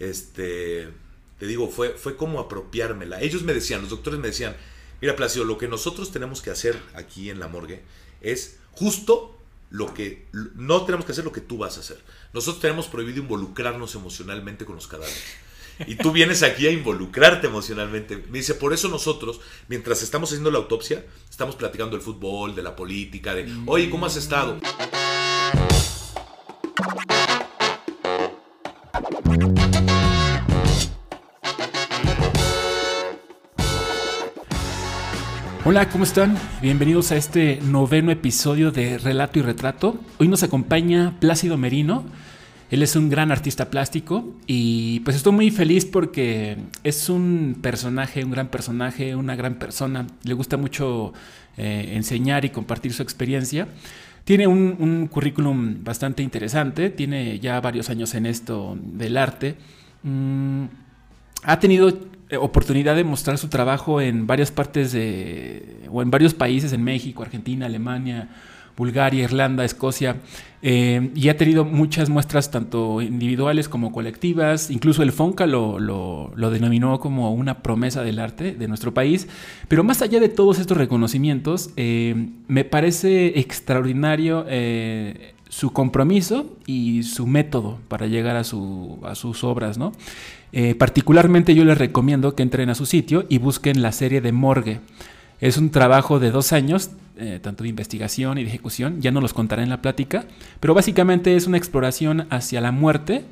[0.00, 0.88] este,
[1.38, 3.20] te digo, fue, fue como apropiármela.
[3.20, 4.56] Ellos me decían, los doctores me decían,
[5.00, 7.82] mira Placido, lo que nosotros tenemos que hacer aquí en la morgue
[8.20, 9.36] es justo
[9.70, 12.00] lo que no tenemos que hacer lo que tú vas a hacer.
[12.32, 15.22] Nosotros tenemos prohibido involucrarnos emocionalmente con los cadáveres.
[15.86, 18.22] Y tú vienes aquí a involucrarte emocionalmente.
[18.28, 22.62] Me dice, por eso nosotros, mientras estamos haciendo la autopsia, estamos platicando del fútbol, de
[22.62, 24.58] la política, de, oye, ¿cómo has estado?
[35.70, 36.36] Hola, ¿cómo están?
[36.60, 40.00] Bienvenidos a este noveno episodio de Relato y Retrato.
[40.18, 42.02] Hoy nos acompaña Plácido Merino.
[42.72, 48.24] Él es un gran artista plástico y pues estoy muy feliz porque es un personaje,
[48.24, 50.08] un gran personaje, una gran persona.
[50.24, 51.12] Le gusta mucho
[51.56, 53.68] eh, enseñar y compartir su experiencia.
[54.24, 59.54] Tiene un, currículum bastante interesante, tiene ya varios años en esto del arte.
[60.02, 60.64] Mm,
[61.44, 61.96] ha tenido
[62.38, 67.22] oportunidad de mostrar su trabajo en varias partes de, o en varios países, en México,
[67.22, 68.28] Argentina, Alemania,
[68.76, 70.16] Bulgaria, Irlanda, Escocia,
[70.62, 76.50] eh, y ha tenido muchas muestras tanto individuales como colectivas, incluso el FONCA lo, lo,
[76.50, 79.28] denominó como una promesa del arte de nuestro país,
[79.68, 84.46] pero más allá de todos estos reconocimientos, eh, me parece extraordinario
[85.50, 89.92] su compromiso y su método para llegar a, su, a sus obras, ¿no?
[90.52, 94.32] Eh, particularmente yo les recomiendo que entren a su sitio y busquen la serie de
[94.32, 94.80] Morgue.
[95.40, 99.20] Es un trabajo de dos años, eh, tanto de investigación y de ejecución, ya no
[99.20, 100.24] los contaré en la plática,
[100.58, 103.24] pero básicamente es una exploración hacia la muerte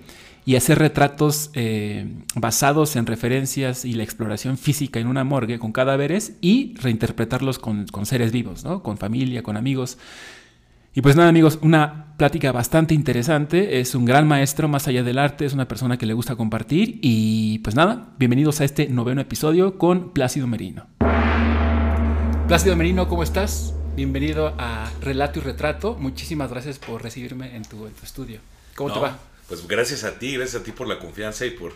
[0.47, 5.73] y hacer retratos eh, basados en referencias y la exploración física en una morgue con
[5.73, 8.83] cadáveres y reinterpretarlos con, con seres vivos, ¿no?
[8.83, 9.99] con familia, con amigos.
[10.99, 15.21] Y pues nada amigos, una plática bastante interesante, es un gran maestro más allá del
[15.21, 19.21] arte, es una persona que le gusta compartir y pues nada, bienvenidos a este noveno
[19.21, 20.89] episodio con Plácido Merino.
[22.49, 23.75] Plácido Merino, ¿cómo estás?
[23.95, 28.41] Bienvenido a Relato y Retrato, muchísimas gracias por recibirme en tu, estudio.
[28.75, 29.21] ¿Cómo te va?
[29.47, 31.75] Pues gracias a ti, gracias a ti por la confianza y por,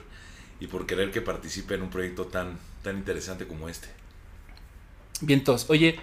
[0.58, 3.86] y por querer que participe en un proyecto tan, tan interesante como este.
[5.20, 6.00] Vientos, oye,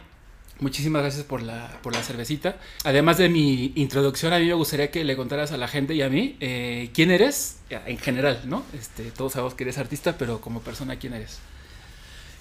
[0.59, 2.57] Muchísimas gracias por la, por la cervecita.
[2.83, 6.01] Además de mi introducción, a mí me gustaría que le contaras a la gente y
[6.01, 8.65] a mí eh, quién eres en general, ¿no?
[8.73, 11.39] Este, todos sabemos que eres artista, pero como persona, ¿quién eres?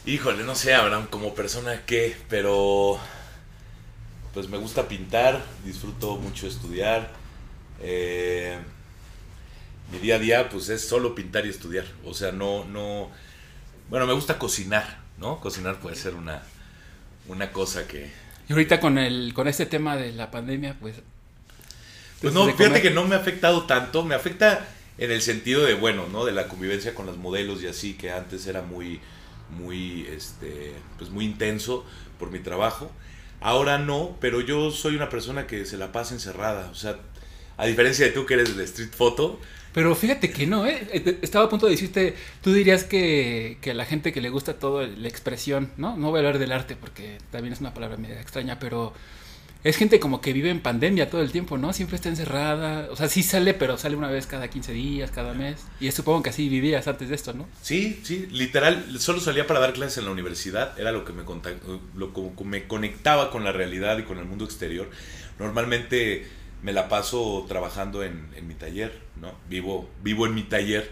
[0.04, 2.98] Híjole, no sé, Abraham, como persona qué, pero
[4.34, 7.12] pues me gusta pintar, disfruto mucho estudiar.
[7.80, 8.58] Eh,
[9.92, 11.84] mi día a día pues es solo pintar y estudiar.
[12.04, 13.10] O sea, no, no,
[13.90, 15.38] bueno, me gusta cocinar, ¿no?
[15.38, 16.42] Cocinar puede ser una
[17.28, 18.10] una cosa que...
[18.48, 20.96] Y ahorita con, el, con este tema de la pandemia, pues...
[22.20, 24.66] Pues no, fíjate que no me ha afectado tanto, me afecta
[24.98, 26.24] en el sentido de, bueno, ¿no?
[26.24, 29.00] De la convivencia con los modelos y así, que antes era muy,
[29.50, 31.84] muy, este, pues muy intenso
[32.18, 32.90] por mi trabajo.
[33.40, 36.98] Ahora no, pero yo soy una persona que se la pasa encerrada, o sea,
[37.56, 39.38] a diferencia de tú que eres de street photo,
[39.72, 40.86] pero fíjate que no, ¿eh?
[40.92, 41.18] ¿eh?
[41.22, 44.86] Estaba a punto de decirte, tú dirías que, a la gente que le gusta todo
[44.86, 45.96] la expresión, ¿no?
[45.96, 48.92] No voy a hablar del arte porque también es una palabra media extraña, pero
[49.64, 51.72] es gente como que vive en pandemia todo el tiempo, ¿no?
[51.72, 52.88] Siempre está encerrada.
[52.90, 55.66] O sea, sí sale, pero sale una vez cada 15 días, cada mes.
[55.80, 57.46] Y supongo que así vivías antes de esto, ¿no?
[57.60, 58.98] Sí, sí, literal.
[59.00, 60.78] Solo salía para dar clases en la universidad.
[60.78, 61.24] Era lo que me,
[61.96, 62.12] lo,
[62.44, 64.90] me conectaba con la realidad y con el mundo exterior.
[65.40, 66.26] Normalmente
[66.62, 69.34] me la paso trabajando en, mi taller, ¿no?
[69.48, 70.90] Vivo, vivo en mi taller,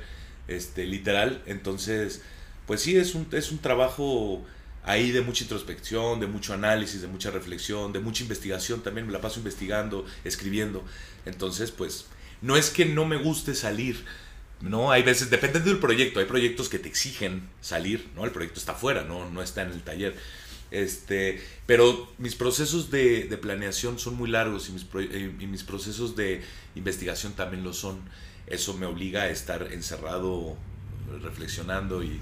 [0.49, 1.43] este, literal.
[1.47, 2.23] Entonces,
[2.67, 4.45] pues sí, es un, es un trabajo
[4.85, 9.07] ahí de mucha introspección, de mucho análisis, de mucha reflexión, de mucha investigación también.
[9.07, 10.85] Me la paso investigando, escribiendo.
[11.25, 12.07] Entonces, pues,
[12.41, 14.05] no es que no me guste salir.
[14.61, 18.25] No, hay veces, depende del proyecto, hay proyectos que te exigen salir, ¿no?
[18.25, 20.17] El proyecto está afuera, no, no está en el taller.
[20.71, 26.43] Este, pero mis procesos de, planeación son muy largos eh, y mis, procesos de
[26.75, 28.01] investigación también lo son.
[28.47, 30.57] Eso me obliga a estar encerrado,
[31.23, 32.21] reflexionando y,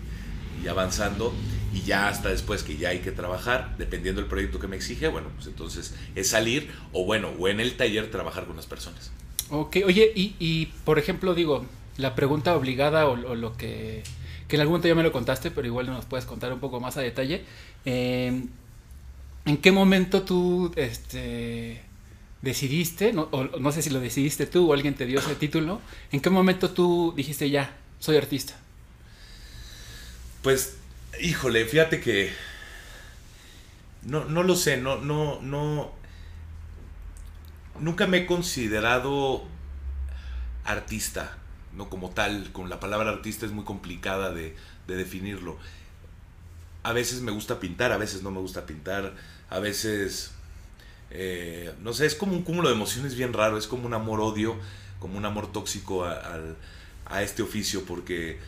[0.69, 1.35] avanzando.
[1.75, 5.09] Y ya hasta después que ya hay que trabajar, dependiendo del proyecto que me exige,
[5.09, 9.11] bueno, pues entonces es salir o bueno, o en el taller trabajar con las personas.
[9.51, 11.67] Ok, oye, y, por ejemplo, digo,
[11.99, 14.05] la pregunta obligada o, o lo que
[14.49, 16.81] que en algún momento ya me lo contaste, pero igual nos puedes contar un poco
[16.81, 17.45] más a detalle.
[17.85, 18.45] Eh,
[19.47, 21.83] ¿En qué momento tú este,
[22.41, 23.29] decidiste, no,
[23.73, 25.83] sé si lo decidiste tú o alguien te dio ese título,
[26.13, 28.55] ¿en qué momento tú dijiste ya, soy artista?
[30.43, 30.77] Pues,
[31.21, 32.33] híjole, fíjate que
[34.03, 35.93] no, no lo sé, no, no, no,
[37.81, 39.45] nunca me he considerado
[40.65, 41.37] artista,
[41.75, 44.55] no como tal, con la palabra artista es muy complicada de
[44.87, 45.59] definirlo.
[46.85, 49.15] A veces me gusta pintar, a veces no me gusta pintar,
[49.51, 50.31] a veces,
[51.11, 54.57] eh, no sé, es como un cúmulo de emociones bien raro, es como un amor-odio,
[55.01, 56.39] como un amor tóxico a,
[57.07, 58.39] a este oficio, porque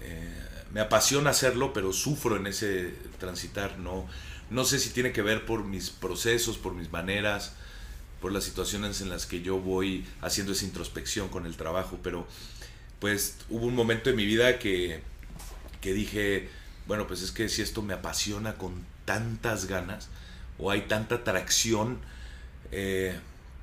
[0.00, 4.06] eh, me apasiona hacerlo, pero sufro en ese transitar, no,
[4.50, 7.54] no sé si tiene que ver por mis procesos, por mis maneras,
[8.20, 12.26] por las situaciones en las que yo voy haciendo esa introspección con el trabajo, pero
[12.98, 15.00] pues hubo un momento en mi vida que,
[15.80, 16.48] que dije,
[16.88, 18.72] bueno, pues es que si esto me apasiona con
[19.04, 20.08] tantas ganas
[20.58, 21.98] o hay tanta atracción,
[22.72, 23.14] eh,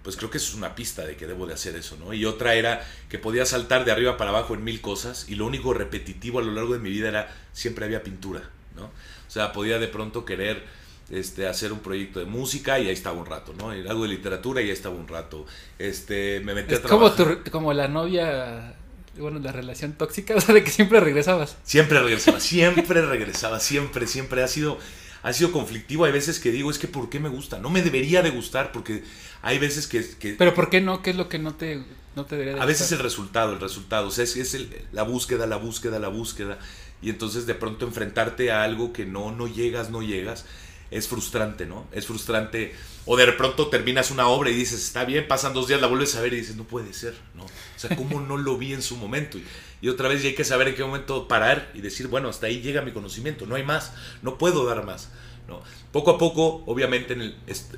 [0.04, 2.14] pues creo que eso es una pista de que debo de hacer eso, ¿no?
[2.14, 5.48] Y otra era que podía saltar de arriba para abajo en mil cosas y lo
[5.48, 8.44] único repetitivo a lo largo de mi vida era siempre había pintura,
[8.76, 8.86] ¿no?
[8.86, 10.64] O sea, podía de pronto querer
[11.10, 13.72] este, hacer un proyecto de música y ahí estaba un rato, ¿no?
[13.72, 15.48] Algo de literatura y ahí estaba un rato.
[15.80, 17.16] Este, me metí a trabajar.
[17.18, 18.76] Como, como la novia,
[19.20, 21.58] bueno, la relación tóxica, o sea, de que siempre regresabas.
[21.64, 24.44] Siempre regresaba, siempre regresaba, siempre, siempre.
[24.44, 24.78] Ha sido,
[25.24, 26.06] ha sido conflictivo.
[26.06, 27.60] Hay veces que digo, es que ¿por qué me gusta?
[27.60, 29.04] No me debería de gustar porque
[29.42, 30.02] hay veces que...
[30.38, 31.02] Pero ¿por qué no?
[31.02, 31.84] ¿Qué es lo que no te,
[32.16, 34.08] no te debería de A veces el resultado, el resultado.
[34.08, 36.60] O sea, es, es la búsqueda, la búsqueda, la búsqueda.
[37.02, 40.46] Y entonces de pronto enfrentarte a algo que no, no llegas, no llegas
[40.92, 41.86] es frustrante, ¿no?
[41.92, 42.74] Es frustrante.
[43.06, 46.16] O de pronto terminas una obra y dices, está bien, pasan dos días, la vuelves
[46.16, 47.46] a ver y dices, no puede ser, ¿no?
[47.76, 49.38] O sea, ¿cómo no lo vi en su momento?
[49.82, 52.48] Y, otra vez ya hay que saber en qué momento parar y decir, bueno, hasta
[52.48, 53.94] ahí llega mi conocimiento, no hay más,
[54.24, 55.12] no puedo dar más,
[55.48, 55.62] ¿no?
[55.92, 57.36] Poco a poco, obviamente, en el,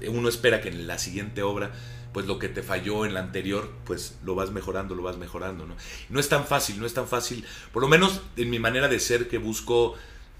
[0.08, 1.74] uno espera que en la siguiente obra,
[2.14, 5.66] pues lo que te falló en la anterior, pues lo vas mejorando, lo vas mejorando,
[5.66, 5.76] ¿no?
[6.10, 9.02] No es tan fácil, no es tan fácil, por lo menos en mi manera de
[9.02, 9.98] ser que busco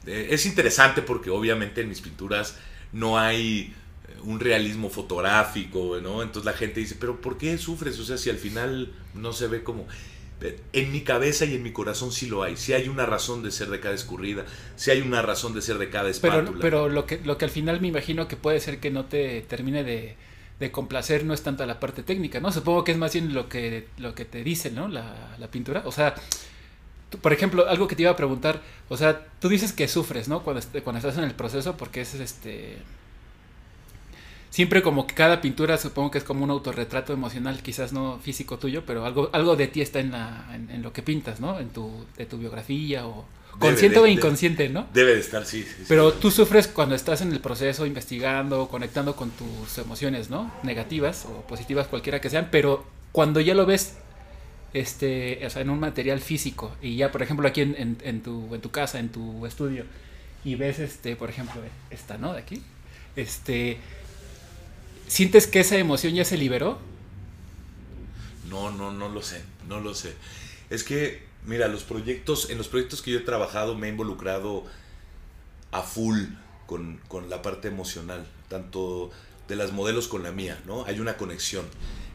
[0.08, 2.56] eh, es interesante porque obviamente en mis pinturas
[2.94, 3.76] no hay
[4.24, 6.22] un realismo fotográfico, ¿no?
[6.22, 8.00] Entonces la gente dice, pero ¿por qué sufres?
[8.00, 9.88] O sea, si al final no se ve como...
[10.72, 12.58] En mi cabeza y en mi corazón sí lo hay.
[12.58, 14.46] Sí hay una razón de ser de cada escurrida.
[14.76, 16.44] Sí hay una razón de ser de cada espátula.
[16.44, 19.06] Pero, pero lo, que, lo que al final me imagino que puede ser que no
[19.06, 20.16] te termine de,
[20.72, 22.52] complacer no es tanto la parte técnica, ¿no?
[22.52, 24.88] Supongo que es más bien lo que, lo que te dice, ¿no?
[24.88, 25.82] La, la pintura.
[25.86, 26.14] O sea,
[27.22, 30.44] por ejemplo, algo que te iba a preguntar, o sea, tú dices que sufres, ¿no?
[30.44, 32.78] Cuando, cuando estás en el proceso, porque es este...
[34.50, 38.58] Siempre como que cada pintura supongo que es como un autorretrato emocional, quizás no físico
[38.58, 41.60] tuyo, pero algo, algo de ti está en, la, en, lo que pintas, ¿no?
[41.60, 43.26] En tu, de tu biografía o
[43.60, 44.88] consciente o inconsciente, ¿no?
[44.94, 49.32] Debe de estar, sí, Pero tú sufres cuando estás en el proceso, investigando, conectando con
[49.32, 50.52] tus emociones, ¿no?
[50.64, 53.96] Negativas o positivas, cualquiera que sean, pero cuando ya lo ves
[54.74, 58.54] este, o sea, en un material físico y ya, por ejemplo, aquí en, en, tu,
[58.54, 59.86] en tu casa, en tu estudio,
[60.44, 62.34] y ves, este, por ejemplo, esta, ¿no?
[62.34, 62.62] De aquí,
[63.16, 63.78] este,
[65.08, 66.80] ¿sientes que esa emoción ya se liberó?
[68.50, 70.14] No, no, no lo sé, no lo sé.
[70.70, 74.66] Es que, mira, los proyectos, en los proyectos que yo he trabajado me he involucrado
[75.72, 76.24] a full
[76.66, 79.12] con, con la parte emocional, tanto
[79.48, 80.86] de las modelos con la mía, ¿no?
[80.86, 81.66] Hay una conexión.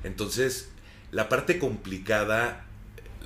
[0.05, 0.69] Entonces,
[1.11, 2.67] la parte complicada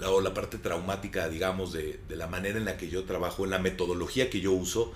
[0.04, 3.58] o la parte traumática, digamos, de, la manera en la que yo trabajo, en la
[3.58, 4.92] metodología que yo uso,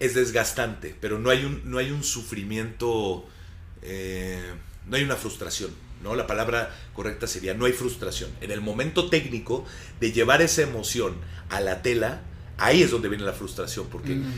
[0.00, 3.26] es desgastante, pero no hay un, no hay un sufrimiento,
[3.84, 4.42] eh,
[4.86, 5.70] no hay una frustración,
[6.02, 6.14] ¿no?
[6.14, 8.30] La palabra correcta sería no hay frustración.
[8.40, 9.64] En el momento técnico
[10.00, 11.14] de llevar esa emoción
[11.50, 12.22] a la tela,
[12.58, 14.32] ahí es donde viene la frustración, porque mm.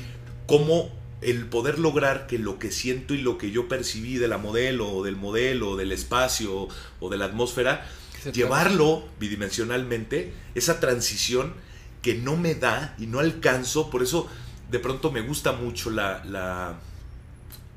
[0.46, 0.92] cómo
[1.22, 4.88] el poder lograr que lo que siento y lo que yo percibí de la modelo
[4.90, 6.68] o del modelo o del espacio
[7.00, 7.88] o de la atmósfera,
[8.32, 11.54] llevarlo bidimensionalmente, esa transición
[12.02, 14.28] que no me da y no alcanzo, por eso
[14.70, 16.78] de pronto me gusta mucho la, la,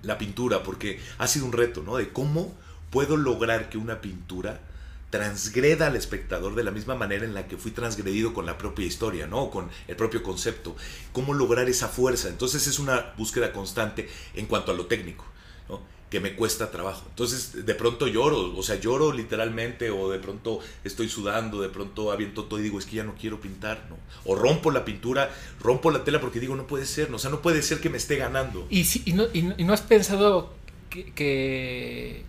[0.03, 1.98] la pintura, porque ha sido un reto, ¿no?
[1.98, 2.56] De cómo
[2.89, 4.62] puedo lograr que una pintura
[5.10, 8.86] transgreda al espectador de la misma manera en la que fui transgredido con la propia
[8.86, 9.50] historia, ¿no?
[9.50, 10.75] Con el propio concepto.
[11.12, 12.29] ¿Cómo lograr esa fuerza?
[12.29, 15.25] Entonces es una búsqueda constante en cuanto a lo técnico,
[15.68, 15.82] ¿no?
[16.10, 17.06] Que me cuesta trabajo.
[17.10, 22.12] Entonces de pronto lloro, o sea, lloro literalmente, o de pronto estoy sudando, de pronto
[22.12, 23.98] aviento todo y digo, es que ya no quiero pintar, ¿no?
[24.25, 25.30] O rompo la pintura,
[25.62, 27.98] rompo la tela porque digo, no puede ser, o sea, no puede ser que me
[27.98, 28.66] esté ganando.
[28.70, 30.54] ¿Y, y, no, y no, has pensado
[30.89, 32.24] que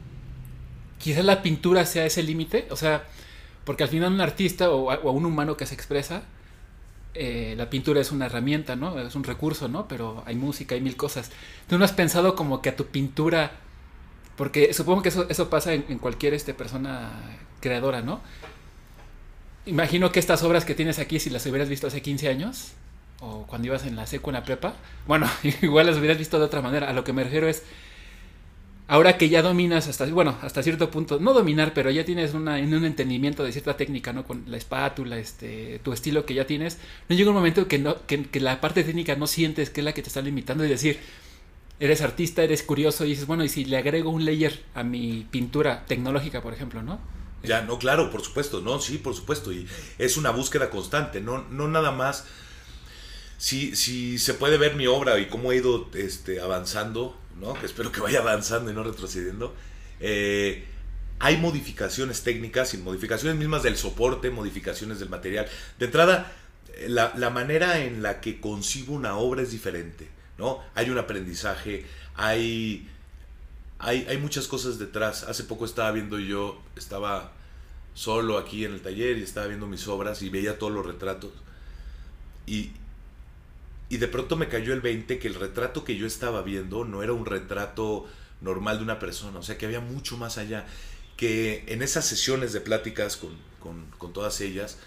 [1.01, 3.05] quizás la pintura sea ese límite, o sea,
[3.65, 6.23] porque al final un artista o, un humano que se expresa,
[7.15, 8.99] eh, la pintura es una herramienta, ¿no?
[9.01, 9.89] Es un recurso, ¿no?
[9.89, 11.31] Pero hay música, hay mil cosas.
[11.69, 13.53] ¿Tú no has pensado como que a tu pintura,
[14.37, 17.11] porque supongo que eso, eso pasa en, cualquier este, persona
[17.61, 18.21] creadora, ¿no?
[19.67, 22.73] Imagino que estas obras que tienes aquí, si las hubieras visto hace 15 años,
[23.21, 24.75] o cuando ibas en la seco, en la prepa,
[25.07, 25.29] bueno,
[25.63, 26.89] igual las hubieras visto de otra manera.
[26.89, 27.63] A lo que me refiero es,
[28.89, 32.55] ahora que ya dominas hasta, bueno, hasta cierto punto, no dominar, pero ya tienes una,
[32.55, 34.25] un entendimiento de cierta técnica, ¿no?
[34.25, 37.97] Con la espátula, este, tu estilo que ya tienes, no llega un momento que, no,
[38.07, 40.99] que, la parte técnica no sientes que es la que te está limitando y decir,
[41.81, 45.27] eres artista, eres curioso y dices, bueno, y si le agrego un layer a mi
[45.31, 47.01] pintura tecnológica, por ejemplo, ¿no?
[47.43, 49.67] Ya, no, claro, por supuesto, no, sí, por supuesto, y
[49.99, 52.27] es una búsqueda constante, no, no nada más,
[53.39, 57.55] si, si se puede ver mi obra y cómo he ido este, avanzando, ¿no?
[57.55, 59.55] que espero que vaya avanzando y no retrocediendo,
[60.01, 60.67] eh,
[61.19, 65.47] hay modificaciones técnicas y modificaciones mismas del soporte, modificaciones del material.
[65.79, 66.31] De entrada,
[66.89, 70.09] la, la, manera en la que concibo una obra es diferente,
[70.41, 70.59] ¿no?
[70.75, 71.85] Hay un aprendizaje,
[72.17, 72.89] hay,
[73.79, 75.25] hay, hay muchas cosas detrás.
[75.25, 77.33] Hace poco estaba viendo yo, estaba
[77.93, 81.31] solo aquí en el taller y estaba viendo mis obras y veía todos los retratos.
[82.47, 82.73] Y,
[83.91, 87.03] y de pronto me cayó el 20 que el retrato que yo estaba viendo no
[87.03, 88.09] era un retrato
[88.41, 90.65] normal de una persona, o sea que había mucho más allá,
[91.19, 93.37] que en esas sesiones de pláticas con,
[93.99, 94.79] con, todas ellas,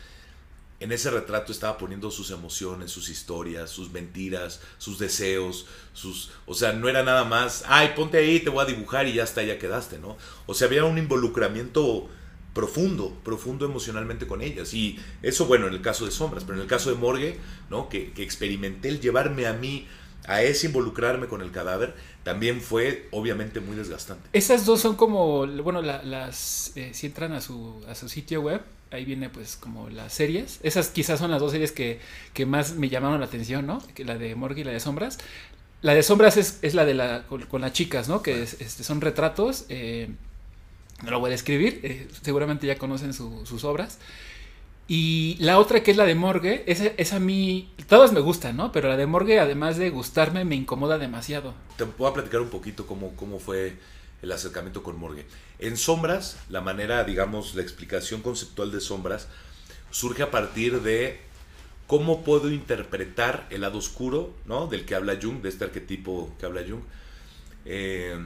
[0.84, 6.54] en ese retrato estaba poniendo sus emociones, sus historias, sus mentiras, sus deseos, sus, o
[6.54, 9.44] sea, no era nada más, ay, ponte ahí, te voy a dibujar y ya está,
[9.44, 10.18] ya quedaste, ¿no?
[10.46, 12.10] O sea, había un involucramiento
[12.54, 14.74] profundo, profundo emocionalmente con ellas.
[14.74, 17.88] Y eso, bueno, en el caso de Sombras, pero en el caso de Morgue, ¿no?
[17.88, 19.88] Que, que experimenté el llevarme a mí
[20.28, 24.30] a ese involucrarme con el cadáver, también fue obviamente muy desgastante.
[24.34, 28.62] Esas dos son como, bueno, las, eh, si entran a su, a su sitio web,
[28.92, 30.60] ahí viene pues como las series.
[30.64, 32.00] Esas quizás son las dos series que,
[32.34, 33.82] que más me llamaron la atención, ¿no?
[33.96, 35.18] Que la de Morgue y la de Sombras.
[35.82, 38.22] La de Sombras es, es la de la, con, las chicas, ¿no?
[38.22, 39.66] Que este, son retratos.
[39.68, 40.10] Eh,
[41.04, 44.00] no lo voy a describir, eh, seguramente ya conocen sus obras.
[44.96, 48.72] Y la otra que es la de Morgue, esa, a mí, todas me gustan, ¿no?
[48.72, 51.56] Pero la de Morgue, además de gustarme, me incomoda demasiado.
[51.78, 53.76] Te a platicar un poquito cómo, cómo fue
[54.22, 55.26] el acercamiento con Morgue.
[55.58, 59.30] En Sombras, la manera, digamos, la explicación conceptual de Sombras
[59.90, 61.20] surge a partir de
[61.88, 64.68] cómo puedo interpretar el lado oscuro, ¿no?
[64.68, 66.84] Del que habla Jung, de este arquetipo que habla Jung,
[67.66, 68.24] eh,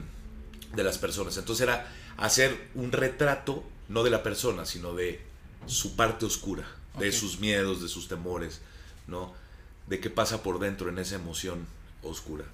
[0.76, 1.34] de las personas.
[1.38, 5.27] Entonces era hacer un retrato, no de la persona, sino de
[5.66, 6.66] su parte oscura,
[6.98, 8.60] de sus miedos, de sus temores,
[9.06, 9.32] ¿no?
[9.86, 11.66] De qué pasa por dentro en esa emoción
[12.02, 12.44] oscura.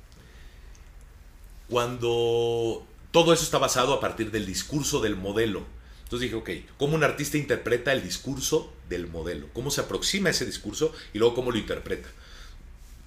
[1.68, 5.62] Cuando todo eso está basado a partir del discurso del modelo.
[6.02, 9.46] Entonces dije, ok, ¿cómo un artista interpreta el discurso del modelo?
[9.52, 12.08] ¿Cómo se aproxima a ese discurso y luego cómo lo interpreta?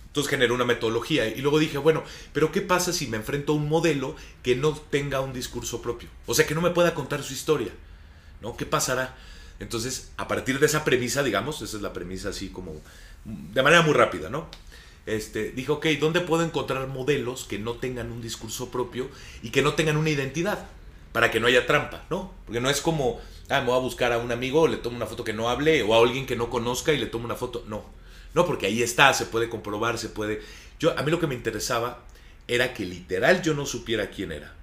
[0.07, 3.55] Entonces generé una metodología y luego dije, bueno, pero ¿qué pasa si me enfrento a
[3.57, 6.07] un modelo que no tenga un discurso propio?
[6.25, 7.73] O sea, que no me pueda contar su historia,
[8.41, 8.55] ¿no?
[8.55, 9.13] ¿Qué pasará?
[9.59, 12.73] Entonces, a partir de esa premisa, digamos, esa es la premisa así como,
[13.25, 14.47] de manera muy rápida, ¿no?
[15.05, 19.09] Este, dije, ok, ¿dónde puedo encontrar modelos que no tengan un discurso propio
[19.41, 20.67] y que no tengan una identidad?
[21.13, 22.33] Para que no haya trampa, ¿no?
[22.45, 25.07] Porque no es como, ah, me voy a buscar a un amigo, le tomo una
[25.07, 27.63] foto que no hable, o a alguien que no conozca y le tomo una foto.
[27.67, 27.97] No
[28.37, 30.43] no, porque ahí está, se puede comprobar, se puede...
[30.79, 32.03] Yo, a mí lo que me interesaba
[32.47, 34.53] era que literal yo no supiera quién era,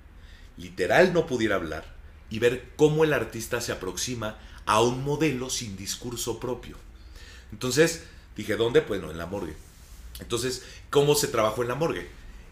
[0.57, 1.85] literal no pudiera hablar
[2.31, 6.77] y ver cómo el artista se aproxima a un modelo sin discurso propio.
[7.53, 8.05] Entonces
[8.37, 8.81] dije, ¿dónde?
[8.81, 9.55] Bueno, en la morgue.
[10.21, 12.09] Entonces, ¿cómo se trabajó en la morgue?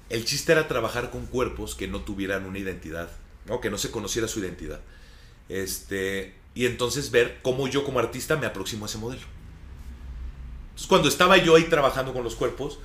[0.09, 3.11] El chiste era trabajar con cuerpos que no tuvieran una identidad,
[3.47, 3.61] ¿no?
[3.61, 4.81] que no se conociera su identidad.
[5.49, 9.23] Este, y entonces ver cómo yo como artista me aproximo a ese modelo.
[10.71, 12.79] Entonces, cuando estaba yo ahí trabajando con los cuerpos,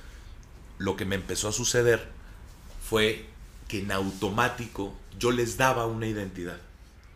[0.78, 2.08] lo que me empezó a suceder
[2.88, 3.26] fue
[3.66, 6.58] que en automático yo les daba una identidad.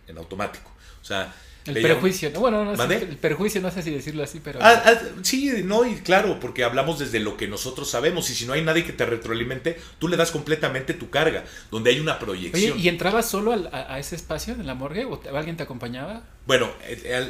[0.08, 0.70] En automático.
[1.00, 1.34] O sea,
[1.66, 2.40] el perjuicio, ¿no?
[2.40, 4.58] Bueno, no sé, el perjuicio no sé si decirlo así, pero...
[4.62, 8.46] Ah, ah, sí, no, y claro, porque hablamos desde lo que nosotros sabemos, y si
[8.46, 12.18] no hay nadie que te retroalimente, tú le das completamente tu carga, donde hay una
[12.18, 12.72] proyección.
[12.72, 16.24] Oye, ¿y entrabas solo a, ese espacio en la morgue o alguien te acompañaba?
[16.46, 16.70] Bueno,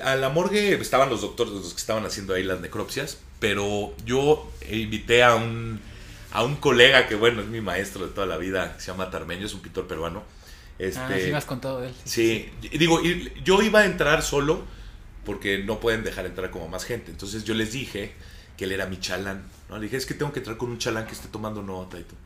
[0.05, 4.51] a, la morgue estaban los doctores, los que estaban haciendo ahí las necropsias, pero yo
[4.71, 5.81] invité a un,
[6.33, 9.47] a un colega que, bueno, es mi maestro de toda la vida, se llama Tarmeño,
[9.47, 10.23] es un pintor peruano
[10.79, 11.95] este, ah, sí me has contado de él.
[12.05, 13.01] Sí, digo,
[13.45, 14.65] yo iba a entrar solo
[15.25, 17.11] porque no pueden dejar entrar como más gente.
[17.11, 18.13] Entonces yo les dije
[18.57, 19.43] que él era mi chalán.
[19.69, 19.77] ¿no?
[19.77, 22.03] Le dije, es que tengo que entrar con un chalán que esté tomando nota y
[22.03, 22.17] todo.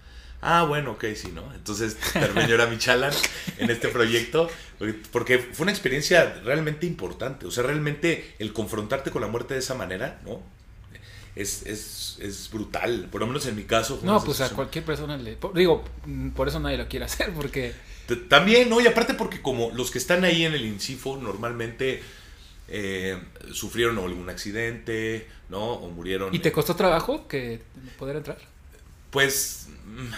[0.43, 1.53] Ah, bueno, ok, sí, ¿no?
[1.55, 3.13] Entonces terminé era mi chalán
[3.59, 4.49] en este proyecto
[5.11, 7.47] porque fue una experiencia realmente importante.
[7.47, 10.43] O sea, realmente el confrontarte con la muerte de esa manera, ¿no?
[11.35, 13.09] Es, es, es brutal.
[13.11, 14.01] Por lo menos en mi caso.
[14.03, 15.37] no, pues a cualquier persona le.
[15.55, 15.85] Digo,
[16.35, 17.75] por eso nadie lo quiere hacer, porque
[18.29, 18.81] también, ¿no?
[18.81, 22.03] Y aparte porque como los que están ahí en el INCIFO normalmente
[22.69, 23.21] eh,
[23.53, 25.73] sufrieron algún accidente, ¿no?
[25.73, 26.35] O murieron.
[26.35, 27.61] ¿Y te costó trabajo que
[27.99, 28.39] poder entrar?
[29.11, 30.13] Pues mm,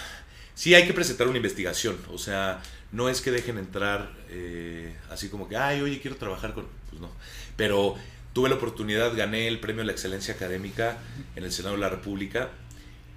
[0.54, 1.98] sí hay que presentar una investigación.
[2.12, 6.54] O sea, no es que dejen entrar eh, así como que, ay, oye, quiero trabajar
[6.54, 6.66] con...
[6.90, 7.10] Pues no.
[7.56, 7.96] Pero
[8.32, 10.98] tuve la oportunidad, gané el premio a la excelencia académica
[11.36, 12.50] en el Senado de la República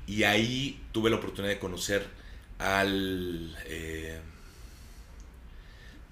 [0.08, 2.06] y ahí tuve la oportunidad de conocer
[2.60, 4.20] al, eh,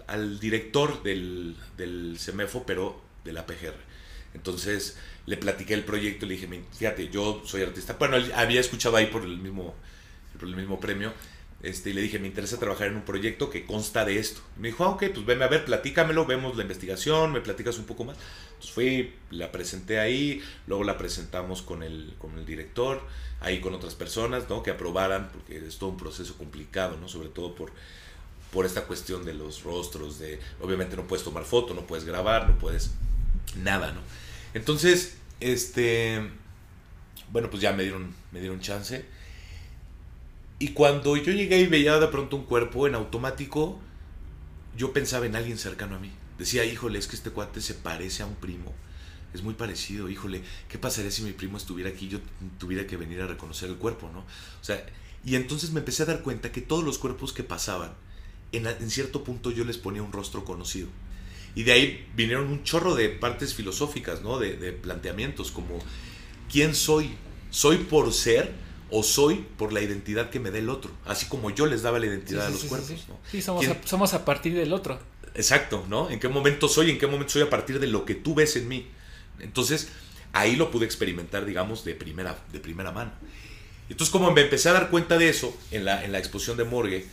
[0.09, 3.75] al director del, del CEMEFO, pero de la PGR.
[4.33, 7.95] Entonces le platiqué el proyecto y le dije, fíjate, yo soy artista.
[7.99, 9.75] Bueno, había escuchado ahí por el mismo,
[10.37, 11.13] por el mismo premio
[11.61, 14.41] este, y le dije, me interesa trabajar en un proyecto que consta de esto.
[14.57, 17.85] me dijo, ah, ok, pues venme a ver, platícamelo, vemos la investigación, me platicas un
[17.85, 18.17] poco más.
[18.47, 23.01] Entonces fui, la presenté ahí, luego la presentamos con el, con el director,
[23.41, 24.63] ahí con otras personas, ¿no?
[24.63, 27.09] Que aprobaran, porque es todo un proceso complicado, ¿no?
[27.09, 27.73] Sobre todo por,
[28.51, 32.49] por esta cuestión de los rostros, de, obviamente no puedes tomar foto, no puedes grabar,
[32.49, 32.91] no puedes
[33.57, 34.01] nada, ¿no?
[34.53, 36.29] Entonces, este,
[37.31, 39.05] bueno, pues ya me dieron, me dieron chance
[40.59, 43.79] y cuando yo llegué y veía de pronto un cuerpo en automático,
[44.75, 46.11] yo pensaba en alguien cercano a mí.
[46.37, 48.73] Decía, híjole, es que este cuate se parece a un primo.
[49.33, 52.19] Es muy parecido, híjole, ¿qué pasaría si mi primo estuviera aquí y yo
[52.57, 54.19] tuviera que venir a reconocer el cuerpo, no?
[54.19, 54.85] O sea,
[55.23, 57.93] y entonces me empecé a dar cuenta que todos los cuerpos que pasaban,
[58.51, 60.87] en, en cierto punto yo les ponía un rostro conocido.
[61.55, 64.39] Y de ahí vinieron un chorro de partes filosóficas, ¿no?
[64.39, 65.79] De, de planteamientos como,
[66.51, 67.11] ¿quién soy?
[67.49, 68.53] ¿Soy por ser?
[68.91, 71.99] o soy por la identidad que me dé el otro, así como yo les daba
[71.99, 72.91] la identidad a los cuerpos.
[73.29, 74.99] Sí, somos, a, somos a partir del otro.
[75.35, 76.09] Exacto, ¿no?
[76.09, 76.89] ¿En qué momento soy?
[76.89, 78.87] ¿En qué momento soy a partir de lo que tú ves en mí?
[79.39, 79.89] Entonces,
[80.33, 83.11] ahí lo pude experimentar, digamos, de primera, de primera mano.
[83.89, 86.63] Entonces, como me empecé a dar cuenta de eso en la, en la exposición de
[86.63, 87.05] Morgue,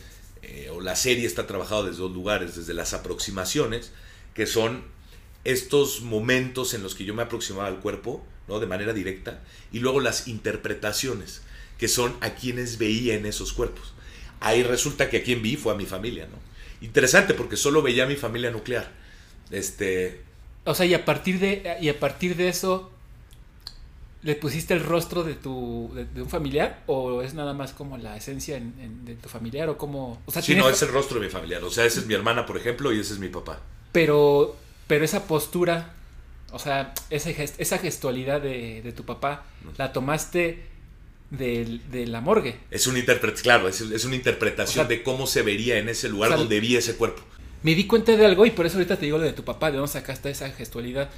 [0.47, 3.91] eh, o la serie está trabajada desde dos lugares, desde las aproximaciones,
[4.33, 4.83] que son
[5.43, 8.59] estos momentos en los que yo me aproximaba al cuerpo, ¿no?
[8.59, 11.41] De manera directa, y luego las interpretaciones
[11.77, 13.93] que son a quienes veía en esos cuerpos.
[14.39, 16.37] Ahí resulta que a quien vi fue a mi familia, ¿no?
[16.85, 18.91] Interesante porque solo veía a mi familia nuclear.
[19.51, 20.21] Este.
[20.65, 22.91] O sea, y a partir de, y a partir de eso,
[24.23, 26.83] ¿le pusiste el rostro de tu de, un familiar?
[26.87, 29.69] ¿O es nada más como la esencia de tu familiar?
[29.69, 31.63] ¿O como O sea, sí, no, es el rostro de mi familiar.
[31.63, 33.61] O sea, esa es mi hermana, por ejemplo, y ese es mi papá.
[33.91, 34.55] Pero,
[34.87, 35.93] pero esa postura,
[36.51, 39.45] o sea, esa, esa gestualidad de, de tu papá,
[39.77, 40.77] ¿la tomaste
[41.29, 42.55] de, la morgue.
[42.71, 46.59] Es un interpret claro, es, una interpretación de cómo se vería en ese lugar donde
[46.59, 47.21] vi ese cuerpo.
[47.63, 49.71] Me di cuenta de algo y por eso ahorita te digo lo de tu papá,
[49.71, 51.09] de dónde sacaste esa gestualidad.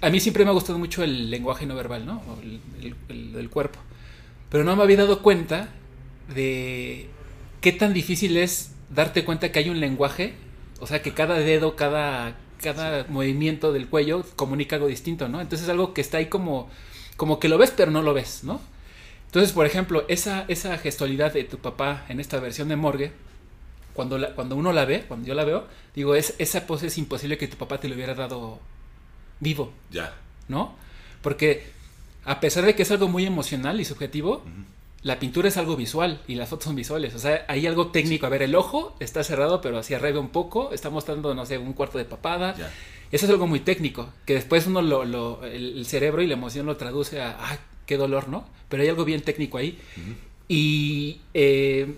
[0.00, 2.22] A mí siempre me ha gustado mucho el lenguaje no verbal, ¿no?
[2.80, 3.78] el, del cuerpo.
[4.48, 5.68] Pero no me había dado cuenta
[6.34, 7.08] de
[7.60, 10.34] qué tan difícil es darte cuenta que hay un lenguaje,
[10.80, 15.40] o sea, que cada dedo, cada, cada movimiento del cuello comunica algo distinto, ¿no?
[15.40, 16.68] Entonces es algo que está ahí como,
[17.16, 18.60] como que lo ves pero no lo ves, ¿no?
[19.26, 23.12] Entonces, por ejemplo, esa, esa gestualidad de tu papá en esta versión de Morgue,
[23.94, 27.38] cuando, cuando uno la ve, cuando yo la veo, digo, es, esa pose es imposible
[27.38, 28.60] que tu papá te lo hubiera dado
[29.42, 29.72] vivo.
[29.90, 30.14] Ya.
[30.48, 30.74] ¿No?
[31.20, 31.64] Porque
[32.24, 34.44] a pesar de que es algo muy emocional y subjetivo,
[35.02, 37.14] la pintura es algo visual y las fotos son visuales.
[37.14, 38.26] O sea, hay algo técnico.
[38.26, 41.58] A ver, el ojo está cerrado, pero hacia arriba un poco, está mostrando, no sé,
[41.58, 42.54] un cuarto de papada.
[43.10, 46.76] Eso es algo muy técnico, que después uno lo, el, cerebro y la emoción lo
[46.76, 48.46] traduce a, ah, qué dolor, ¿no?
[48.70, 49.78] Pero hay algo bien técnico ahí.
[50.48, 51.94] Y eh,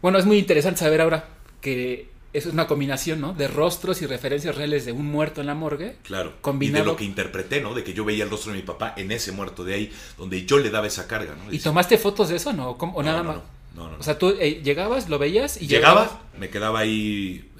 [0.00, 1.28] bueno, es muy interesante saber ahora
[1.60, 3.34] que eso es una combinación, ¿no?
[3.34, 5.96] De rostros y referencias reales de un muerto en la morgue.
[6.02, 6.34] Claro.
[6.40, 6.78] Combinado.
[6.78, 7.74] Y de lo que interpreté, ¿no?
[7.74, 10.46] De que yo veía el rostro de mi papá en ese muerto de ahí, donde
[10.46, 11.52] yo le daba esa carga, ¿no?
[11.52, 12.70] ¿Y tomaste fotos de eso, no?
[12.70, 13.36] ¿O nada más?
[13.74, 16.22] No, no, O sea, tú eh, llegabas, lo veías y llegaba.
[16.38, 17.50] me quedaba ahí.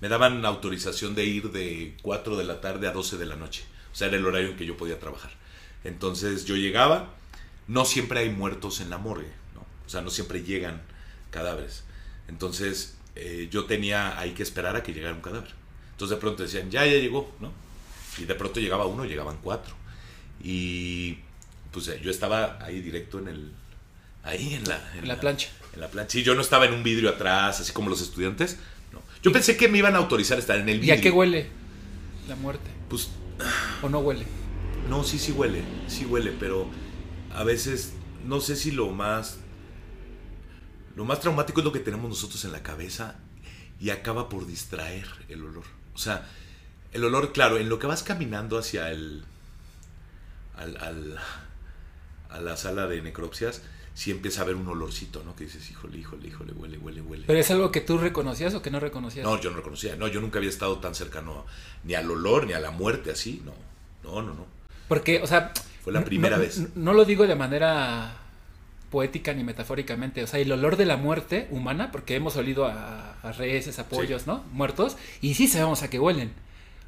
[0.00, 3.64] Me daban autorización de ir de 4 de la tarde a 12 de la noche.
[3.92, 5.32] O sea, era el horario en que yo podía trabajar.
[5.82, 7.14] Entonces yo llegaba,
[7.66, 9.60] no siempre hay muertos en la morgue, ¿no?
[9.60, 10.82] o sea, no siempre llegan
[11.30, 11.84] cadáveres.
[12.28, 15.50] Entonces eh, yo tenía ahí que esperar a que llegara un cadáver.
[15.92, 17.52] Entonces de pronto decían, ya, ya llegó, ¿no?
[18.18, 19.74] Y de pronto llegaba uno, llegaban cuatro.
[20.42, 21.18] Y
[21.72, 23.52] pues eh, yo estaba ahí directo en el...
[24.22, 24.92] Ahí en la...
[24.96, 25.48] En, la, plancha.
[25.74, 26.12] En la plancha.
[26.12, 28.58] Sí, yo no estaba en un vidrio atrás, así como los estudiantes.
[28.92, 29.02] No.
[29.22, 30.94] Yo pensé que me iban a autorizar a estar en el vidrio.
[30.94, 31.48] ¿Y a qué huele
[32.28, 32.70] la muerte?
[32.88, 33.10] Pues...
[33.82, 34.26] ¿O no huele?
[34.88, 36.66] No, sí, sí huele, sí huele, pero
[37.34, 37.92] a veces
[38.24, 39.38] no sé si lo más
[40.96, 43.16] lo más traumático es lo que tenemos nosotros en la cabeza
[43.80, 45.64] y acaba por distraer el olor.
[45.94, 46.28] O sea,
[46.92, 49.24] el olor, claro, en lo que vas caminando hacia el
[50.56, 51.18] al,
[52.28, 53.62] a la sala de necropsias,
[53.94, 55.34] sí empieza a haber un olorcito, ¿no?
[55.34, 57.24] Que dices, híjole, híjole, híjole, huele, huele, huele.
[57.26, 59.24] ¿Pero es algo que tú reconocías o que no reconocías?
[59.24, 59.96] No, yo no reconocía.
[59.96, 61.46] No, yo nunca había estado tan cercano
[61.84, 63.42] ni al olor, ni a la muerte así.
[63.44, 63.54] No,
[64.04, 64.46] no, no, no.
[64.88, 65.52] Porque, o sea...
[65.82, 66.76] Fue la primera vez.
[66.76, 68.19] No, lo digo de manera
[68.90, 70.22] poética ni metafóricamente.
[70.22, 73.88] O sea, el olor de la muerte humana, porque hemos olido a, a reses, a
[73.88, 74.44] pollos, ¿no?
[74.52, 76.32] Muertos, y sí sabemos a qué huelen.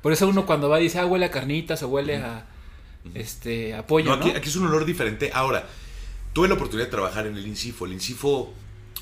[0.03, 2.45] Por eso uno cuando va dice, ah, huele a carnitas o huele a,
[3.15, 4.33] este, a pollo, No, ¿no?
[4.37, 5.31] aquí, es un olor diferente.
[5.33, 5.67] Ahora,
[6.33, 7.87] tuve la oportunidad de trabajar en el Incifo.
[7.87, 8.53] El Incifo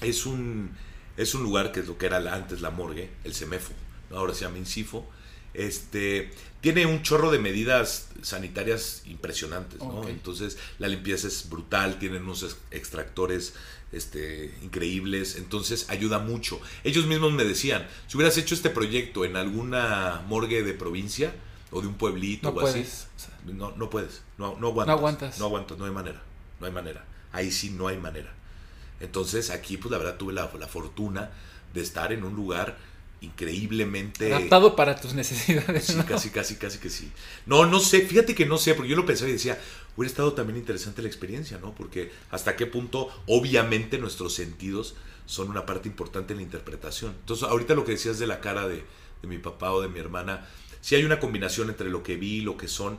[0.02, 0.70] es un,
[1.16, 3.72] es un lugar que es lo que era la- antes la morgue, el CEMEFO.
[4.12, 5.08] Ahora se llama Incifo.
[5.54, 10.06] Este, tiene un chorro de medidas sanitarias impresionantes, ¿no?
[10.08, 13.54] Entonces, la limpieza es brutal, tienen unos ex- extractores
[13.92, 16.60] este, increíbles, entonces ayuda mucho.
[16.84, 21.34] Ellos mismos me decían, si hubieras hecho este proyecto en alguna morgue de provincia
[21.72, 23.08] o de un pueblito No o así, puedes.
[23.16, 24.86] sea, no, no puedes, no, no aguantas.
[24.86, 25.38] No aguantas.
[25.40, 26.22] No aguantas, no hay manera,
[26.60, 27.04] no hay manera.
[27.32, 28.32] Ahí sí no hay manera.
[29.00, 31.30] Entonces aquí, pues la verdad, tuve la, la fortuna
[31.72, 32.76] de estar en un lugar
[33.20, 34.32] increíblemente...
[34.32, 35.84] adaptado para tus necesidades.
[35.84, 36.06] Sí, ¿no?
[36.06, 37.10] casi, casi, casi que sí.
[37.46, 39.58] No, no sé, fíjate que no sé, porque yo lo pensaba y decía,
[39.96, 41.74] hubiera estado también interesante la experiencia, ¿no?
[41.74, 44.94] Porque hasta qué punto, obviamente, nuestros sentidos
[45.26, 47.14] son una parte importante en la interpretación.
[47.20, 48.84] Entonces, ahorita lo que decías de la cara de,
[49.22, 50.46] de mi papá o de mi hermana,
[50.80, 52.98] sí hay una combinación entre lo que vi y lo que son,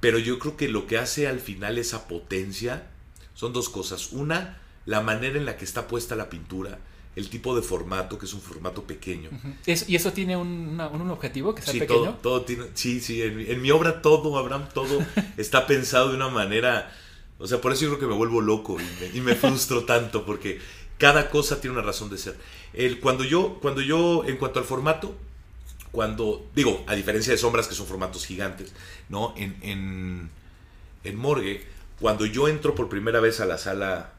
[0.00, 2.90] pero yo creo que lo que hace al final esa potencia
[3.34, 4.12] son dos cosas.
[4.12, 6.78] Una, la manera en la que está puesta la pintura,
[7.14, 9.30] el tipo de formato, que es un formato pequeño.
[9.66, 12.00] ¿Y eso tiene un, una- un objetivo que sea Sí, pequeño?
[12.02, 15.04] todo, todo tiene, sí, sí, en, mi- en mi obra todo, Abraham, todo
[15.36, 16.90] está pensado de una manera,
[17.38, 19.84] o sea, por eso yo creo que me vuelvo loco y me, y me frustro
[19.86, 20.60] tanto, porque
[20.98, 22.36] cada cosa tiene una razón de ser.
[22.72, 25.14] El, cuando yo, cuando yo, en cuanto al formato,
[25.90, 28.72] cuando, digo, a diferencia de sombras que son formatos gigantes,
[29.10, 29.34] ¿no?
[29.36, 30.30] En, en,
[31.04, 31.66] en Morgue,
[32.00, 34.12] cuando yo entro por primera vez a la sala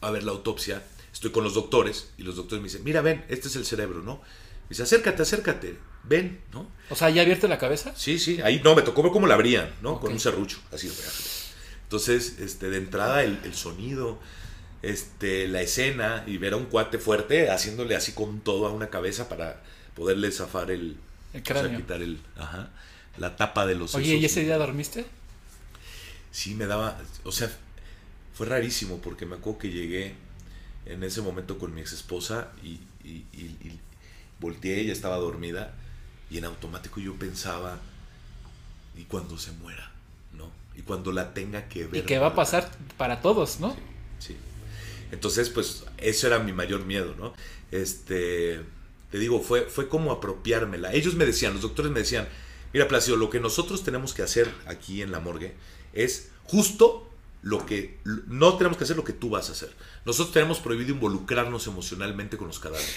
[0.00, 3.24] a ver la autopsia, estoy con los doctores y los doctores me dicen, mira, ven,
[3.28, 4.16] este es el cerebro, ¿no?
[4.16, 6.70] Me dice, acércate, acércate, ven, ¿no?
[6.90, 7.92] O sea, ¿ya abierto la cabeza?
[7.96, 10.00] Sí, sí, ahí no, me tocó ver cómo la abrían, ¿no?
[10.00, 10.90] Con un serrucho, así.
[11.84, 14.18] Entonces, este, de entrada, el, el sonido,
[14.80, 18.88] este, la escena y ver a un cuate fuerte haciéndole así con todo a una
[18.88, 19.62] cabeza para
[19.94, 20.96] poderle zafar el,
[21.34, 21.76] El o sea, cráneo.
[21.76, 22.70] quitar el, ajá,
[23.18, 24.14] la tapa de los Oye.
[24.16, 25.04] ¿y ese día dormiste?
[26.30, 27.50] Sí, me daba, o sea,
[28.32, 30.14] fue rarísimo porque me acuerdo que llegué
[30.86, 33.78] en ese momento con mi ex esposa y, y, y- y
[34.40, 35.74] volteé, ella estaba dormida
[36.30, 37.78] y en automático yo pensaba,
[38.96, 39.92] ¿y cuando se muera?
[40.32, 40.50] ¿No?
[40.76, 42.02] Y cuando la tenga que ver.
[42.02, 43.76] Y que va a pasar para todos, ¿no?
[44.18, 44.36] Sí.
[45.12, 47.34] Entonces, pues, eso era mi mayor miedo, ¿no?
[47.70, 48.60] Este,
[49.10, 50.92] te digo, fue, fue como apropiármela.
[50.94, 52.26] Ellos me decían, los doctores me decían,
[52.72, 55.54] mira, Placido, lo que nosotros tenemos que hacer aquí en la morgue
[55.92, 57.10] es justo
[57.42, 59.70] lo que, no tenemos que hacer lo que tú vas a hacer.
[60.04, 62.94] Nosotros tenemos prohibido involucrarnos emocionalmente con los cadáveres.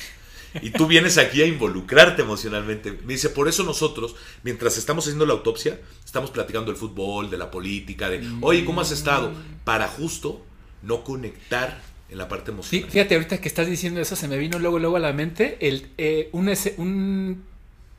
[0.62, 2.92] Y tú vienes aquí a involucrarte emocionalmente.
[3.06, 7.38] Me dice, por eso nosotros, mientras estamos haciendo la autopsia, estamos platicando del fútbol, de
[7.38, 9.34] la política, de, oye, ¿cómo has estado?
[9.66, 10.46] Para justo
[10.82, 12.90] no conectar en la parte Sí, emocional.
[12.92, 15.88] fíjate, ahorita que estás diciendo eso, se me vino luego, luego a la mente el,
[15.98, 17.44] eh, un-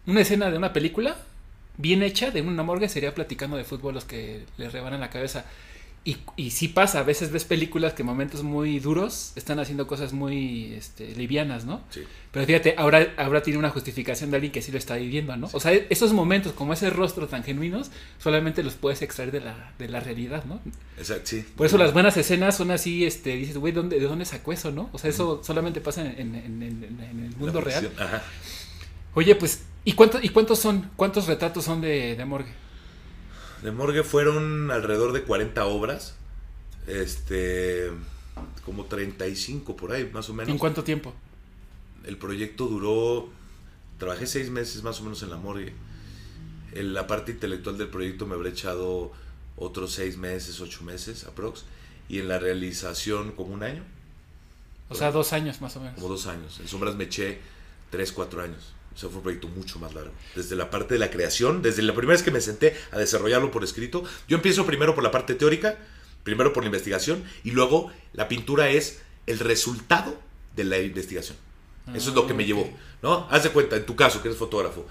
[0.07, 1.17] una escena de una película
[1.77, 5.45] bien hecha de una morgue sería platicando de fútbol los que le rebanan la cabeza.
[6.09, 9.88] Y, y sí pasa, a veces ves películas que en momentos muy duros están haciendo
[9.88, 11.81] cosas muy este, livianas, ¿no?
[11.90, 12.03] Sí.
[12.31, 15.49] Pero fíjate, ahora, ahora tiene una justificación de alguien que sí lo está viviendo, ¿no?
[15.53, 17.90] O sea, esos momentos, como ese rostro tan genuinos,
[18.23, 20.61] solamente los puedes extraer de la, de la realidad, ¿no?
[20.97, 21.45] Exacto, sí.
[21.57, 24.71] Por eso las buenas escenas son así, este, dices, güey, ¿dónde, ¿de dónde sacó eso,
[24.71, 24.88] no?
[24.92, 27.90] O sea, eso solamente pasa en, en- en- en- en el mundo real.
[27.99, 28.23] Ajá.
[29.14, 30.88] Oye, pues, ¿y, cuánto, ¿y cuántos son?
[30.95, 32.53] ¿Cuántos retratos son de, de morgue?
[33.62, 36.14] De morgue fueron alrededor de 40 obras.
[36.87, 37.90] Este.
[38.64, 40.51] Como 35 por ahí, más o menos.
[40.51, 41.14] ¿En cuánto tiempo?
[42.05, 43.29] El proyecto duró.
[43.99, 45.73] Trabajé seis meses más o menos en la morgue.
[46.73, 49.11] En la parte intelectual del proyecto me habré echado
[49.57, 51.64] otros seis meses, ocho meses, aprox.
[52.09, 53.83] Y en la realización, como un año,
[54.90, 55.95] O sea, dos años más o menos.
[55.95, 56.61] como dos años.
[56.61, 57.40] En Sombras me eché
[57.90, 58.75] tres, cuatro años.
[58.97, 60.13] O sea, fue un proyecto mucho más largo.
[60.35, 63.51] Desde la parte de la creación, desde la primera vez que me senté a desarrollarlo
[63.51, 65.79] por escrito, yo empiezo primero por la parte teórica,
[66.25, 70.19] primero por la investigación, y luego la pintura es el resultado
[70.57, 71.37] de la investigación.
[71.95, 72.69] Eso es lo que me Ah, llevó.
[73.03, 73.29] ¿no?
[73.31, 74.87] Haz de cuenta, en tu caso, que eres fotógrafo.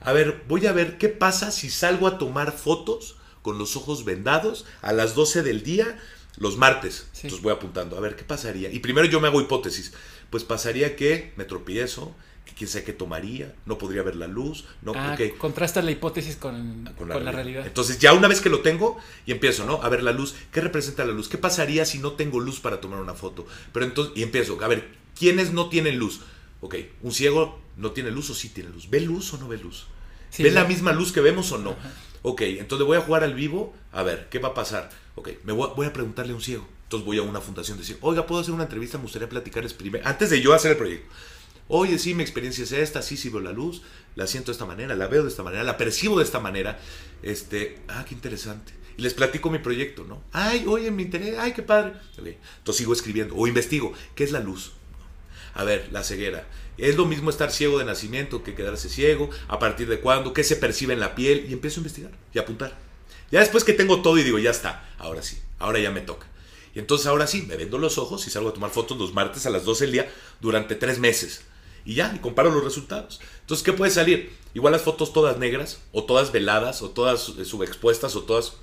[0.00, 4.04] A ver, voy a ver qué pasa si salgo a tomar fotos con los ojos
[4.04, 5.98] vendados a las 12 del día
[6.36, 7.06] los martes.
[7.12, 7.20] Sí.
[7.28, 8.70] Entonces voy apuntando, a ver qué pasaría.
[8.70, 9.92] Y primero yo me hago hipótesis.
[10.30, 14.64] Pues pasaría que me tropiezo, que quién sabe qué tomaría, no podría ver la luz,
[14.82, 17.66] no, ah, ok, contrasta la hipótesis con, con con la, realidad.
[17.66, 19.82] Entonces ya una vez que lo tengo y empiezo, ¿no?
[19.82, 21.28] A ver la luz, ¿qué representa la luz?
[21.28, 23.46] ¿Qué pasaría si no tengo luz para tomar una foto?
[23.72, 26.20] Pero entonces, y empiezo, a ver, ¿quiénes no tienen luz?
[26.60, 28.88] Ok, un ciego no tiene luz o sí tiene luz.
[28.90, 29.86] ¿Ve luz o no ve luz?
[30.30, 30.62] Sí, ¿Ve ya.
[30.62, 31.70] la misma luz que vemos o no?
[31.70, 31.92] Ajá.
[32.22, 34.90] Ok, entonces voy a jugar al vivo, a ver, ¿qué va a pasar?
[35.14, 36.62] Ok, me voy, a- voy a preguntarle a un ciego.
[36.62, 38.98] Entonces Entonces voy a una fundación y decir, oiga, ¿puedo hacer una entrevista?
[38.98, 41.06] Me gustaría platicarles primero, antes de yo hacer el proyecto.
[41.68, 43.82] Oye, sí, mi experiencia es esta, sí, sí veo la luz,
[44.16, 46.78] la siento de esta manera, la veo de esta manera, la percibo de esta manera.
[47.22, 48.72] Este, ah, qué interesante.
[48.96, 50.22] Y les platico mi proyecto, ¿no?
[50.32, 51.94] Ay, oye, me interesa, ay, qué padre.
[52.18, 54.72] Entonces sigo escribiendo o investigo, ¿qué es la luz?
[55.54, 56.46] A ver, la ceguera.
[56.76, 60.44] Es lo mismo estar ciego de nacimiento que quedarse ciego, a partir de cuándo, qué
[60.44, 62.76] se percibe en la piel, y empiezo a investigar y apuntar.
[63.30, 66.26] Ya después que tengo todo y digo, ya está, ahora sí, ahora ya me toca.
[66.74, 69.46] Y entonces ahora sí, me vendo los ojos y salgo a tomar fotos los martes
[69.46, 71.42] a las 12 del día durante tres meses.
[71.84, 73.20] Y ya, y comparo los resultados.
[73.40, 74.32] Entonces, ¿qué puede salir?
[74.54, 78.54] Igual las fotos todas negras, o todas veladas, o todas eh, subexpuestas, o todas...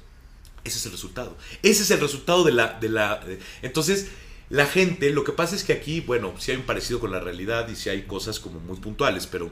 [0.64, 1.36] Ese es el resultado.
[1.64, 2.80] Ese es el resultado de la...
[2.80, 3.24] De la
[3.62, 4.08] entonces,
[4.50, 7.20] la gente, lo que pasa es que aquí, bueno, sí hay un parecido con la
[7.20, 9.52] realidad y sí hay cosas como muy puntuales, pero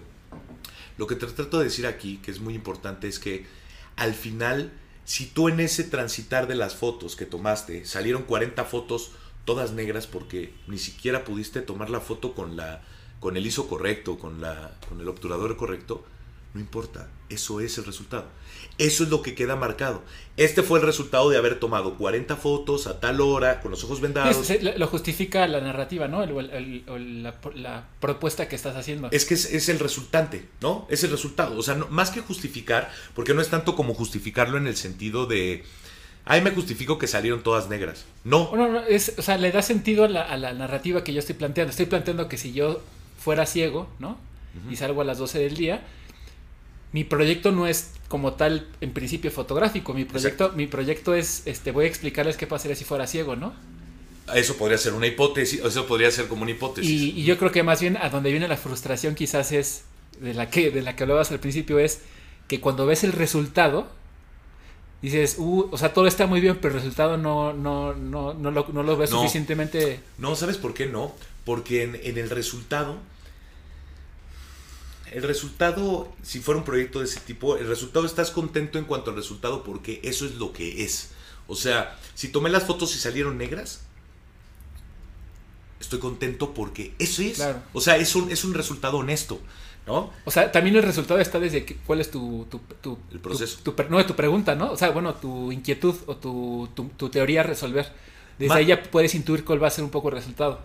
[0.97, 3.45] lo que te trato de decir aquí, que es muy importante, es que
[3.95, 4.73] al final,
[5.05, 9.11] si tú en ese transitar de las fotos que tomaste, salieron 40 fotos
[9.45, 12.83] todas negras porque ni siquiera pudiste tomar la foto con la
[13.19, 16.03] con el ISO correcto, con, la, con el obturador correcto,
[16.53, 18.25] no importa, eso es el resultado.
[18.79, 20.01] Eso es lo que queda marcado.
[20.35, 24.01] Este fue el resultado de haber tomado 40 fotos a tal hora, con los ojos
[24.01, 24.49] vendados.
[24.77, 26.25] lo justifica la narrativa, ¿no?
[26.25, 29.09] la, propuesta que estás haciendo.
[29.11, 30.87] Es que es, el resultante, ¿no?
[30.89, 31.57] Es el resultado.
[31.57, 35.63] O sea, más que justificar, porque no es tanto como justificarlo en el sentido de...
[36.25, 38.05] Ahí me justifico que salieron todas negras.
[38.23, 38.55] No.
[38.55, 41.19] No, no, es, o sea, le da sentido a la, a la narrativa que yo
[41.19, 41.71] estoy planteando.
[41.71, 42.81] Estoy planteando que si yo
[43.19, 44.17] fuera ciego, ¿no?
[44.69, 45.83] Y salgo a las 12 del día,
[46.91, 51.71] mi proyecto no es como tal en principio fotográfico, mi proyecto, mi proyecto es, este,
[51.71, 53.53] voy a explicarles qué pasaría si fuera ciego, ¿no?
[54.33, 56.89] Eso podría ser una hipótesis, eso podría ser como una hipótesis.
[56.89, 59.83] Y, yo creo que más bien a donde viene la frustración quizás es,
[60.19, 62.01] de la que, de la que hablabas al principio, es
[62.47, 63.87] que cuando ves el resultado,
[65.01, 68.51] dices, uh, o sea, todo está muy bien, pero el resultado no, no, no, no,
[68.51, 69.99] lo, no lo ves suficientemente.
[70.17, 71.13] No, ¿sabes por qué no?
[71.45, 72.97] Porque en, el resultado,
[75.11, 79.11] el resultado, si fuera un proyecto de ese tipo, el resultado estás contento en cuanto
[79.11, 81.09] al resultado porque eso es lo que es.
[81.47, 83.81] O sea, si tomé las fotos y salieron negras,
[85.79, 87.43] estoy contento porque eso es.
[87.73, 89.39] O sea, es un, es un resultado honesto.
[89.87, 90.11] ¿No?
[90.23, 92.45] O sea, también el resultado está desde cuál es tu,
[92.81, 93.59] tu, el proceso.
[93.63, 94.71] Tu, no, tu pregunta, ¿no?
[94.71, 97.91] O sea, bueno, tu inquietud o tu, teoría a resolver.
[98.37, 100.59] Desde ahí ya puedes intuir cuál va a ser un poco el resultado.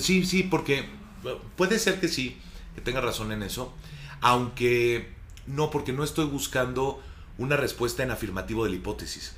[0.00, 0.84] Sí, sí, porque
[1.56, 2.38] puede ser que sí,
[2.74, 3.72] que tenga razón en eso,
[4.20, 5.08] aunque
[5.46, 7.02] no, porque no estoy buscando
[7.38, 9.34] una respuesta en afirmativo de la hipótesis.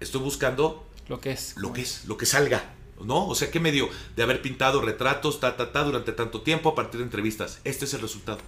[0.00, 1.54] Estoy buscando lo que es.
[1.56, 2.72] Lo que es, lo que salga.
[3.04, 3.28] ¿No?
[3.28, 6.74] O sea, ¿qué medio de haber pintado retratos, ta, ta, ta, durante tanto tiempo a
[6.74, 7.60] partir de entrevistas?
[7.62, 8.38] Este es el resultado.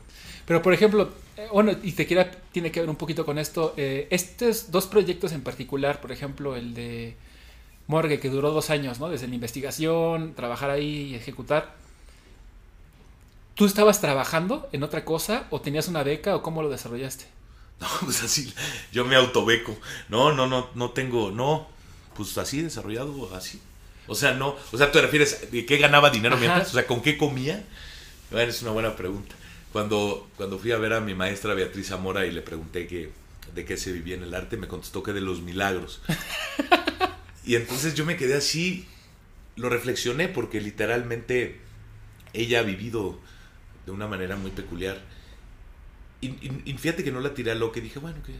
[0.46, 3.74] Pero, por ejemplo, eh, bueno, y te quiera, tiene que ver un poquito con esto.
[3.76, 7.14] Eh, estos dos proyectos en particular, por ejemplo, el de
[7.88, 9.08] Morgue, que duró dos años, ¿no?
[9.08, 11.74] Desde la investigación, trabajar ahí y ejecutar.
[13.54, 17.26] ¿Tú estabas trabajando en otra cosa o tenías una beca o cómo lo desarrollaste?
[17.80, 18.52] No, pues así,
[18.90, 19.76] yo me autobeco.
[20.08, 21.68] No, no, no, no tengo, no,
[22.16, 23.60] pues así desarrollado, así.
[24.08, 26.70] O sea, no, o sea, ¿te refieres de qué ganaba dinero mientras?
[26.70, 27.64] O sea, ¿con qué comía?
[28.32, 29.36] Bueno, es una buena pregunta.
[29.72, 33.12] Cuando, cuando fui a ver a mi maestra Beatriz Zamora y le pregunté que,
[33.54, 36.00] de qué se vivía en el arte, me contestó que de los milagros.
[37.48, 38.86] Y entonces yo me quedé así,
[39.56, 41.58] lo reflexioné porque literalmente
[42.34, 43.18] ella ha vivido
[43.86, 45.00] de una manera muy peculiar.
[46.20, 46.28] Y,
[46.76, 48.34] fíjate que no la tiré a lo que dije, bueno, que...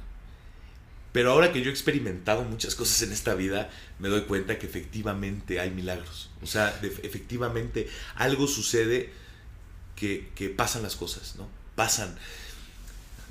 [1.13, 4.67] Pero ahora que yo he experimentado muchas cosas en esta vida, me doy cuenta que
[4.67, 6.29] efectivamente hay milagros.
[6.43, 9.11] O sea, efectivamente algo sucede
[9.97, 11.49] que, que pasan las cosas, ¿no?
[11.77, 12.15] Pasan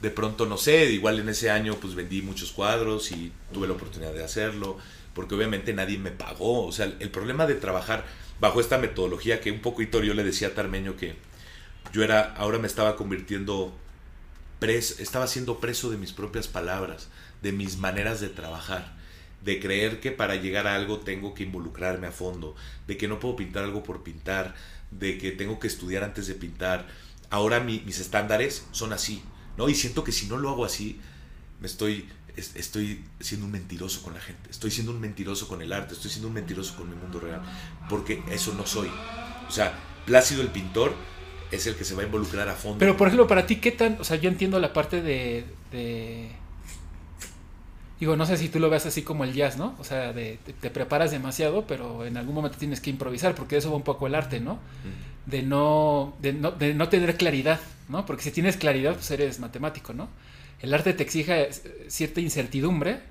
[0.02, 3.74] de pronto, no sé, igual en ese año pues vendí muchos cuadros y tuve la
[3.74, 4.80] oportunidad de hacerlo
[5.18, 6.68] porque obviamente nadie me pagó.
[6.68, 8.06] O sea, el problema de trabajar
[8.40, 11.16] bajo esta metodología que un poquito yo le decía a Tarmeño que
[11.92, 13.76] yo era, ahora me estaba convirtiendo
[14.60, 17.10] preso, estaba siendo preso de mis propias palabras,
[17.42, 18.96] de mis maneras de trabajar,
[19.44, 23.20] de creer que para llegar a algo tengo que involucrarme a fondo, de que no
[23.20, 24.54] puedo pintar algo por pintar,
[24.92, 26.86] de que tengo que estudiar antes de pintar.
[27.32, 29.24] Ahora mis estándares son así,
[29.58, 29.68] ¿no?
[29.68, 31.02] Y siento que si no lo hago así,
[31.60, 35.74] me estoy estoy siendo un mentiroso con la gente, estoy siendo un mentiroso con el
[35.74, 37.42] arte, estoy siendo un mentiroso con mi mundo real,
[37.90, 38.90] porque eso no soy.
[39.48, 40.94] O sea, Plácido el pintor
[41.52, 42.80] es el que se va a involucrar a fondo.
[42.80, 43.98] Pero, por ejemplo, para ti, ¿qué tan...?
[44.00, 45.44] O sea, yo entiendo la parte de...
[48.00, 49.76] Digo, no sé si tú lo ves así como el jazz, ¿no?
[49.80, 53.70] O sea, de, te, preparas demasiado, pero en algún momento tienes que improvisar, porque eso
[53.70, 54.60] va un poco el arte, ¿no?
[55.26, 58.06] De no, de no, de no tener claridad, ¿no?
[58.06, 60.08] Porque si tienes claridad, pues eres matemático, ¿no?
[60.60, 61.50] El arte te exige
[61.88, 63.02] cierta incertidumbre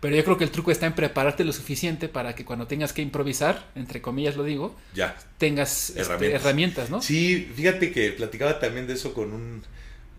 [0.00, 2.92] Pero yo creo que el truco está en prepararte lo suficiente para que cuando tengas
[2.92, 5.16] que improvisar, entre comillas lo digo, ya.
[5.38, 6.42] tengas este, herramientas.
[6.42, 7.00] herramientas, ¿no?
[7.00, 9.62] Sí, fíjate que platicaba también de eso con un,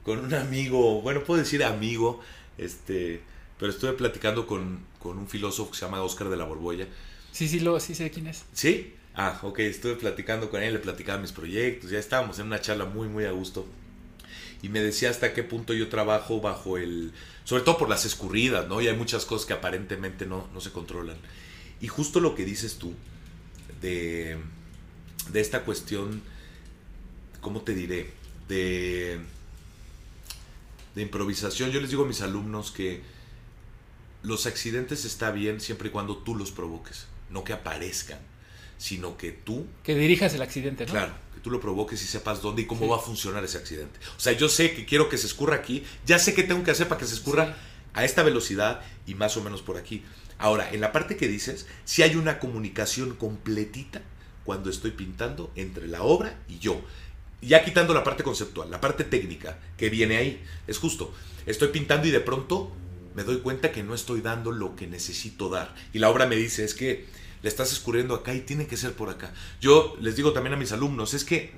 [0.03, 2.21] con un amigo, bueno, puedo decir amigo,
[2.57, 3.23] este,
[3.57, 6.87] pero estuve platicando con, con un filósofo que se llama Oscar de la Borbolla.
[7.31, 8.45] Sí, sí, lo, sí sé quién es.
[8.53, 8.95] ¿Sí?
[9.15, 12.85] Ah, ok, estuve platicando con él, le platicaba mis proyectos, ya estábamos en una charla
[12.85, 13.67] muy, muy a gusto.
[14.63, 18.67] Y me decía hasta qué punto yo trabajo bajo el sobre todo por las escurridas,
[18.67, 18.81] ¿no?
[18.81, 21.17] Y hay muchas cosas que aparentemente no, no se controlan.
[21.81, 22.93] Y justo lo que dices tú,
[23.81, 24.37] de,
[25.31, 26.21] de esta cuestión,
[27.41, 28.11] ¿cómo te diré?
[28.47, 29.19] De,
[30.95, 31.71] de improvisación.
[31.71, 33.01] Yo les digo a mis alumnos que
[34.21, 38.19] los accidentes está bien siempre y cuando tú los provoques, no que aparezcan,
[38.77, 39.67] sino que tú...
[39.83, 40.91] Que dirijas el accidente, ¿no?
[40.91, 43.99] Claro, tú lo provoques y sepas dónde y cómo va a funcionar ese accidente.
[44.17, 46.71] O sea, yo sé que quiero que se escurra aquí, ya sé qué tengo que
[46.71, 47.55] hacer para que se escurra
[47.93, 50.03] a esta velocidad y más o menos por aquí.
[50.39, 54.01] Ahora, en la parte que dices, si hay una comunicación completita
[54.45, 56.81] cuando estoy pintando entre la obra y yo.
[57.41, 60.43] Ya quitando la parte conceptual, la parte técnica que viene ahí.
[60.67, 61.13] Es justo,
[61.45, 62.71] estoy pintando y de pronto
[63.15, 65.75] me doy cuenta que no estoy dando lo que necesito dar.
[65.91, 67.05] Y la obra me dice, es que
[67.43, 69.31] le estás escurriendo acá y tiene que ser por acá.
[69.61, 71.53] Yo les digo también a mis alumnos, es que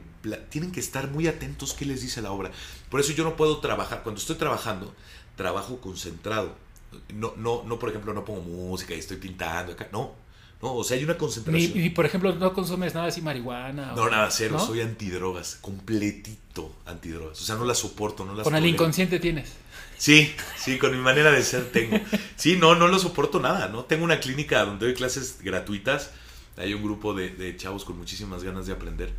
[0.50, 2.52] tienen que estar muy atentos qué les dice la obra.
[2.90, 4.94] Por eso yo no puedo trabajar, cuando estoy trabajando,
[5.36, 6.56] trabajo concentrado.
[7.14, 10.14] No, no, no, por ejemplo, no pongo música y estoy pintando acá, no.
[10.62, 11.72] No, o sea, hay una concentración.
[11.76, 13.94] Y, por ejemplo, no consumes nada así marihuana.
[13.96, 14.58] No, nada, cero.
[14.58, 17.40] Soy antidrogas, completito antidrogas.
[17.40, 19.54] O sea, no las soporto, no las Con el inconsciente tienes.
[19.98, 22.00] Sí, sí, con mi manera de ser tengo.
[22.36, 23.86] Sí, no, no lo soporto nada, ¿no?
[23.86, 26.12] Tengo una clínica donde doy clases gratuitas.
[26.58, 29.12] Hay un grupo de, chavos con muchísimas ganas de aprender.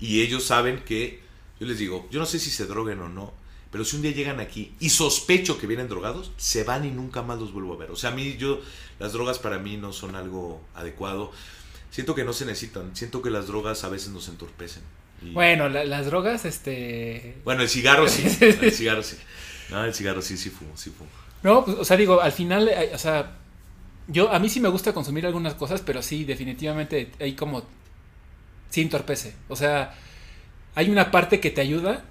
[0.00, 1.20] Y ellos saben que,
[1.60, 3.32] yo les digo, yo no sé si se droguen o no,
[3.70, 7.22] pero si un día llegan aquí y sospecho que vienen drogados, se van y nunca
[7.22, 7.90] más los vuelvo a ver.
[7.90, 8.60] O sea, a mí, yo,
[8.98, 11.32] las drogas para mí no son algo adecuado.
[11.90, 12.94] Siento que no se necesitan.
[12.94, 14.82] Siento que las drogas a veces nos entorpecen.
[15.32, 17.36] Bueno, las drogas, este...
[17.44, 18.24] Bueno, el cigarro sí.
[18.40, 19.16] el cigarro sí.
[19.74, 21.10] No, el cigarro sí, sí fumo, sí fumo.
[21.42, 23.32] No, pues, o sea, digo, al final, eh, o sea,
[24.06, 27.64] yo, a mí sí me gusta consumir algunas cosas, pero sí, definitivamente hay como,
[28.70, 29.34] sí entorpece.
[29.48, 29.94] O sea,
[30.76, 32.04] hay una parte que te ayuda,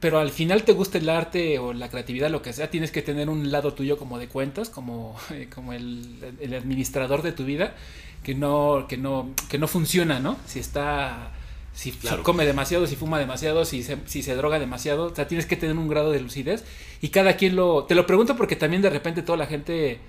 [0.00, 3.02] pero al final te gusta el arte o la creatividad, lo que sea, tienes que
[3.02, 5.14] tener un lado tuyo como de cuentas, como,
[5.54, 7.74] como el, el administrador de tu vida,
[8.22, 10.38] que no, que no, que no funciona, ¿no?
[10.46, 11.32] Si está
[11.72, 15.04] si, come demasiado, si fuma demasiado, si se, si se droga demasiado.
[15.06, 16.64] O sea, tienes que tener un grado de lucidez.
[17.00, 17.84] Y cada quien lo...
[17.84, 20.00] Te lo pregunto porque también de repente toda la gente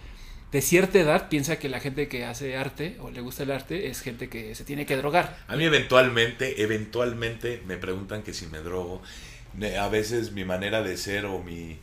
[0.51, 3.87] de cierta edad piensa que la gente que hace arte o le gusta el arte
[3.87, 5.37] es gente que se tiene que drogar.
[5.47, 9.01] A mí eventualmente, eventualmente me preguntan que si me drogo.
[9.79, 11.77] A veces mi manera de ser o mi...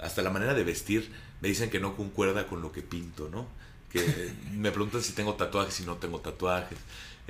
[0.00, 3.48] hasta la manera de vestir me dicen que no concuerda con lo que pinto, ¿no?
[3.90, 6.78] Que me preguntan si tengo tatuajes y no tengo tatuajes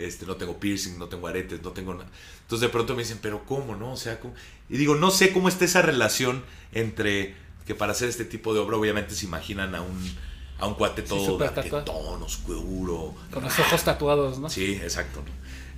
[0.05, 2.11] este, no tengo piercing, no tengo aretes, no tengo nada.
[2.43, 3.93] Entonces de pronto me dicen, pero ¿cómo, no?
[3.93, 4.35] O sea, ¿cómo?
[4.69, 7.35] Y digo, no sé cómo está esa relación entre
[7.67, 10.17] que para hacer este tipo de obra obviamente se imaginan a un,
[10.59, 11.38] a un cuate todo
[11.85, 13.15] tono oscuro.
[13.33, 14.51] Con los ojos tatuados, ¿no?
[14.51, 15.23] Sí, exacto.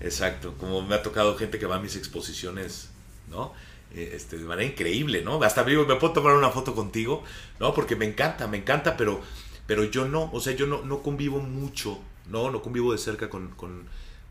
[0.01, 0.55] Exacto.
[0.59, 2.91] Como me ha tocado gente que va a mis exposiciones,
[3.31, 3.53] ¿no?
[3.95, 5.43] Eh, este, de manera increíble, ¿no?
[5.43, 7.23] Hasta amigo, me puedo tomar una foto contigo,
[7.61, 7.75] ¿no?
[7.75, 9.21] Porque me encanta, me encanta, pero,
[9.67, 13.31] pero yo no, o sea, yo no, no convivo mucho, no, no convivo de cerca
[13.31, 13.85] con, con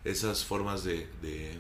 [0.04, 1.60] esas formas de, de,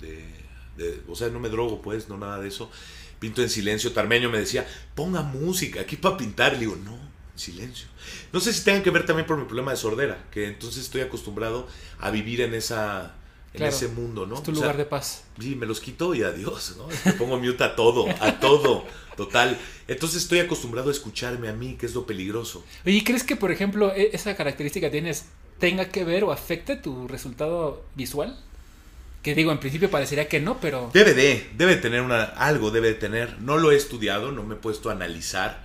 [0.00, 2.70] de, o sea, no me drogo, pues, no nada de eso.
[3.18, 3.92] Pinto en silencio.
[3.92, 6.54] Tarmeño me decía, ponga música aquí para pintar.
[6.54, 6.98] Le digo, no,
[7.36, 7.86] silencio.
[8.32, 11.02] No sé si tenga que ver también por mi problema de sordera, que entonces estoy
[11.02, 13.14] acostumbrado a vivir en esa
[13.54, 14.36] en ese mundo, ¿no?
[14.36, 15.24] Es tu lugar de paz.
[15.38, 16.88] Sí, me los quito y adiós, ¿no?
[17.04, 19.58] Me pongo mute a todo, a todo, total.
[19.88, 22.64] Entonces estoy acostumbrado a escucharme a mí, que es lo peligroso.
[22.86, 25.26] Oye, ¿crees que, por ejemplo, e-, esa característica tienes
[25.62, 28.36] tenga que ver o afecte tu resultado visual?
[29.22, 30.90] Que digo, en principio parecería que no, pero...
[30.92, 33.40] Debe de, debe tener una, algo, debe de tener.
[33.40, 35.62] No lo he estudiado, no me he puesto a analizar.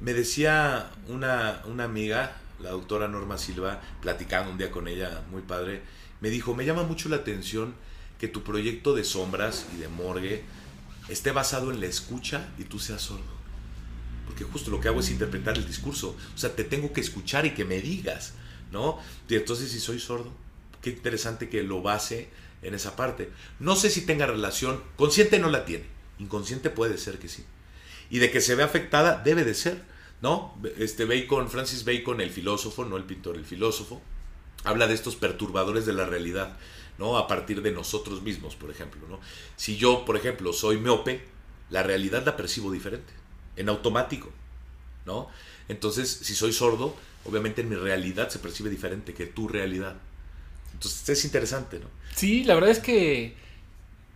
[0.00, 5.42] Me decía una, una amiga, la doctora Norma Silva, platicando un día con ella, muy
[5.42, 5.82] padre,
[6.20, 7.74] me dijo, me llama mucho la atención
[8.20, 10.44] que tu proyecto de sombras y de morgue
[11.08, 13.42] esté basado en la escucha y tú seas sordo.
[14.24, 16.16] Porque justo lo que hago es interpretar el discurso.
[16.32, 18.34] O sea, te tengo que escuchar y que me digas.
[18.72, 18.98] ¿No?
[19.28, 20.32] Y entonces si soy sordo,
[20.80, 22.28] qué interesante que lo base
[22.62, 23.30] en esa parte.
[23.60, 25.84] No sé si tenga relación, consciente no la tiene,
[26.18, 27.44] inconsciente puede ser que sí.
[28.10, 29.82] Y de que se ve afectada, debe de ser,
[30.20, 30.58] ¿no?
[30.78, 34.02] Este Bacon, Francis Bacon, el filósofo, no el pintor, el filósofo,
[34.64, 36.56] habla de estos perturbadores de la realidad,
[36.98, 37.16] ¿no?
[37.16, 39.20] A partir de nosotros mismos, por ejemplo, ¿no?
[39.56, 41.24] Si yo, por ejemplo, soy miope,
[41.70, 43.12] la realidad la percibo diferente,
[43.56, 44.30] en automático,
[45.06, 45.28] ¿no?
[45.68, 46.94] Entonces, si soy sordo,
[47.24, 49.96] obviamente mi realidad se percibe diferente que tu realidad.
[50.74, 51.86] Entonces, es interesante, ¿no?
[52.14, 53.34] Sí, la verdad es que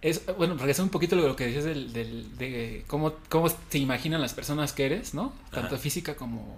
[0.03, 3.79] es, bueno, regresando un poquito a lo que decías del, del- de cómo, cómo te
[3.79, 5.33] imaginan las personas que eres, ¿no?
[5.51, 5.79] Tanto Ajá.
[5.83, 6.57] física como...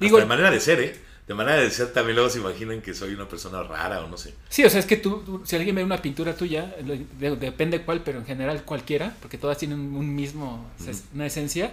[0.00, 1.00] Digo, de manera de ser, ¿eh?
[1.26, 4.18] De manera de ser también luego se imaginan que soy una persona rara o no
[4.18, 4.34] sé.
[4.50, 6.74] sí, o sea, es que tú, si alguien ve una pintura tuya,
[7.18, 10.68] de- depende cuál, pero en general cualquiera, porque todas tienen un mismo,
[11.14, 11.72] una esencia,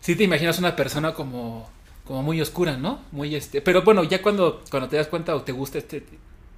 [0.00, 1.68] sí te imaginas una persona como,
[2.06, 3.00] como muy oscura, ¿no?
[3.12, 6.04] Muy este, pero bueno, ya cuando, cuando te das cuenta o te gusta este...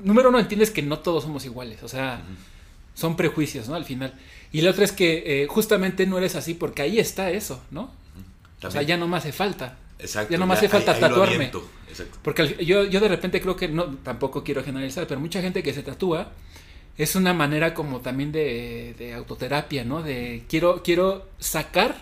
[0.01, 2.23] Número uno, entiendes que no todos somos iguales, o sea...
[2.95, 3.75] son prejuicios, ¿no?
[3.77, 4.13] Al final.
[4.53, 7.91] Y la otra es que eh, justamente no eres así porque ahí está eso, ¿no?
[8.63, 9.79] O sea, ya no me hace falta.
[10.01, 10.33] Exacto.
[10.33, 11.35] ya no me hace falta ahí- ahí tatuarme.
[11.37, 11.69] aviento.
[11.89, 12.19] Exacto.
[12.23, 15.73] Porque yo, yo de repente creo que, no, tampoco quiero generalizar, pero mucha gente que
[15.73, 16.33] se tatúa
[16.97, 20.03] es una manera como también de, de autoterapia, ¿no?
[20.03, 21.95] De quiero, quiero sacar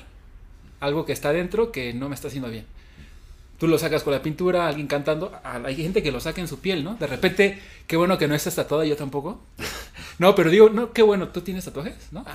[0.81, 2.65] algo que está dentro que no me está haciendo bien.
[3.59, 6.59] Tú lo sacas con la pintura, alguien cantando, hay gente que lo saca en su
[6.61, 6.95] piel, ¿no?
[6.97, 9.41] De repente, qué bueno que no estás tatuada, yo tampoco.
[10.19, 11.95] No, pero digo, no, qué bueno, ¿tú tienes tatuajes?
[12.11, 12.25] ¿No?
[12.27, 12.35] Ah,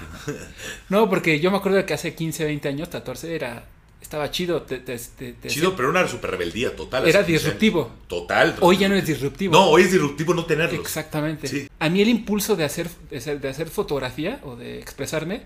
[0.90, 3.64] No, porque yo me acuerdo que hace 15, 20 años tatuarse era,
[4.00, 4.62] estaba chido.
[4.62, 7.08] Te, te- te- te- Chido, pero una super rebeldía total.
[7.08, 7.90] Era disruptivo.
[8.08, 8.56] Total.
[8.60, 9.54] Hoy ya no es disruptivo.
[9.54, 10.80] No, hoy es disruptivo no tenerlos.
[10.80, 11.48] Exactamente.
[11.48, 11.68] Sí.
[11.80, 15.42] A mí el impulso de hacer, de hacer fotografía o de expresarme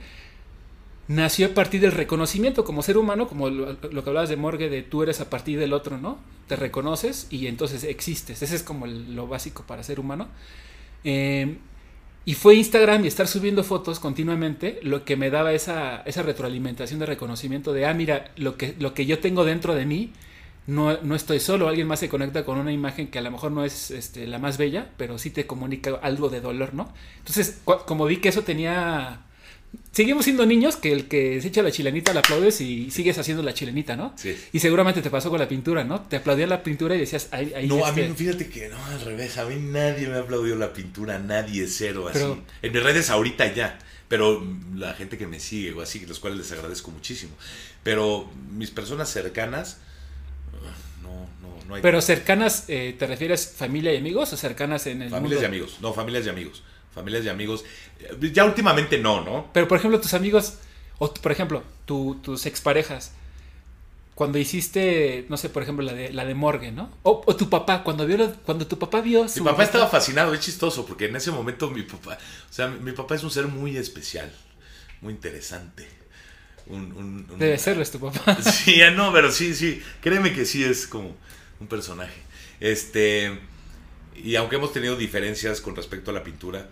[1.08, 4.70] nació a partir del reconocimiento como ser humano, como lo, lo que hablabas de Morgue,
[4.70, 6.18] de tú eres a partir del otro, ¿no?
[6.48, 8.42] Te reconoces y entonces existes.
[8.42, 10.28] Ese es como lo básico para ser humano.
[11.04, 11.58] Eh,
[12.26, 17.00] y fue Instagram y estar subiendo fotos continuamente lo que me daba esa, esa retroalimentación
[17.00, 20.12] de reconocimiento de, ah, mira, lo que, lo que yo tengo dentro de mí,
[20.66, 23.52] no, no estoy solo, alguien más se conecta con una imagen que a lo mejor
[23.52, 26.92] no es este, la más bella, pero sí te comunica algo de dolor, ¿no?
[27.20, 29.22] Entonces, como vi que eso tenía...
[29.92, 33.44] Seguimos siendo niños, que el que se echa la chilenita la aplaudes y sigues haciendo
[33.44, 34.14] la chilenita, ¿no?
[34.18, 34.36] Sí.
[34.54, 36.02] Y seguramente te pasó con la pintura, ¿no?
[36.02, 39.02] Te aplaudían la pintura y decías, ahí, ahí No, a mí, fíjate que no, al
[39.02, 39.38] revés.
[39.38, 42.20] A mí nadie me ha aplaudido la pintura, nadie, cero, así.
[42.20, 43.80] Pero- en mis redes ahorita ya.
[44.08, 44.46] Pero
[44.76, 47.34] la gente que me sigue o así, los cuales les agradezco muchísimo.
[47.82, 49.80] Pero mis personas cercanas,
[50.54, 51.82] uh, no, no, no hay.
[51.82, 55.48] Pero cercanas, eh, ¿te refieres familia y amigos o cercanas en el familias y mundo?
[55.48, 55.78] amigos.
[55.82, 56.64] No, familias y amigos.
[56.96, 57.64] Familias y amigos.
[58.00, 59.50] Eh, Ya últimamente no, ¿no?
[59.54, 60.56] Pero por ejemplo, tus amigos,
[60.98, 63.12] o por ejemplo, tu- tus exparejas,
[64.16, 66.90] cuando hiciste, no sé, por ejemplo, la de, la de Morgue, ¿no?
[67.04, 69.44] O, o tu papá, cuando vio, lo- cuando tu papá vio Mi su...
[69.44, 72.18] papá estaba fascinado, es chistoso, porque en ese momento mi papá,
[72.50, 74.32] o sea, mi, mi papá es un ser muy especial,
[75.02, 75.90] muy interesante.
[76.68, 78.38] Un, un- un- Debe serlo, es tu papá.
[78.42, 81.14] Sí, ya no, pero sí, sí, créeme que sí es como
[81.60, 82.22] un personaje.
[82.62, 83.38] Este,
[84.16, 86.70] y aunque hemos tenido diferencias con respecto a la pintura,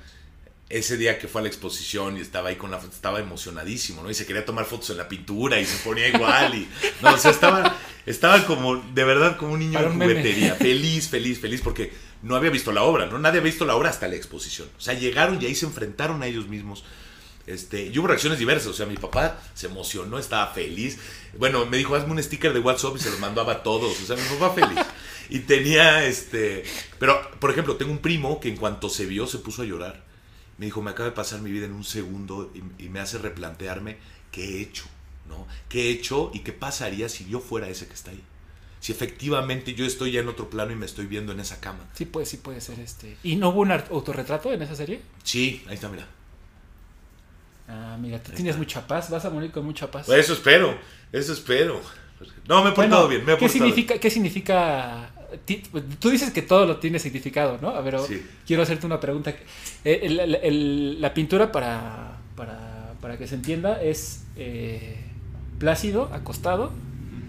[0.74, 4.02] ese día que fue a la exposición y estaba ahí con la foto, estaba emocionadísimo,
[4.02, 4.10] ¿no?
[4.10, 6.68] Y se quería tomar fotos en la pintura y se ponía igual y,
[7.02, 10.06] no, o sea, estaba, estaba como, de verdad, como un niño meme.
[10.06, 11.94] juguetería, feliz, feliz, feliz, porque
[12.24, 13.20] no había visto la obra, ¿no?
[13.20, 14.68] Nadie había visto la obra hasta la exposición.
[14.76, 16.84] O sea, llegaron y ahí se enfrentaron a ellos mismos.
[17.46, 20.98] Este, y hubo reacciones diversas, o sea, mi papá se emocionó, estaba feliz.
[21.38, 24.02] Bueno, me dijo, hazme un sticker de WhatsApp y se los mandaba a todos.
[24.02, 24.84] O sea, mi papá feliz.
[25.30, 26.64] Y tenía, este...
[26.98, 30.13] Pero, por ejemplo, tengo un primo que en cuanto se vio se puso a llorar.
[30.58, 33.18] Me dijo, me acaba de pasar mi vida en un segundo y, y me hace
[33.18, 33.98] replantearme
[34.32, 34.86] qué he hecho,
[35.28, 35.48] ¿no?
[35.70, 38.24] ¿Qué he hecho y qué pasaría si yo fuera ese que está ahí?
[38.80, 41.86] Si efectivamente yo estoy ya en otro plano y me estoy viendo en esa cama.
[41.94, 43.18] Sí, puede, sí puede ser este.
[43.24, 45.02] ¿Y no hubo un autorretrato en esa serie?
[45.24, 46.08] Sí, ahí está, mira.
[47.68, 48.60] Ah, mira, tú Ahí tienes está.
[48.60, 50.06] mucha paz, vas a morir con mucha paz.
[50.06, 50.78] Pues eso espero,
[51.12, 51.82] eso espero.
[52.48, 55.12] No, me he portado bien, me he ¿qué portado significa, ¿Qué significa?
[56.00, 57.70] Tú dices que todo lo tiene significado, ¿no?
[57.70, 58.22] A ver, Sí.
[58.46, 59.32] quiero hacerte una pregunta.
[59.86, 64.98] Eh, el- el- el- la pintura, para, para, para que se entienda, es eh,
[65.60, 66.72] plácido, acostado,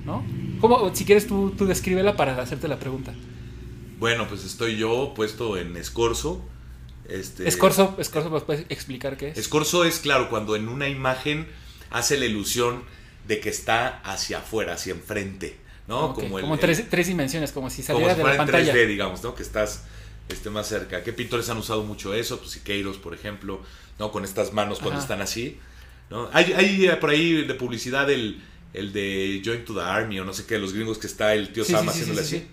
[0.05, 0.25] ¿no?
[0.61, 3.13] ¿Cómo, si quieres, tú, tú descríbela para hacerte la pregunta.
[3.99, 6.45] Bueno, pues estoy yo puesto en escorzo.
[7.09, 9.39] Este, Escorzo, escorzo, ¿me puedes explicar qué es?
[9.39, 11.47] Escorzo es, claro, cuando en una imagen
[11.91, 12.83] hace la ilusión
[13.29, 15.57] de que está hacia afuera, hacia enfrente,
[15.89, 16.15] ¿no?
[16.15, 18.73] Como, el- como tres, tres dimensiones, como si como saliera si de la pantalla.
[18.75, 19.35] 3D, digamos, ¿no?
[19.35, 19.85] Que estás
[20.29, 21.03] este, más cerca.
[21.03, 22.39] ¿Qué pintores han usado mucho eso?
[22.39, 23.61] Pues Siqueiros, por ejemplo,
[23.99, 24.11] ¿no?
[24.11, 25.03] Con estas manos cuando Ajá.
[25.03, 25.59] están así,
[26.11, 26.29] ¿no?
[26.33, 30.25] Hay, hay eh, por ahí de publicidad el, el de Join to the Army o
[30.25, 32.37] no sé qué, los gringos que está el tío Sí, Sam sí, sí, haciéndole sí,
[32.37, 32.47] así.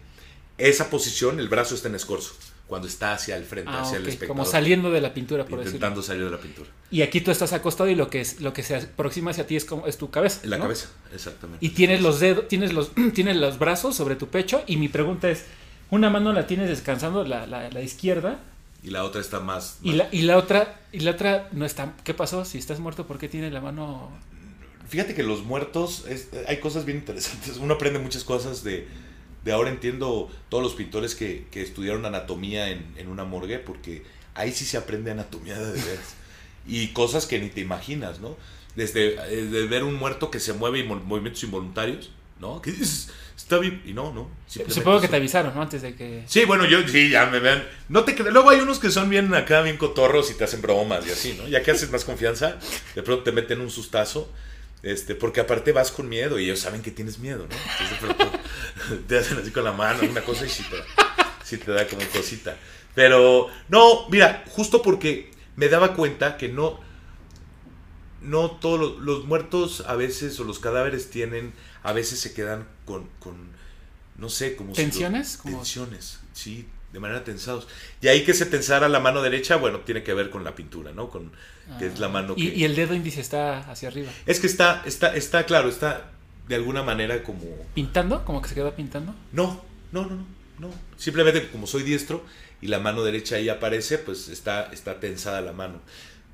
[0.70, 2.34] Esa posición, el brazo está en escorzo,
[2.68, 4.28] cuando está hacia el frente, Ah, hacia el espectador.
[4.38, 5.78] como saliendo de la pintura, por decirlo.
[5.78, 6.70] intentando salir de la pintura.
[6.90, 9.56] Y aquí tú estás acostado y lo que es lo que se aproxima hacia ti
[9.56, 10.42] es como es tu cabeza.
[10.44, 10.64] La ¿no?
[10.64, 11.66] cabeza, exactamente.
[11.66, 14.64] Y tienes los dedos, tienes los, tienes los brazos sobre tu pecho.
[14.68, 15.46] Y mi pregunta es:
[15.90, 18.40] una mano la tienes descansando, la, la, la izquierda,
[18.84, 19.78] Y la otra está más...
[19.84, 21.94] y la, y la otra, y la otra no está.
[22.04, 22.46] ¿Qué pasó?
[22.46, 24.12] Si estás muerto, ¿por qué tiene la mano?
[24.88, 27.58] fíjate que los muertos, es- hay cosas bien interesantes.
[27.58, 28.88] Uno aprende muchas cosas de,
[29.44, 34.04] de ahora entiendo todos los pintores que, que estudiaron anatomía en, en una morgue, porque
[34.36, 36.16] ahí sí se aprende anatomía de veras.
[36.68, 38.38] Y cosas que ni te imaginas, ¿no?
[38.76, 42.62] Desde, eh, ver un muerto que se mueve y mo- movimientos involuntarios, ¿no?
[42.62, 43.82] Que dices, está bien.
[43.86, 44.30] Y no, no.
[44.70, 45.62] Supongo que te avisaron, ¿no?
[45.62, 46.24] Antes de que...
[46.28, 47.68] Sí, bueno, yo sí, ya me vean.
[47.90, 51.06] No te Luego hay unos que son bien acá, bien cotorros y te hacen bromas
[51.08, 51.48] y así, ¿no?
[51.48, 52.58] Ya que haces más confianza,
[52.96, 54.32] de pronto te meten un sustazo.
[54.84, 57.56] Este, porque aparte vas con miedo y ellos saben que tienes miedo, ¿no?
[57.56, 58.40] Entonces de pronto
[59.08, 60.78] te hacen así con la mano, una cosa y sí te,
[61.46, 62.58] sí te da como cosita.
[62.96, 66.80] Pero, no, mira, justo porque me daba cuenta que no,
[68.22, 71.54] no todos los, los muertos a veces o los cadáveres tienen,
[71.84, 73.36] a veces se quedan con, con
[74.18, 75.38] no sé, como si lo- ¿Tensiones?
[75.38, 77.68] Como- tensiones, sí, de manera tensados.
[78.02, 80.92] Y ahí que se tensara la mano derecha, bueno, tiene que ver con la pintura,
[80.92, 81.10] ¿no?
[81.10, 81.32] Con
[81.80, 84.12] que es la mano que Y, y el dedo índice está hacia arriba.
[84.26, 86.12] es que está está está claro, está
[86.48, 88.26] de alguna manera como ¿Pintando?
[88.26, 89.14] ¿Como que se queda pintando?
[89.32, 89.62] no,
[89.92, 90.26] no, no, no,
[90.60, 90.70] no.
[90.98, 92.24] Simplemente como soy diestro
[92.62, 95.80] y la mano derecha ahí aparece, pues está está tensada la mano.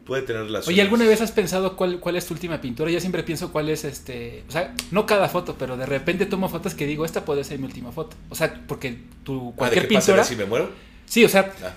[0.08, 0.44] Puede tener.
[0.68, 2.90] Oye, ¿alguna vez has pensado cuál, cuál es tu última pintura?
[2.90, 4.44] Yo siempre pienso cuál es este.
[4.48, 7.60] O sea, no cada foto, pero de repente tomo fotos que digo, esta puede ser
[7.60, 8.16] mi última foto.
[8.30, 10.24] O sea, porque tu Ah, ¿de cualquier qué pasará pintura.
[10.24, 10.70] si me muero?
[11.06, 11.74] Sí, o sea, Ah,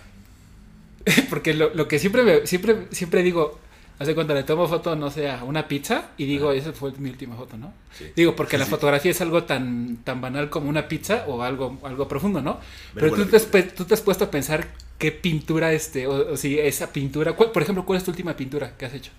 [1.30, 3.58] porque lo, lo que siempre, me- siempre, siempre digo,
[3.98, 7.10] hace cuando le tomo foto, no sé, a una pizza y digo, esa fue mi
[7.10, 7.72] última foto, ¿no?
[7.98, 8.06] sí.
[8.14, 8.70] Digo, porque la Sí.
[8.70, 12.60] fotografía es algo tan, tan banal como una pizza o algo, algo profundo, ¿no?
[12.94, 14.68] Pero tú te, tú te has puesto a pensar
[15.00, 18.36] qué pintura, este, o, o si esa pintura, ¿cuál- por ejemplo, ¿cuál es tu última
[18.36, 19.10] pintura que has hecho?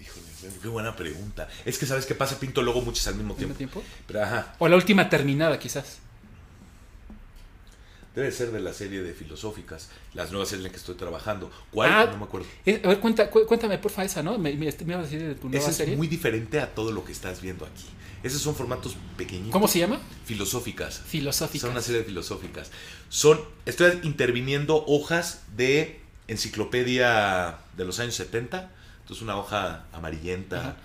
[0.00, 0.26] Híjole,
[0.62, 1.48] qué buena pregunta.
[1.64, 3.80] Es que sabes qué pasa, pinto luego muchas al mismo ¿Al mismo tiempo.
[3.80, 3.82] tiempo?
[4.06, 5.98] Pero ajá, O la última terminada, quizás.
[8.14, 11.50] debe ser de la serie de filosóficas, las nuevas series en las que estoy trabajando.
[11.72, 11.90] ¿Cuál?
[11.92, 12.46] Ah, no me acuerdo.
[12.64, 14.38] Eh, a ver, cuenta, cu- cuéntame, porfa, esa, ¿no?
[14.38, 15.96] Me, me, me ibas a decir de tu nueva Esa es serie.
[15.96, 17.84] muy diferente a todo lo que estás viendo aquí.
[18.24, 19.52] Esos son formatos pequeñitos.
[19.52, 20.00] ¿Cómo se llama?
[20.24, 21.02] Filosóficas.
[21.06, 21.60] Filosófica.
[21.60, 22.70] Son una serie de filosóficas.
[23.10, 28.70] Son, estoy interviniendo hojas de enciclopedia de los años 70.
[29.02, 30.76] Entonces una hoja amarillenta, Ajá.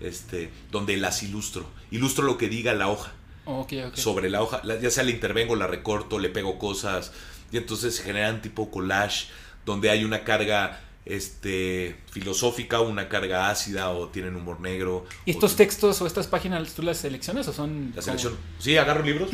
[0.00, 1.68] este, donde las ilustro.
[1.90, 3.12] Ilustro lo que diga la hoja.
[3.44, 3.96] Ok, ok.
[3.96, 7.12] Sobre la hoja, ya sea le intervengo, la recorto, le pego cosas.
[7.52, 9.26] Y entonces se generan tipo collage,
[9.66, 15.06] donde hay una carga este, filosófica, una carga ácida o tienen humor negro.
[15.24, 17.92] ¿Y o estos ti- textos o estas páginas tú las seleccionas o son...
[17.94, 18.36] La selección.
[18.58, 19.30] Sí, agarro libros,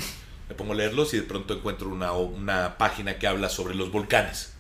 [0.49, 3.91] me pongo a leerlos y de pronto encuentro una, una página que habla sobre los
[3.91, 4.53] volcanes.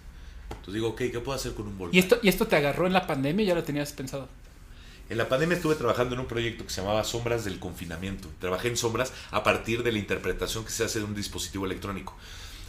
[0.50, 1.94] Entonces digo, ok, ¿qué puedo hacer con un volcán?
[1.94, 4.28] ¿Y esto, ¿Y esto te agarró en la pandemia ya lo tenías pensado?
[5.10, 8.28] En la pandemia estuve trabajando en un proyecto que se llamaba Sombras del Confinamiento.
[8.38, 12.16] Trabajé en sombras a partir de la interpretación que se hace de un dispositivo electrónico.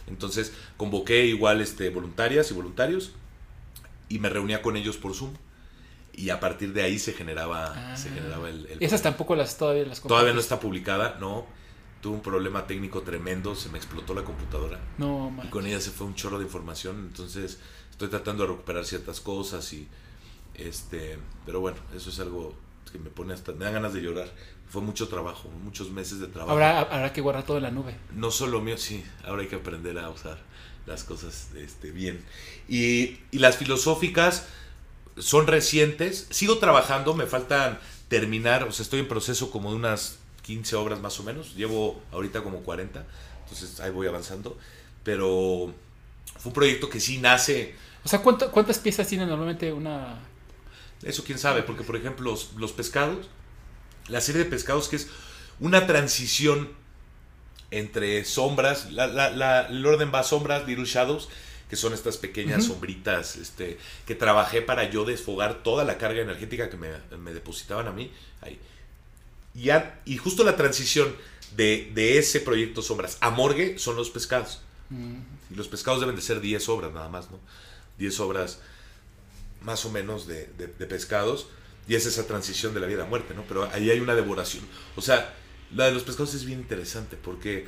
[0.06, 3.12] Entonces convoqué igual este, voluntarias y voluntarios
[4.08, 5.34] y me reunía con ellos por Zoom.
[6.16, 7.96] Y a partir de ahí se generaba, Ah.
[7.96, 11.44] se generaba el, el Esas tampoco las todavía las Todavía no está publicada, no.
[12.00, 14.78] Tuve un problema técnico tremendo, se me explotó la computadora.
[14.98, 15.50] No, Y man.
[15.50, 17.58] con ella se fue un chorro de información, entonces
[17.90, 19.88] estoy tratando de recuperar ciertas cosas y
[20.54, 22.54] este, pero bueno, eso es algo
[22.92, 24.28] que me pone hasta me dan ganas de llorar.
[24.68, 26.52] Fue mucho trabajo, muchos meses de trabajo.
[26.52, 27.96] Habrá, habrá que guardar todo en la nube.
[28.12, 30.38] No solo mío, sí, ahora hay que aprender a usar
[30.86, 32.24] las cosas este, bien.
[32.68, 34.46] Y, y las filosóficas
[35.18, 37.78] son recientes, sigo trabajando, me faltan
[38.08, 42.02] terminar, o sea, estoy en proceso como de unas 15 obras más o menos, llevo
[42.12, 43.04] ahorita como 40,
[43.44, 44.58] entonces ahí voy avanzando,
[45.04, 45.72] pero
[46.38, 47.74] fue un proyecto que sí nace,
[48.04, 50.18] O sea, ¿cuánto- ¿cuántas piezas tiene normalmente una...
[51.02, 53.28] eso quién sabe, porque por ejemplo los, los pescados,
[54.08, 55.08] la serie de pescados que es
[55.60, 56.70] una transición
[57.78, 61.28] entre sombras, la, la- la- el orden va a sombras, little shadows,
[61.68, 66.70] que son estas pequeñas sombritas este, que trabajé para yo desfogar toda la carga energética
[66.70, 68.12] que me, me depositaban a mí.
[68.42, 68.58] Ahí.
[69.54, 71.14] Y, a- y justo la transición
[71.56, 74.60] de, de ese proyecto sombras a morgue son los pescados.
[74.90, 75.14] mm,
[75.52, 77.38] Y los pescados deben de ser 10 obras nada más, ¿no?
[77.98, 78.58] 10 obras
[79.62, 81.46] más o menos de, de- de pescados.
[81.88, 83.42] Y es esa transición de la vida a muerte, ¿no?
[83.48, 84.64] Pero ahí hay una devoración.
[84.96, 85.34] O sea,
[85.72, 87.66] la de los pescados es bien interesante porque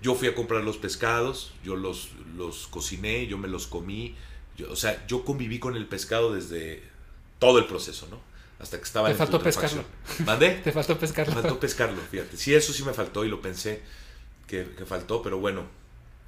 [0.00, 4.14] yo fui a comprar los pescados, yo los, los cociné, yo me los comí.
[4.56, 6.82] yo- o sea, yo conviví con el pescado desde
[7.38, 8.20] todo el proceso, ¿no?
[8.58, 9.84] Hasta que estaba Te en faltó putrefacción.
[10.26, 10.50] ¿Mandé?
[10.64, 11.32] Te faltó Me pescarlo.
[11.34, 12.36] faltó pescarlo, fíjate.
[12.36, 13.82] Sí, eso sí me faltó y lo pensé
[14.46, 15.64] que, que faltó, pero bueno,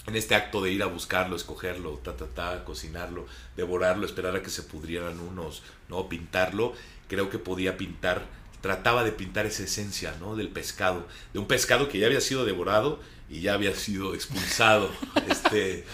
[0.07, 4.43] en este acto de ir a buscarlo, escogerlo, ta, ta, ta, cocinarlo, devorarlo, esperar a
[4.43, 6.09] que se pudrieran unos, ¿no?
[6.09, 6.73] Pintarlo,
[7.09, 8.27] creo que podía pintar,
[8.65, 10.37] trataba de pintar esa esencia, ¿no?
[10.37, 12.99] Del pescado, de un pescado que ya había sido devorado
[13.29, 14.91] y ya había sido expulsado.
[15.29, 15.85] este,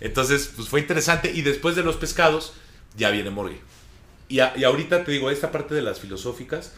[0.00, 2.54] entonces, pues fue interesante y después de los pescados
[2.96, 3.60] ya viene Morgue.
[4.28, 6.72] Y, y ahorita te digo, esta parte de las filosóficas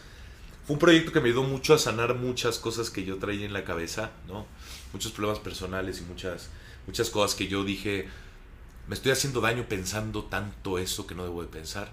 [0.67, 3.53] fue un proyecto que me ayudó mucho a sanar muchas cosas que yo traía en
[3.53, 4.45] la cabeza, ¿no?
[4.93, 6.49] Muchos problemas personales y muchas,
[6.85, 8.07] muchas cosas que yo dije,
[8.87, 11.91] me estoy haciendo daño pensando tanto eso que no debo de pensar.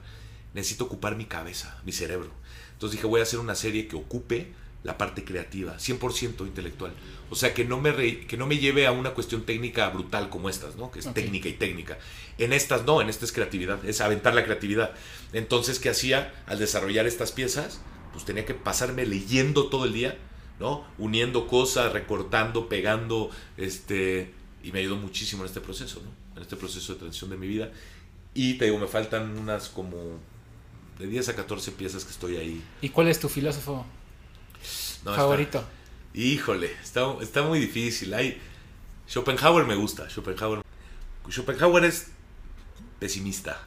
[0.53, 2.45] Necesito ocupar mi cabeza, mi cerebro.
[2.77, 4.53] Entonces dije, voy a hacer una serie que ocupe
[4.85, 6.93] la parte creativa, 100% intelectual.
[7.31, 10.51] O sea, que no, me que no me lleve a una cuestión técnica brutal como
[10.51, 10.93] estas, ¿no?
[10.93, 11.99] Que es técnica y técnica.
[12.39, 14.93] En estas no, en esta es creatividad, es aventar la creatividad.
[15.33, 17.81] Entonces, ¿qué hacía al desarrollar estas piezas?
[18.13, 20.17] Pues tenía que pasarme leyendo todo el día,
[20.61, 20.85] ¿no?
[20.99, 24.33] Uniendo cosas, recortando, pegando, este...
[24.63, 26.11] Y me ayudó muchísimo en este proceso, ¿no?
[26.37, 27.73] En este proceso de transición de mi vida.
[28.35, 30.21] Y te digo, me faltan unas como
[30.99, 32.65] de 10 a 14 piezas que estoy ahí.
[32.81, 33.85] ¿Y cuál es tu filósofo
[35.05, 35.65] favorito?
[36.15, 38.15] híjole, está, está muy difícil.
[38.15, 38.41] Hay,
[39.09, 40.09] Schopenhauer me gusta.
[40.09, 40.63] Schopenhauer,
[41.29, 42.09] Schopenhauer es
[42.99, 43.61] pesimista.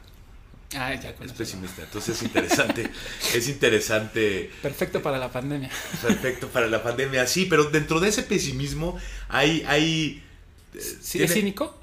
[0.74, 2.90] Ah, ya es pesimista, entonces es interesante.
[3.34, 4.50] es interesante.
[4.62, 5.68] Perfecto para la pandemia.
[6.00, 9.64] Perfecto para la pandemia, sí, pero dentro de ese pesimismo hay.
[9.66, 10.24] hay
[10.78, 11.76] ¿Sí, ¿Es cínico?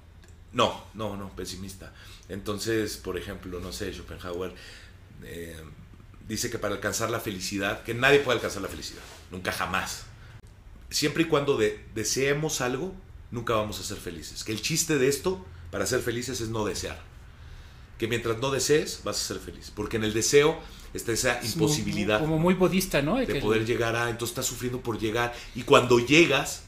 [0.54, 1.94] No, no, no, pesimista.
[2.30, 4.54] Entonces, por ejemplo, no sé, Schopenhauer
[5.24, 5.62] eh,
[6.28, 9.02] dice que para alcanzar la felicidad, que nadie puede alcanzar la felicidad,
[9.32, 10.04] nunca jamás.
[10.90, 11.60] Siempre y cuando
[11.94, 12.94] deseemos algo,
[13.32, 14.44] nunca vamos a ser felices.
[14.44, 17.02] Que el chiste de esto, para ser felices, es no desear.
[17.98, 19.72] Que mientras no desees, vas a ser feliz.
[19.76, 20.60] Porque en el deseo
[20.94, 22.20] está esa imposibilidad.
[22.20, 23.18] como muy budista, ¿no?
[23.18, 25.34] De, poder llegar a, entonces estás sufriendo por llegar.
[25.56, 26.64] Y cuando llegas,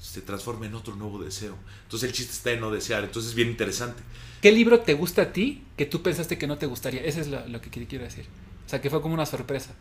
[0.00, 1.56] se transforma en otro nuevo deseo.
[1.82, 3.04] Entonces el chiste está en no desear.
[3.04, 4.02] Entonces es bien interesante.
[4.46, 7.02] ¿Qué libro te gusta a ti que tú pensaste que no te gustaría?
[7.02, 8.26] Eso es lo, que quiero decir.
[8.64, 9.74] O sea, que fue como una sorpresa.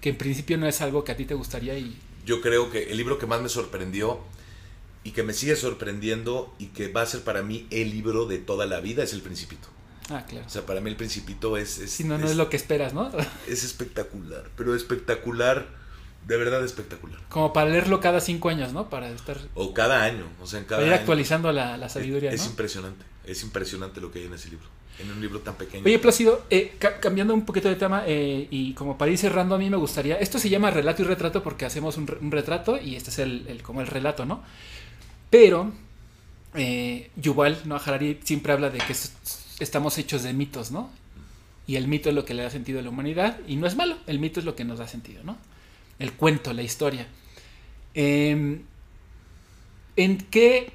[0.00, 1.96] Que en principio no es algo que a ti te gustaría y...
[2.26, 4.18] Yo creo que el libro que más me sorprendió
[5.04, 8.38] y que me sigue sorprendiendo y que va a ser para mí el libro de
[8.38, 9.68] toda la vida es El Principito.
[10.08, 10.44] Ah, claro.
[10.44, 11.78] O sea, para mí El Principito es...
[11.78, 13.12] es si no, no es lo que esperas, ¿no?
[13.46, 15.68] es espectacular, pero espectacular
[16.26, 17.20] de verdad espectacular.
[17.28, 18.88] Como para leerlo cada cinco años, ¿no?
[18.88, 19.38] Para estar...
[19.54, 23.04] O cada año, o sea, en cada para ir actualizando la, sabiduría, es, es impresionante,
[23.24, 24.66] es impresionante lo que hay en ese libro,
[24.98, 25.84] en un libro tan pequeño.
[25.84, 29.58] Oye, Plácido, eh, cambiando un poquito de tema eh, y como para ir cerrando, a
[29.58, 33.10] mí me gustaría, esto se llama relato y retrato porque hacemos un, retrato y este
[33.10, 34.42] es el, como el relato, ¿no?
[35.30, 35.72] Pero
[36.54, 38.94] eh, Yuval Noah Harari siempre habla de que
[39.58, 40.90] estamos hechos de mitos, ¿no?
[41.66, 43.76] Y el mito es lo que le da sentido a la humanidad y no es
[43.76, 45.36] malo, el mito es lo que nos da sentido, ¿no?
[46.00, 47.06] El cuento, la historia.
[47.94, 48.62] Em,
[49.96, 50.72] ¿En qué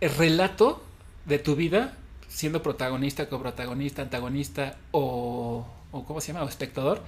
[0.00, 0.82] relato
[1.26, 1.98] de tu vida,
[2.28, 6.44] siendo protagonista, coprotagonista, antagonista o, ¿cómo se llama?
[6.44, 7.02] O espectador,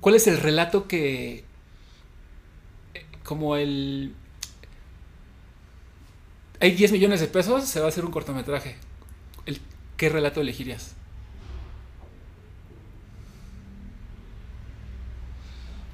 [0.00, 1.44] cuál es el relato que,
[3.24, 4.14] como el...
[6.60, 8.76] Hay 10 millones de pesos, se va a hacer un cortometraje.
[9.96, 10.94] ¿Qué relato elegirías?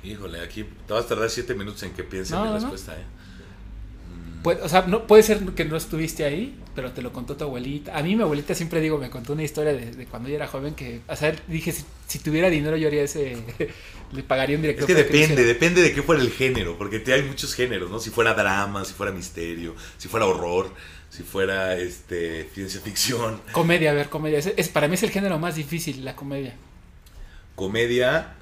[0.03, 3.05] Híjole, aquí te vas a tardar siete minutos en que piense mi respuesta, ¿eh?
[4.43, 7.43] Puede, o sea, no, puede ser que no estuviste ahí, pero te lo contó tu
[7.43, 7.99] abuelita.
[7.99, 10.77] A mí mi abuelita siempre digo, me contó una historia de, cuando yo era joven
[10.77, 11.75] que, o sea, dije,
[12.07, 13.37] si, tuviera dinero yo haría ese,
[14.13, 14.89] le pagaría un director.
[14.89, 17.99] Es que depende, depende de qué fuera el género, porque te hay muchos géneros, ¿no?
[17.99, 20.73] Si fuera drama, si fuera misterio, si fuera horror,
[21.11, 23.41] si fuera este ciencia ficción.
[23.51, 24.39] Comedia, a ver, comedia.
[24.39, 26.55] Es, para mí es el género más difícil, la comedia.
[27.57, 28.37] Comedia,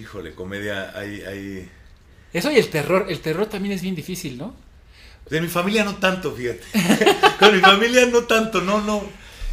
[0.00, 1.68] Híjole, comedia, hay, hay...
[2.32, 4.54] Eso y el terror, el terror también es bien difícil, ¿no?
[5.30, 6.62] De mi familia no tanto, fíjate.
[7.38, 9.02] Con mi familia no tanto, no, no.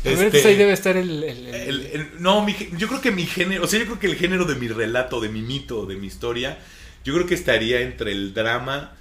[0.03, 2.11] Este, ahí debe estar el...
[2.19, 4.67] no, yo creo que mi género, o sea, yo creo que el género de mi
[4.67, 6.57] relato, de mi mito, de mi historia,
[7.05, 8.93] yo creo que estaría entre el drama,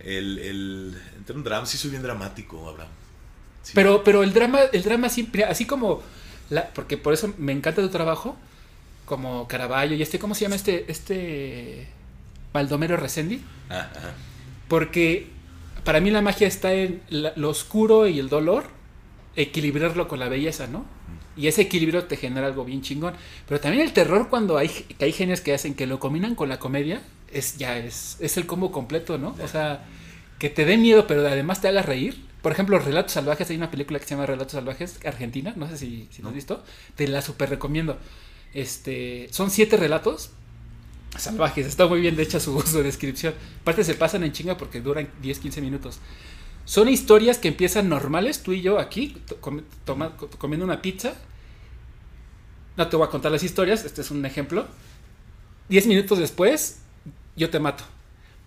[0.00, 2.90] el, el entre un drama, sí soy bien dramático, Abraham.
[3.72, 6.02] Pero, pero el drama, el drama siempre, así como,
[6.50, 8.36] la, porque por eso me encanta tu trabajo,
[9.04, 10.90] como Caravaggio y este, ¿cómo se llama este?
[10.90, 11.86] Este
[12.52, 13.40] Baldomero Resendi.
[14.68, 15.28] Porque
[15.84, 18.64] para mí la magia está en lo oscuro y el dolor,
[19.36, 20.86] equilibrarlo con la belleza, ¿no?
[21.36, 23.14] Y ese equilibrio te genera algo bien chingón.
[23.48, 26.58] Pero también el terror cuando hay, hay genios que hacen que lo combinan con la
[26.58, 27.02] comedia,
[27.32, 29.36] es ya es, es el combo completo, ¿no?
[29.42, 29.84] O sea,
[30.38, 32.24] que te dé miedo, pero además te haga reír.
[32.40, 35.78] Por ejemplo, Relatos Salvajes, hay una película que se llama Relatos Salvajes, Argentina, no sé
[35.78, 36.62] si, si lo has visto,
[36.94, 37.98] te la super recomiendo.
[38.54, 40.30] Este, son siete relatos
[41.18, 41.66] salvajes.
[41.66, 43.34] Está muy bien de hecha su, su descripción.
[43.60, 45.98] Aparte se pasan en chinga porque duran 10, 15 minutos.
[46.64, 49.18] Son historias que empiezan normales, tú y yo aquí,
[50.38, 51.14] comiendo una pizza.
[52.76, 54.66] No te voy a contar las historias, este es un ejemplo.
[55.68, 56.78] 10 minutos después,
[57.36, 57.84] yo te mato.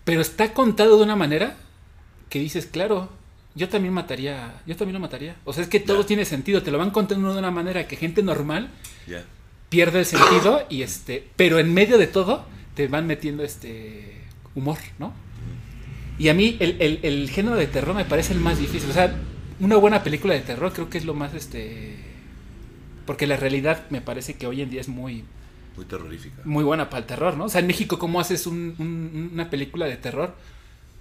[0.04, 1.56] Pero está contado de una manera
[2.28, 3.08] que dices, claro,
[3.54, 5.36] yo también mataría, yo también lo mataría.
[5.44, 7.96] O sea, es que todo tiene sentido, te lo van contando de una manera que
[7.96, 8.70] gente normal
[9.68, 12.44] pierde el sentido y este, pero en medio de todo
[12.74, 14.22] te van metiendo este
[14.54, 15.12] humor, ¿no?
[16.18, 18.90] Y a mí el, el, el género de terror me parece el más difícil.
[18.90, 19.14] O sea,
[19.60, 21.96] una buena película de terror creo que es lo más este
[23.06, 25.24] porque la realidad me parece que hoy en día es muy
[25.76, 26.42] muy terrorífica.
[26.44, 29.50] muy buena para el terror no o sea en México cómo haces un, un, una
[29.50, 30.34] película de terror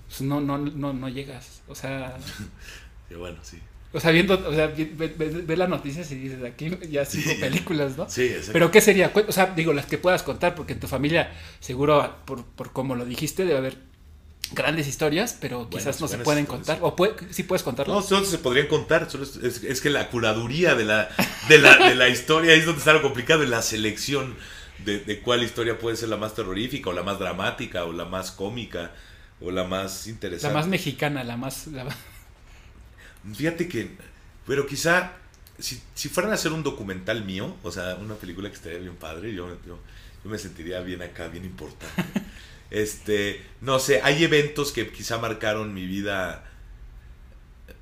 [0.07, 1.61] pues no no no no llegas.
[1.68, 2.18] O sea
[3.09, 3.59] sí, bueno sí
[3.98, 7.32] o sea, viendo, o sea, ves ve, ve las noticias y dices, aquí ya cinco
[7.32, 7.38] sí.
[7.38, 8.08] películas, ¿no?
[8.08, 8.54] Sí, exacto.
[8.54, 9.12] Pero ¿qué sería?
[9.28, 12.93] O sea, digo, las que puedas contar, porque en tu familia, seguro, por, por como
[12.93, 13.78] lo dijiste, debe haber
[14.52, 16.78] grandes historias, pero quizás no se pueden contar.
[16.82, 17.95] ¿O puede, sí puedes contarlas?
[17.95, 19.10] No, solo se podrían contar.
[19.10, 21.10] Solo es, es, es, que la curaduría de la,
[21.50, 24.36] de, la, de la historia es donde está lo complicado, en la selección
[24.86, 28.06] de, de, cuál historia puede ser la más terrorífica, o la más dramática, o la
[28.06, 28.91] más cómica,
[29.41, 30.54] o la más interesante.
[30.54, 31.66] La más mexicana, la más...
[31.66, 31.88] La...
[33.34, 33.97] Fíjate que,
[34.45, 35.13] pero quizá,
[35.59, 38.95] si, si fueran a hacer un documental mío, o sea, una película que estaría bien
[38.95, 39.80] padre, yo, yo,
[40.23, 42.21] yo me sentiría bien acá, bien importante.
[42.69, 46.43] Este, no sé, hay eventos que quizá marcaron mi vida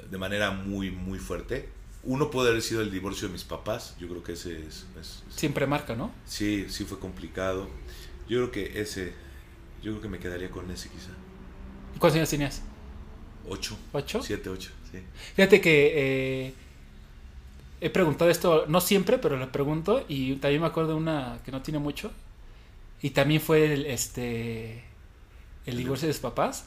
[0.10, 1.70] de manera muy, muy fuerte.
[2.04, 3.96] Uno puede haber sido el divorcio de mis papás.
[4.00, 6.12] Yo creo que ese es, es, es, Siempre marca, ¿no?
[6.26, 7.68] Sí, sí fue complicado.
[8.30, 9.14] Yo creo que ese,
[9.82, 11.12] yo creo que me quedaría con ese quizá.
[11.96, 12.62] ¿Y cuántos años tenías?
[13.48, 13.78] Ocho.
[13.92, 14.22] ¿Ocho?
[14.22, 15.04] Siete, ocho, sí.
[15.36, 16.54] Fíjate que eh,
[17.82, 20.06] he preguntado esto, no siempre, pero lo pregunto.
[20.08, 22.12] Y también me acuerdo de una que no tiene mucho,
[23.02, 24.84] y también fue el, este,
[25.66, 26.66] el divorcio de sus papás,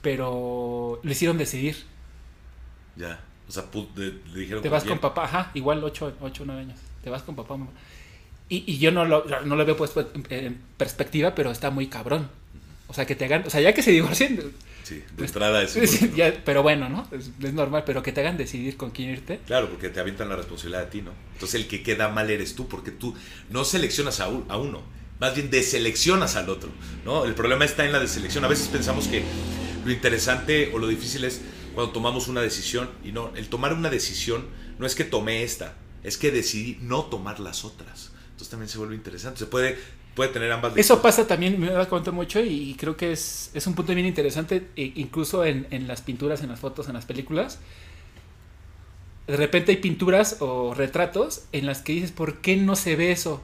[0.00, 1.76] pero lo hicieron decidir.
[2.96, 3.64] Ya, o sea,
[3.96, 4.62] le, le dijeron...
[4.62, 6.78] Te vas con papá, ajá, igual 8 o 9 años.
[7.02, 7.72] Te vas con papá, mamá.
[8.48, 11.86] Y, y yo no lo, no lo veo puesto en, en, perspectiva, pero está muy
[11.86, 12.28] cabrón.
[12.86, 14.52] O sea, que te hagan, o sea, ya que se divorcien...
[14.82, 16.14] Sí, de entrada es...
[16.16, 17.08] ya, pero bueno, ¿no?
[17.12, 19.40] Es, es, normal, pero que te hagan decidir con quién irte.
[19.46, 21.12] Claro, porque te avientan la responsabilidad a ti, ¿no?
[21.34, 23.14] Entonces el que queda mal eres tú, porque tú
[23.50, 24.82] no seleccionas a, un, a uno
[25.22, 26.68] más bien deseleccionas al otro,
[27.04, 27.24] ¿no?
[27.24, 28.44] El problema está en la deselección.
[28.44, 29.22] A veces pensamos que
[29.84, 31.40] lo interesante o lo difícil es
[31.74, 34.46] cuando tomamos una decisión y no, el tomar una decisión
[34.80, 38.10] no es que tomé esta, es que decidí no tomar las otras.
[38.32, 39.78] Entonces también se vuelve interesante, se puede
[40.14, 43.66] puede tener ambas Eso pasa también, me da cuenta mucho y creo que es, es
[43.66, 47.58] un punto bien interesante, incluso en, en las pinturas, en las fotos, en las películas.
[49.26, 53.12] De repente hay pinturas o retratos en las que dices, ¿por qué no se ve
[53.12, 53.42] eso?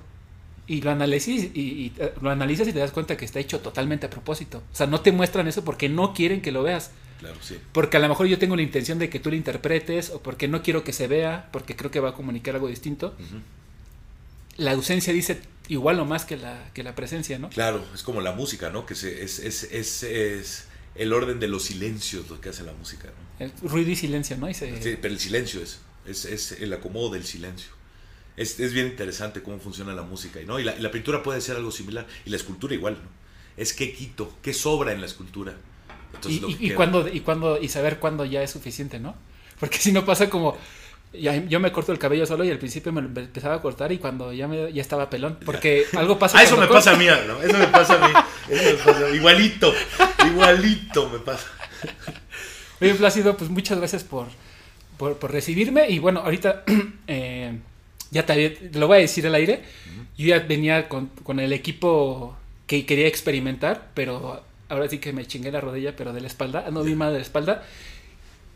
[0.69, 4.07] y lo analizas y, y, lo analizas y te das cuenta que está hecho totalmente
[4.07, 4.62] a propósito.
[4.71, 6.91] O sea, no te muestran eso porque no quieren que lo veas.
[7.21, 7.59] Claro, sí.
[7.73, 10.47] Porque a lo mejor yo tengo la intención de que tú lo interpretes o porque
[10.47, 13.14] no quiero que se vea, porque creo que va a comunicar algo distinto.
[13.19, 13.41] Uh -huh.
[14.59, 17.51] La ausencia dice igual o más que la, que la presencia, ¿no?
[17.51, 18.87] Claro, es como la música, ¿no?
[18.87, 20.64] Que se, es, es, es, es,
[20.95, 23.45] el orden de los silencios lo que hace la música, ¿no?
[23.45, 24.49] El ruido y silencio, ¿no?
[24.49, 24.83] Y se...
[24.83, 27.79] sí, pero el silencio es, es, es el acomodo del silencio
[28.39, 30.39] es, es, bien interesante cómo funciona la música.
[30.47, 30.61] ¿no?
[30.61, 32.07] Y, la, y la pintura puede ser algo similar.
[32.25, 32.95] Y la escultura igual.
[32.95, 33.09] ¿no?
[33.57, 35.57] Es qué quito, qué sobra en la escultura.
[36.14, 39.16] Entonces, y, y, y cuando, y, cuando, y saber cuándo ya es suficiente, ¿no?
[39.61, 40.57] Porque si no pasa como...
[41.13, 44.33] Yo me corto el cabello solo y al principio me empezaba a cortar y cuando
[44.33, 45.39] ya, me, ya estaba pelón.
[45.45, 46.39] Porque algo pasa.
[46.39, 47.43] Ah, eso me pasa a mí, ¿no?
[47.43, 48.15] Eso me pasa a mí.
[48.51, 49.17] Eso me pasa a mí.
[49.17, 49.75] Igualito,
[50.27, 51.47] igualito me pasa.
[52.81, 54.27] Oye, Plácido, pues muchas gracias por,
[54.97, 55.89] por, por recibirme.
[55.89, 56.65] Y bueno, ahorita...
[57.11, 57.59] Eh,
[58.11, 59.63] ya te, lo voy a decir al aire,
[60.17, 62.37] yo ya venía con, con, el equipo
[62.67, 66.71] que quería experimentar, pero ahora sí que me chingué la rodilla, pero de la espalda,
[66.71, 67.65] no vi mal de la espalda,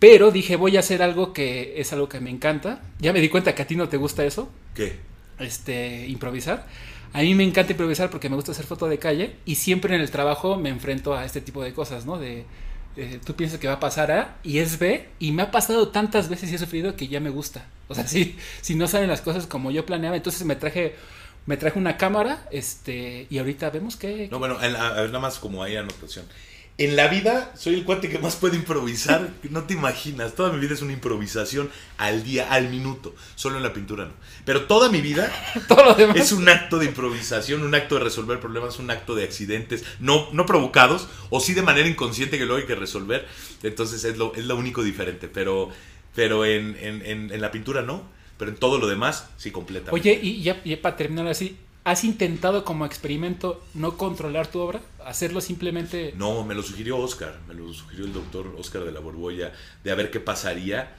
[0.03, 3.29] pero dije voy a hacer algo que es algo que me encanta, ya me di
[3.29, 4.51] cuenta que a ti no te gusta eso.
[4.75, 4.97] ¿Qué?
[5.39, 6.67] Este, improvisar.
[7.13, 10.01] A mí me encanta improvisar porque me gusta hacer foto de calle y siempre en
[10.01, 12.19] el trabajo me enfrento a este tipo de cosas, ¿no?
[12.19, 12.47] De,
[12.97, 15.87] eh, tú piensas que va a pasar A y es B y me ha pasado
[15.91, 17.65] tantas veces y he sufrido que ya me gusta.
[17.87, 20.97] O sea, si, si no salen las cosas como yo planeaba, entonces me traje
[21.47, 24.27] me traje una cámara este y ahorita vemos que...
[24.33, 26.27] No, bueno, en, a ver, nada más como hay anotación.
[26.85, 30.59] En la vida soy el cuate que más puede improvisar, no te imaginas, toda mi
[30.59, 34.13] vida es una improvisación al día, al minuto, solo en la pintura no.
[34.45, 35.33] Pero toda mi vida
[35.69, 36.17] Todo lo demás.
[36.17, 40.29] es un acto de improvisación, un acto de resolver problemas, un acto de accidentes, no,
[40.33, 43.29] no provocados, o sí de manera inconsciente que luego hay que resolver,
[43.63, 45.69] entonces es lo, es lo único diferente, pero,
[46.17, 48.03] pero en, en, en, en la pintura no,
[48.39, 49.93] pero en todo lo demás sí completa.
[49.93, 54.81] Oye, y ya, ya para terminar así, ¿Has intentado como experimento no controlar tu obra?
[55.05, 56.15] ¿Hacerlo simplemente...?
[56.17, 59.53] No, me lo sugirió Oscar, me lo sugirió el doctor Oscar de la Borbolla,
[59.83, 60.95] de a ver qué pasaría.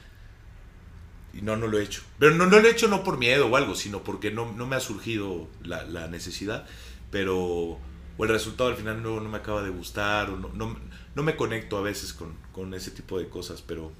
[1.32, 2.02] Y no, no lo he hecho.
[2.18, 4.66] Pero no, no lo he hecho no por miedo o algo, sino porque no, no
[4.66, 6.66] me ha surgido la, la, necesidad.
[7.10, 7.78] Pero
[8.16, 10.76] o el resultado al final no, no me acaba de gustar, o no, no,
[11.14, 13.90] no me conecto a veces con, con, ese tipo de cosas, pero,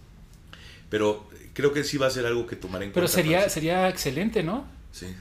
[0.90, 3.16] pero creo que sí va a ser algo que tomaré en pero cuenta.
[3.16, 4.66] Pero sería, sería excelente, ¿no?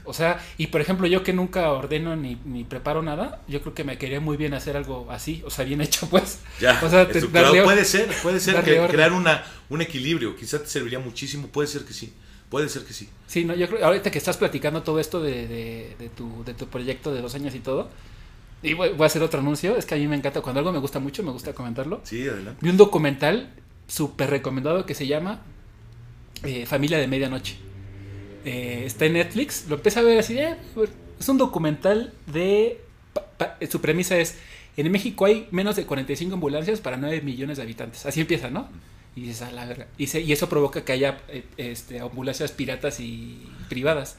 [0.04, 3.74] O sea, y por ejemplo, yo que nunca ordeno ni, ni, preparo nada, yo creo
[3.74, 6.40] que me quería muy bien hacer algo así, o sea, bien hecho, pues.
[6.60, 10.98] Ya, o sea, puede ser, puede ser que crear una, un equilibrio, quizás te serviría
[10.98, 12.12] muchísimo, puede ser que sí.
[12.50, 13.08] Puede ser que sí.
[13.26, 15.48] Sí, no, yo creo, ahorita que estás platicando todo esto de,
[15.98, 17.88] de, tu, de tu proyecto de dos años y todo,
[18.62, 20.78] y voy, a hacer otro anuncio, es que a mí me encanta, cuando algo me
[20.78, 22.00] gusta mucho, me gusta comentarlo.
[22.04, 22.60] Sí, adelante.
[22.62, 23.52] Vi un documental
[23.88, 25.42] súper recomendado que se llama
[26.44, 27.63] eh, Familia de Medianoche.
[28.44, 30.56] Eh, está en Netflix, lo empieza a ver así, eh,
[31.18, 32.80] es un documental de...
[33.70, 34.36] su premisa es,
[34.76, 38.04] en México hay menos de 45 ambulancias para 9 millones de habitantes.
[38.06, 38.68] Así empieza, ¿no?
[39.16, 39.86] Y dices, a la verga.
[39.96, 44.16] Y, eso provoca que haya eh, este, ambulancias piratas y privadas.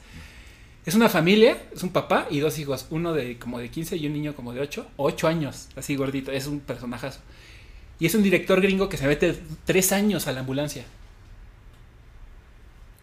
[0.86, 4.06] Es una familia, es un papá y dos hijos, uno de como de 15 y
[4.06, 7.20] un niño como de 8, 8 años, así gordito, es un personajazo.
[7.98, 10.84] Y es un director gringo que se mete tres años a la ambulancia.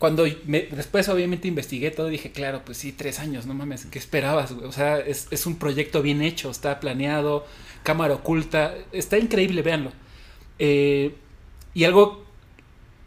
[0.04, 4.52] Cuando después obviamente investigué todo, dije, claro, pues sí, tres años, no mames, ¿qué esperabas?
[4.52, 7.46] O sea, es, es un proyecto bien hecho, está planeado,
[7.84, 9.94] cámara oculta, está increíble, véanlo.
[10.60, 11.16] Eh,
[11.74, 12.26] y algo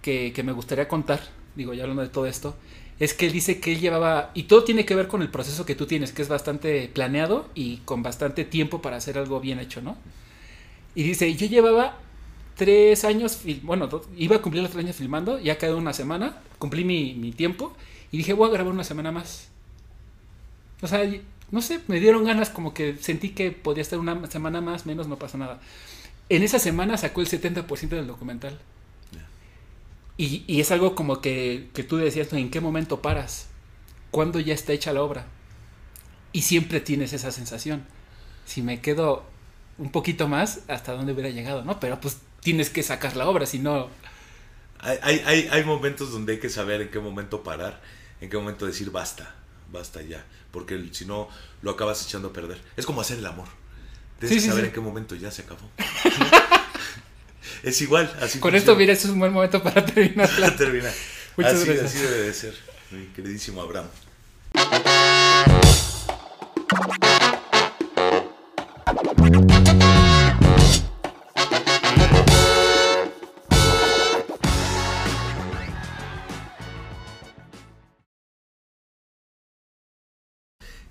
[0.00, 1.20] que, me gustaría contar,
[1.54, 2.56] digo, ya hablando de todo esto,
[2.98, 5.66] es que él dice que él llevaba, y todo tiene que ver con el proceso
[5.66, 9.58] que tú tienes, que es bastante planeado y con bastante tiempo para hacer algo bien
[9.58, 9.98] hecho, ¿no?
[10.94, 11.98] Y dice, yo llevaba
[12.56, 16.84] tres años, bueno, iba a cumplir los tres años filmando, ya quedó una semana, cumplí
[16.84, 17.76] mi, mi tiempo
[18.10, 19.48] y dije, voy a grabar una semana más.
[20.80, 21.08] O sea,
[21.50, 25.06] no sé, me dieron ganas como que sentí que podía estar una semana más, menos,
[25.06, 25.60] no pasa nada.
[26.28, 28.58] En esa semana sacó el 70% del documental.
[30.18, 33.48] Y, y, es algo como que, que tú decías, ¿en qué momento paras?
[34.10, 35.26] ¿Cuándo ya está hecha la obra?
[36.32, 37.84] Y siempre tienes esa sensación.
[38.46, 39.24] Si me quedo
[39.76, 41.64] un poquito más, ¿hasta dónde hubiera llegado?
[41.64, 41.78] ¿no?
[41.80, 43.90] Pero pues tienes que sacar la obra, si no...
[44.78, 47.82] Hay, hay, hay momentos donde hay que saber en qué momento parar,
[48.20, 49.34] en qué momento decir basta,
[49.72, 51.28] basta ya, porque si no
[51.62, 52.62] lo acabas echando a perder.
[52.76, 53.48] Es como hacer el amor.
[54.20, 55.68] Tienes que saber en qué momento ya se acabó.
[57.64, 58.16] es igual.
[58.20, 60.30] Así Con esto, mira, este es un buen momento para terminar.
[60.38, 60.94] Para terminar.
[61.36, 61.86] Muchas así, gracias.
[61.86, 62.54] Así debe de ser,
[62.92, 63.88] mi queridísimo Abraham.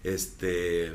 [0.06, 0.94] Este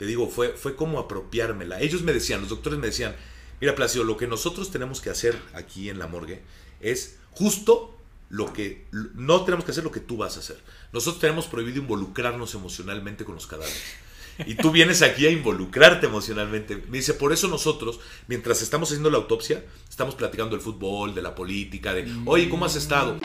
[0.00, 1.78] te digo, fue, fue como apropiármela.
[1.82, 3.14] Ellos me decían, los doctores me decían,
[3.60, 6.40] mira Placido, lo que nosotros tenemos que hacer aquí en la morgue
[6.80, 7.98] es justo
[8.30, 10.58] lo que no tenemos que hacer lo que tú vas a hacer.
[10.94, 13.82] Nosotros tenemos prohibido involucrarnos emocionalmente con los cadáveres.
[14.46, 16.82] Y tú vienes aquí a involucrarte emocionalmente.
[16.88, 21.20] Me dice, por eso nosotros, mientras estamos haciendo la autopsia, estamos platicando del fútbol, de
[21.20, 23.18] la política, de, oye, ¿cómo has estado?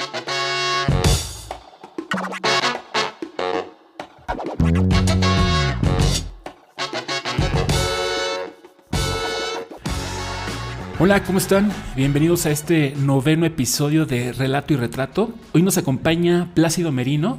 [11.05, 11.71] Hola, ¿cómo están?
[11.95, 15.35] Bienvenidos a este noveno episodio de Relato y Retrato.
[15.53, 17.37] Hoy nos acompaña Plácido Merino.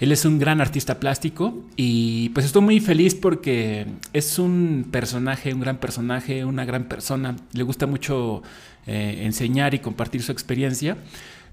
[0.00, 5.54] Él es un gran artista plástico y pues estoy muy feliz porque es un personaje,
[5.54, 7.36] un gran personaje, una gran persona.
[7.54, 8.42] Le gusta mucho
[8.86, 10.98] eh, enseñar y compartir su experiencia.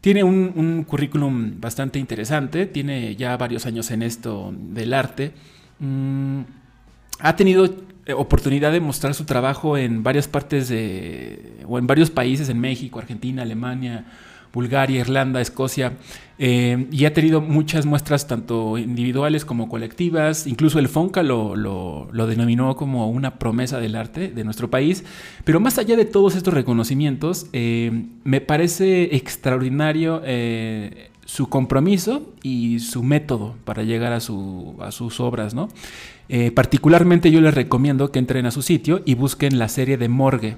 [0.01, 5.31] Tiene un, currículum bastante interesante, tiene ya varios años en esto del arte.
[5.79, 6.41] Mm,
[7.19, 12.49] ha tenido oportunidad de mostrar su trabajo en varias partes de, o en varios países,
[12.49, 14.05] en México, Argentina, Alemania,
[14.53, 15.93] Bulgaria, Irlanda, Escocia,
[16.39, 22.27] eh, y ha tenido muchas muestras tanto individuales como colectivas, incluso el FONCA lo, lo,
[22.27, 25.03] denominó como una promesa del arte de nuestro país,
[25.43, 30.21] pero más allá de todos estos reconocimientos, eh, me parece extraordinario
[31.27, 35.67] su compromiso y su método para llegar a, su, a sus obras, ¿no?
[36.29, 40.09] Eh, particularmente yo les recomiendo que entren a su sitio y busquen la serie de
[40.09, 40.57] Morgue.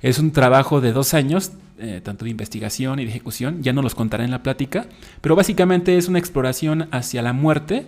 [0.00, 3.82] Es un trabajo de dos años, eh, tanto de investigación y de ejecución, ya no
[3.82, 4.86] los contaré en la plática,
[5.20, 7.86] pero básicamente es una exploración hacia la muerte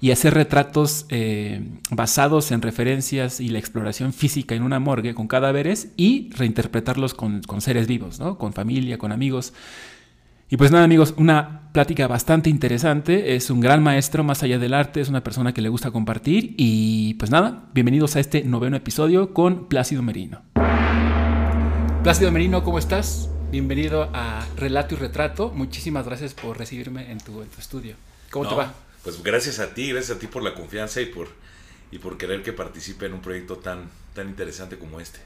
[0.00, 5.28] y hacer retratos eh, basados en referencias y la exploración física en una morgue con
[5.28, 8.36] cadáveres y reinterpretarlos con, con seres vivos, ¿no?
[8.36, 9.54] con familia, con amigos.
[10.50, 14.74] Y pues nada amigos, una plática bastante interesante, es un gran maestro más allá del
[14.74, 18.76] arte, es una persona que le gusta compartir y pues nada, bienvenidos a este noveno
[18.76, 20.42] episodio con Plácido Merino.
[22.02, 23.30] Plácido Merino, ¿cómo estás?
[23.50, 27.96] Bienvenido a Relato y Retrato, muchísimas gracias por recibirme en tu, estudio.
[28.30, 28.74] ¿Cómo te va?
[29.02, 31.28] Pues gracias a ti, gracias a ti por la confianza y por,
[31.90, 35.20] y por querer que participe en un proyecto tan, tan interesante como este.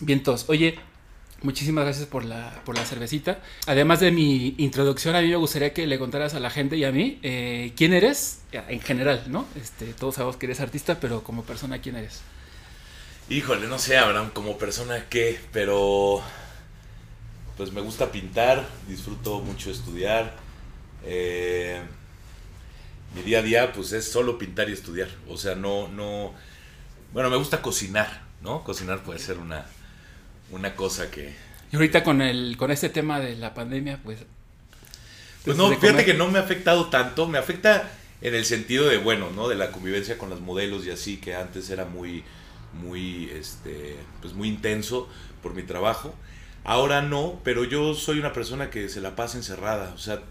[0.00, 0.78] Vientos, oye,
[1.42, 3.40] Muchísimas gracias por la, por la cervecita.
[3.66, 6.84] Además de mi introducción, a mí me gustaría que le contaras a la gente y
[6.84, 9.46] a mí eh, quién eres en general, ¿no?
[9.56, 12.20] Este, todos sabemos que eres artista, pero como persona, ¿quién eres?
[13.28, 16.22] Híjole, no sé, Abraham, como persona qué, pero
[17.56, 20.36] pues me gusta pintar, disfruto mucho estudiar.
[21.04, 21.80] Eh,
[23.16, 25.08] mi día a día pues es solo pintar y estudiar.
[25.28, 26.34] O sea, no, no,
[27.12, 28.62] bueno, me gusta cocinar, ¿no?
[28.62, 29.66] Cocinar puede ser una,
[30.52, 31.34] una cosa que...
[31.72, 34.20] Y ahorita con, el, con este tema de la pandemia, pues...
[35.44, 37.90] Pues no, fíjate que no me ha afectado tanto, me afecta
[38.20, 39.48] en el sentido de, bueno, ¿no?
[39.48, 42.22] De la convivencia con los modelos y así, que antes era muy,
[42.72, 45.08] muy, este, pues muy intenso
[45.42, 46.14] por mi trabajo.
[46.62, 50.22] Ahora no, pero yo soy una persona que se la pasa encerrada, o sea,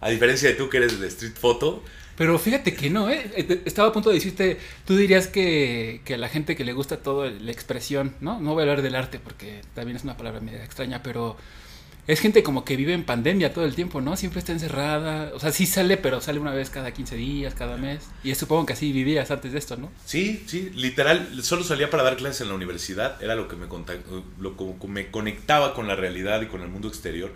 [0.00, 1.82] a diferencia de tú que eres de street photo,
[2.16, 3.30] pero fíjate que no, ¿eh?
[3.36, 3.62] ¿eh?
[3.64, 7.28] Estaba a punto de decirte, tú dirías que, a la gente que le gusta todo
[7.28, 8.40] la expresión, ¿no?
[8.40, 11.36] No voy a hablar del arte porque también es una palabra media extraña, pero
[12.06, 14.16] es gente como que vive en pandemia todo el tiempo, ¿no?
[14.16, 15.30] Siempre está encerrada.
[15.34, 18.08] O sea, sí sale, pero sale una vez cada 15 días, cada mes.
[18.24, 19.88] Y supongo que así vivías antes de esto, ¿no?
[20.04, 21.42] Sí, sí, literal.
[21.44, 23.22] Solo salía para dar clases en la universidad.
[23.22, 23.66] Era lo que me,
[24.38, 24.56] lo,
[24.88, 27.32] me conectaba con la realidad y con el mundo exterior.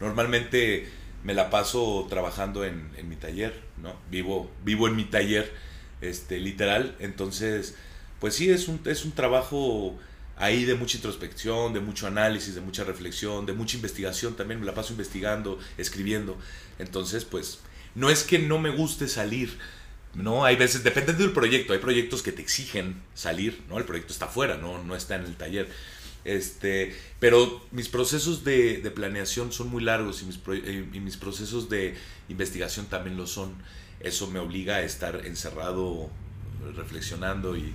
[0.00, 0.86] Normalmente
[1.24, 3.94] me la paso trabajando en, en, mi taller, ¿no?
[4.10, 5.52] Vivo, vivo en mi taller,
[6.00, 6.96] este, literal.
[6.98, 7.74] Entonces,
[8.20, 9.98] pues sí, es un, es un trabajo
[10.36, 14.60] ahí de mucha introspección, de mucho análisis, de mucha reflexión, de mucha investigación también.
[14.60, 16.38] Me la paso investigando, escribiendo.
[16.78, 17.60] Entonces, pues,
[17.94, 19.58] no es que no me guste salir,
[20.14, 20.44] ¿no?
[20.44, 23.78] Hay veces, depende del proyecto, hay proyectos que te exigen salir, ¿no?
[23.78, 25.68] El proyecto está afuera, no, no está en el taller.
[26.24, 30.38] Este, pero mis procesos de, planeación son muy largos y mis,
[30.92, 31.94] y mis, procesos de
[32.28, 33.54] investigación también lo son.
[34.00, 36.10] Eso me obliga a estar encerrado,
[36.76, 37.72] reflexionando y,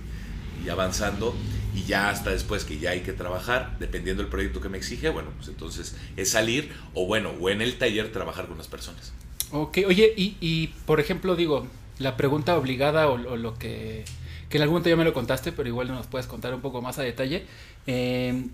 [0.70, 1.34] avanzando.
[1.74, 5.10] Y ya hasta después que ya hay que trabajar, dependiendo del proyecto que me exige,
[5.10, 9.12] bueno, pues entonces es salir o bueno, o en el taller trabajar con las personas.
[9.52, 11.68] Ok, oye, y, y por ejemplo, digo,
[11.98, 14.04] la pregunta obligada o lo que
[14.48, 16.80] que en algún momento ya me lo contaste, pero igual nos puedes contar un poco
[16.82, 17.46] más a detalle.
[17.86, 18.46] Eh,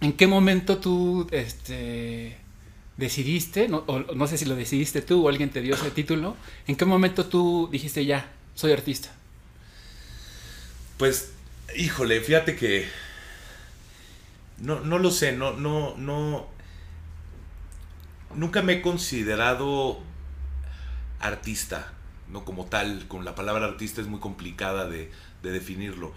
[0.00, 2.36] ¿En qué momento tú este,
[2.96, 6.36] decidiste, no, o, no sé si lo decidiste tú o alguien te dio ese título,
[6.66, 9.10] ¿en qué momento tú dijiste ya, soy artista?
[10.96, 11.32] Pues,
[11.76, 12.86] híjole, fíjate que
[14.58, 16.46] no, no lo sé, no, no, no,
[18.34, 19.98] nunca me he considerado
[21.20, 21.92] artista
[22.32, 25.10] no como tal, con la palabra artista es muy complicada de,
[25.42, 26.12] definirlo.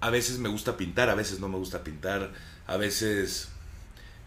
[0.00, 2.32] A veces me gusta pintar, a veces no me gusta pintar,
[2.66, 3.48] a veces,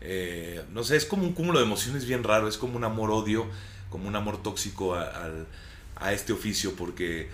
[0.01, 3.45] eh, no sé, es como un cúmulo de emociones bien raro, es como un amor-odio,
[3.89, 7.29] como un amor tóxico a, este oficio, porque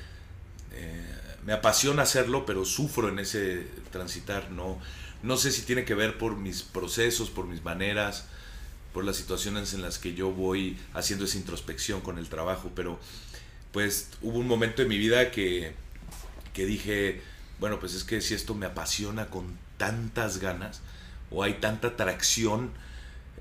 [0.71, 1.15] eh,
[1.45, 4.79] me apasiona hacerlo, pero sufro en ese transitar, no,
[5.23, 8.27] no sé si tiene que ver por mis procesos, por mis maneras,
[8.94, 13.00] por las situaciones en las que yo voy haciendo esa introspección con el trabajo, pero
[13.72, 15.74] pues hubo un momento en mi vida que,
[16.54, 17.22] que dije,
[17.60, 20.82] bueno, pues es que si esto me apasiona con tantas ganas
[21.30, 22.72] o hay tanta atracción,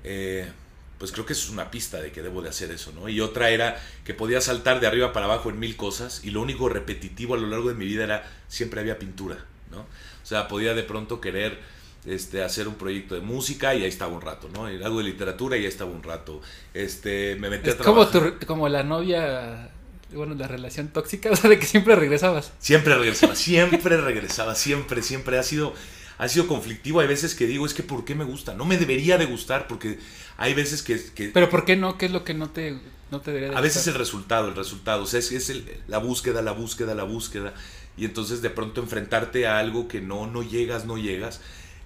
[0.03, 0.49] eh,
[0.97, 3.09] pues creo que eso es una pista de que debo de hacer eso, ¿no?
[3.09, 6.41] Y otra era que podía saltar de arriba para abajo en mil cosas y lo
[6.41, 9.79] único repetitivo a lo largo de mi vida era siempre había pintura, ¿no?
[9.79, 11.59] O sea, podía de pronto querer
[12.05, 14.65] este, hacer un proyecto de música y ahí estaba un rato, ¿no?
[14.65, 16.41] Algo de literatura y ahí estaba un rato.
[16.73, 18.11] Este, me metí a trabajar.
[18.11, 19.69] Como, como la novia,
[20.11, 22.53] bueno, la relación tóxica, o sea, de que siempre regresabas.
[22.59, 25.37] Siempre regresaba, siempre regresaba, siempre, siempre.
[25.37, 25.73] Ha sido,
[26.17, 27.01] ha sido conflictivo.
[27.01, 28.55] Hay veces que digo, es que ¿por qué me gusta?
[28.55, 29.99] No me debería de gustar porque
[30.37, 30.97] hay veces que...
[31.31, 31.99] Pero ¿por qué no?
[31.99, 32.79] ¿Qué es lo que no te,
[33.11, 35.03] no te debería de A veces el resultado, el resultado.
[35.03, 35.53] O sea, es, es
[35.87, 37.53] la búsqueda, la búsqueda, la búsqueda.
[37.95, 41.41] Y entonces de pronto enfrentarte a algo que no, no llegas, no llegas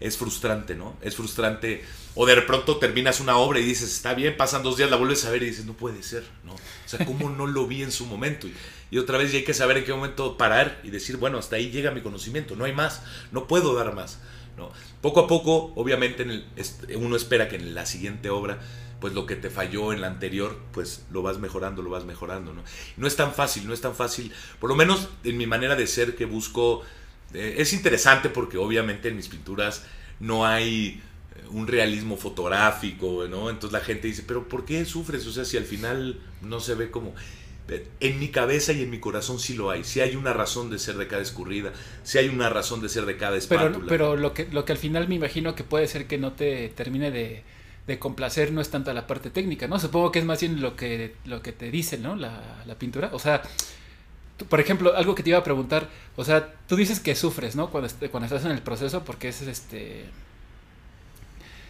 [0.06, 0.96] es frustrante, ¿no?
[1.02, 1.84] Es frustrante.
[2.14, 5.26] O de pronto terminas una obra y dices, está bien, pasan dos días, la vuelves
[5.26, 6.54] a ver y dices, no puede ser, ¿no?
[6.54, 8.48] O sea, ¿cómo no lo vi en su momento?
[8.48, 11.58] Y, otra vez ya hay que saber en qué momento parar y decir, bueno, hasta
[11.58, 13.02] ahí llega mi conocimiento, no hay más,
[13.34, 14.20] no puedo dar más,
[14.56, 14.72] ¿no?
[15.02, 16.46] Poco a poco, obviamente, en el,
[16.96, 18.60] uno espera que en la siguiente obra,
[19.02, 22.54] pues lo que te falló en la anterior, pues lo vas mejorando, lo vas mejorando,
[22.54, 22.64] ¿no?
[22.96, 25.88] No es tan fácil, no es tan fácil, por lo menos en mi manera de
[25.88, 26.84] ser que busco
[27.34, 29.84] eh, es interesante porque obviamente en mis pinturas
[30.20, 31.02] no hay
[31.36, 33.50] eh, un realismo fotográfico, ¿no?
[33.50, 35.26] Entonces la gente dice, pero ¿por qué sufres?
[35.28, 37.14] O sea, si al final no se ve como...
[38.00, 39.84] En mi cabeza y en mi corazón sí lo hay.
[39.84, 41.74] Sí hay una razón de ser de cada escurrida.
[42.04, 43.72] Sí hay una razón de ser de cada espátula.
[43.72, 46.34] Pero, pero lo, que, lo que al final me imagino que puede ser que no
[46.34, 47.44] te termine de,
[47.98, 49.80] complacer no es tanto la parte técnica, ¿no?
[49.80, 52.16] Supongo que es más bien lo que, lo que te dice, ¿no?
[52.16, 53.10] La, la pintura.
[53.14, 53.42] O sea,
[54.44, 57.70] por ejemplo, algo que te iba a preguntar, o sea, tú dices que sufres, ¿no?
[57.70, 60.06] Cuando, cuando estás en el proceso, porque es este.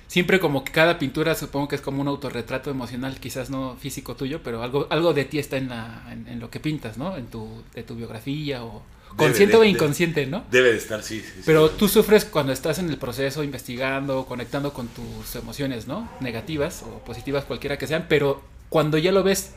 [0.07, 4.15] siempre como que cada pintura supongo que es como un autorretrato emocional, quizás no físico
[4.15, 7.17] tuyo, pero algo, algo de ti está en, la, en, lo que pintas, ¿no?
[7.17, 8.81] En tu, de tu biografía o
[9.15, 10.43] consciente o inconsciente, ¿no?
[10.49, 14.87] Debe de estar, sí, Pero tú sufres cuando estás en el proceso investigando, conectando con
[14.87, 16.09] tus emociones, ¿no?
[16.19, 19.53] Negativas o positivas, cualquiera que sean, pero cuando ya lo ves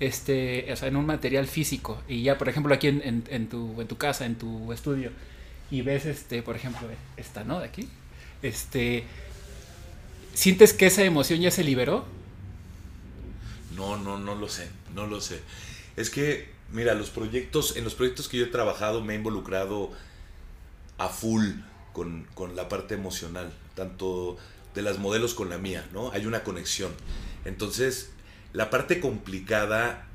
[0.00, 3.80] este, o sea, en un material físico y ya, por ejemplo, aquí en, en, tu,
[3.80, 5.10] en tu casa, en tu estudio,
[5.70, 7.60] y ves, este, por ejemplo, esta, ¿no?
[7.60, 7.88] De aquí,
[8.42, 9.04] este,
[10.34, 12.04] ¿sientes que esa emoción ya se liberó?
[13.76, 15.40] No, no, no lo sé, no lo sé.
[15.96, 19.90] Es que, mira, los proyectos, en los proyectos que yo he trabajado me he involucrado
[20.98, 21.44] a full
[21.92, 24.36] con, con la parte emocional, tanto
[24.74, 26.10] de las modelos con la mía, ¿no?
[26.12, 26.92] Hay una conexión.
[27.44, 28.10] Entonces,
[28.54, 30.06] la parte complicada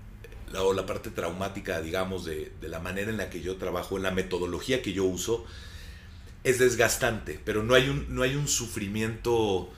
[0.58, 4.12] o la parte traumática, digamos, de, la manera en la que yo trabajo, en la
[4.12, 5.46] metodología que yo uso,
[6.44, 9.70] es desgastante, pero no hay un, no hay un sufrimiento,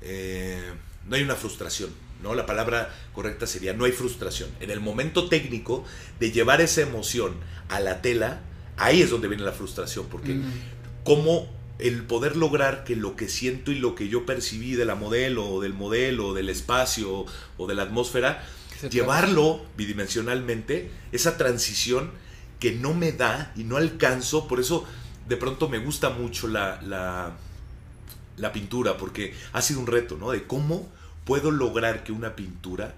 [0.00, 0.62] eh,
[1.06, 1.90] no hay una frustración.
[2.22, 2.34] ¿no?
[2.34, 4.48] La palabra correcta sería no hay frustración.
[4.60, 5.84] En el momento técnico
[6.20, 7.34] de llevar esa emoción
[7.68, 8.40] a la tela,
[8.76, 10.52] ahí es donde viene la frustración, porque mm.
[11.02, 11.48] como
[11.78, 15.46] el poder lograr que lo que siento y lo que yo percibí de la modelo,
[15.46, 18.44] o del modelo, del espacio, o de la atmósfera,
[18.90, 22.10] llevarlo bidimensionalmente, esa transición
[22.60, 24.84] que no me da y no alcanzo, por eso
[25.28, 27.32] de pronto me gusta mucho la, la,
[28.36, 30.30] la pintura, porque ha sido un reto, ¿no?
[30.30, 30.88] De cómo
[31.24, 32.94] puedo lograr que una pintura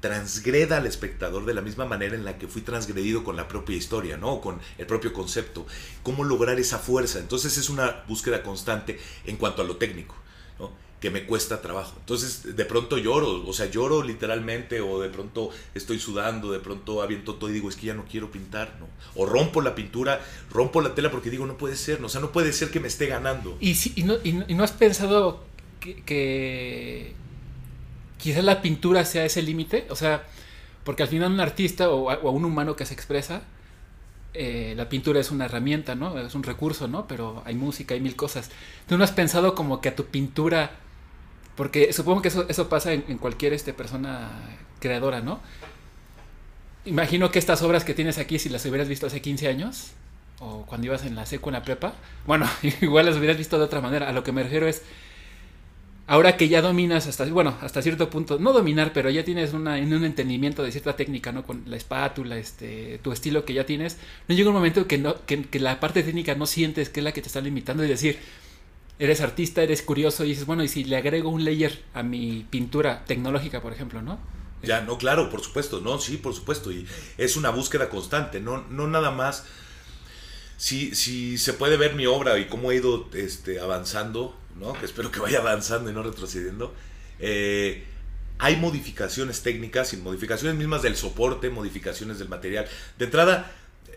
[0.00, 3.76] transgreda al espectador de la misma manera en la que fui transgredido con la propia
[3.76, 4.40] historia, ¿no?
[4.40, 5.66] Con el propio concepto.
[6.02, 7.18] ¿Cómo lograr esa fuerza?
[7.18, 10.16] Entonces es una búsqueda constante en cuanto a lo técnico,
[10.58, 10.70] ¿no?
[11.00, 11.94] que me cuesta trabajo.
[11.98, 17.00] Entonces, de pronto lloro, o sea, lloro literalmente, o de pronto estoy sudando, de pronto
[17.00, 18.86] aviento todo y digo, es que ya no quiero pintar, ¿no?
[19.14, 20.20] O rompo la pintura,
[20.50, 22.88] rompo la tela porque digo, no puede ser, o sea, no puede ser que me
[22.88, 23.56] esté ganando.
[23.60, 25.42] ¿Y, si, y, no, y, no, has pensado
[25.80, 27.14] que
[28.20, 29.86] quizás la pintura sea ese límite?
[29.90, 30.24] O sea,
[30.84, 33.42] porque al final un artista o, un humano que se expresa,
[34.34, 36.18] eh, la pintura es una herramienta, ¿no?
[36.18, 37.06] Es un recurso, ¿no?
[37.08, 38.50] Pero hay música, hay mil cosas.
[38.88, 40.70] ¿Tú no has pensado como que a tu pintura
[41.60, 44.30] porque supongo que eso, eso pasa en, cualquier este, persona
[44.78, 45.40] creadora, ¿no?
[46.86, 49.90] Imagino que estas obras que tienes aquí, si las hubieras visto hace 15 años,
[50.38, 51.92] o cuando ibas en la seco, en la prepa,
[52.26, 52.48] bueno,
[52.80, 54.08] igual las hubieras visto de otra manera.
[54.08, 54.82] A lo que me refiero es,
[56.10, 59.76] ahora que ya dominas hasta, bueno, hasta cierto punto, no dominar, pero ya tienes una,
[59.76, 61.44] un entendimiento de cierta técnica, ¿no?
[61.44, 63.96] Con la espátula, este, tu estilo que ya tienes,
[64.26, 67.04] no llega un momento que, no, que, que la parte técnica no sientes que es
[67.04, 68.18] la que te está limitando y decir,
[68.98, 72.44] eres artista, eres curioso y dices, bueno, y si le agrego un layer a mi
[72.50, 74.18] pintura tecnológica, por ejemplo, ¿no?
[74.64, 76.88] Ya, no, claro, por supuesto, no, sí, por supuesto, y
[77.18, 79.44] es una búsqueda constante, no, no nada más.
[80.56, 84.74] Si, si se puede ver mi obra y cómo he ido este, avanzando, ¿no?
[84.74, 86.74] que espero que vaya avanzando y no retrocediendo,
[87.18, 87.84] eh,
[88.38, 92.66] hay modificaciones técnicas y modificaciones mismas del soporte, modificaciones del material.
[92.98, 93.50] De entrada,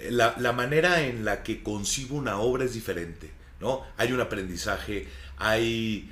[0.09, 3.31] la, la manera en la que concibo una obra es diferente.
[3.97, 5.07] Hay un aprendizaje,
[5.37, 6.11] hay,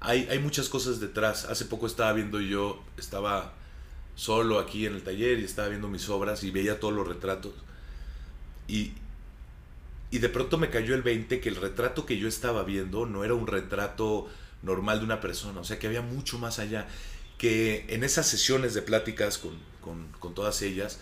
[0.00, 1.44] hay, hay muchas cosas detrás.
[1.46, 3.54] Hace poco estaba viendo yo, estaba
[4.14, 7.52] solo aquí en el taller y estaba viendo mis obras y veía todos los retratos.
[8.68, 8.92] Y,
[10.12, 13.24] y de pronto me cayó el 20 que el retrato que yo estaba viendo no
[13.24, 14.28] era un retrato
[14.62, 16.86] normal de una persona, o sea que había mucho más allá,
[17.38, 19.58] que en esas sesiones de pláticas con,
[20.20, 21.00] con, todas ellas,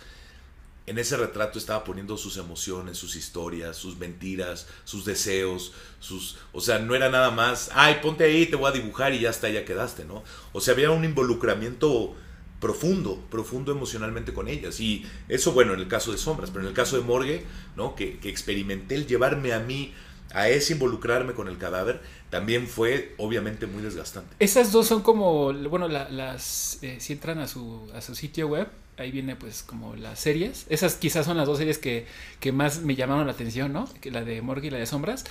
[0.86, 6.60] en ese retrato estaba poniendo sus emociones, sus historias, sus mentiras, sus deseos, sus, o
[6.60, 9.48] sea, no era nada más, ay, ponte ahí, te voy a dibujar y ya está,
[9.48, 10.22] ya quedaste, ¿no?
[10.52, 12.14] O sea, había un involucramiento
[12.60, 14.80] profundo, profundo emocionalmente con ellas.
[14.80, 17.44] Y eso, bueno, en el caso de Sombras, pero en el caso de Morgue,
[17.76, 17.94] ¿no?
[17.94, 19.92] Que, que experimenté el llevarme a mí
[20.32, 22.00] a ese involucrarme con el cadáver,
[22.30, 24.36] también fue obviamente muy desgastante.
[24.38, 28.68] Esas dos son como, bueno, las, eh, si entran a su, a su sitio web,
[28.96, 30.66] ahí viene pues como las series.
[30.68, 32.06] Esas quizás son las dos series que,
[32.38, 33.88] que más me llamaron la atención, ¿no?
[34.00, 35.24] Que la de Morgue y la de Sombras.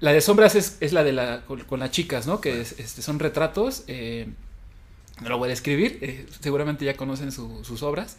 [0.00, 2.40] La de Sombras es, es la de la, con, las chicas, ¿no?
[2.40, 3.84] Que este, son retratos.
[3.86, 4.26] Eh,
[5.22, 8.16] no lo voy a describir, eh, seguramente ya conocen sus obras.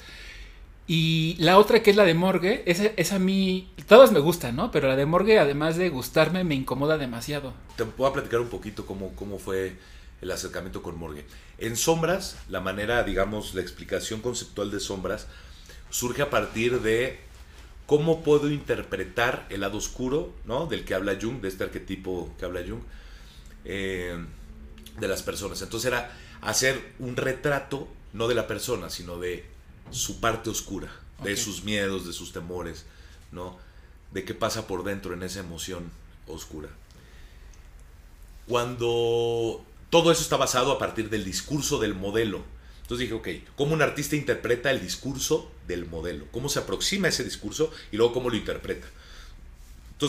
[0.86, 4.70] Y la otra que es la de Morgue, esa, a mí, todas me gustan, ¿no?
[4.72, 7.54] Pero la de Morgue, además de gustarme, me incomoda demasiado.
[7.78, 9.78] Te voy a platicar un poquito cómo, cómo fue
[10.22, 11.26] el acercamiento con Morgue.
[11.58, 15.28] En Sombras, la manera, digamos, la explicación conceptual de Sombras
[15.90, 17.20] surge a partir de
[17.86, 20.66] cómo puedo interpretar el lado oscuro, ¿no?
[20.66, 22.82] Del que habla Jung, de este arquetipo que habla Jung,
[23.64, 24.18] eh,
[25.00, 25.62] de las personas.
[25.62, 26.12] Entonces era
[26.44, 29.45] hacer un retrato, no de la persona, sino de
[29.91, 30.91] su parte oscura,
[31.24, 32.86] de sus miedos, de sus temores,
[33.32, 33.57] ¿no?
[34.11, 35.91] De qué pasa por dentro en esa emoción
[36.28, 36.70] oscura.
[38.48, 42.44] Cuando todo eso está basado a partir del discurso del modelo.
[42.82, 46.26] Entonces dije, ok, ¿cómo un artista interpreta el discurso del modelo?
[46.32, 48.88] ¿Cómo se aproxima a ese discurso y luego cómo lo interpreta?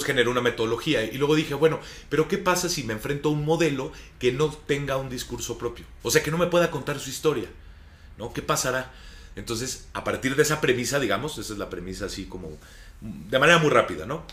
[0.03, 3.45] Entonces una metodología y luego dije, bueno, pero ¿qué pasa si me enfrento a un
[3.45, 5.85] modelo que no tenga un discurso propio?
[6.03, 7.49] O sea, que no me pueda contar su historia.
[8.16, 8.33] ¿No?
[8.33, 8.93] ¿Qué pasará?
[9.37, 12.51] Entonces, a partir de esa premisa, digamos, esa es la premisa así como
[13.01, 14.25] de manera muy rápida, ¿no?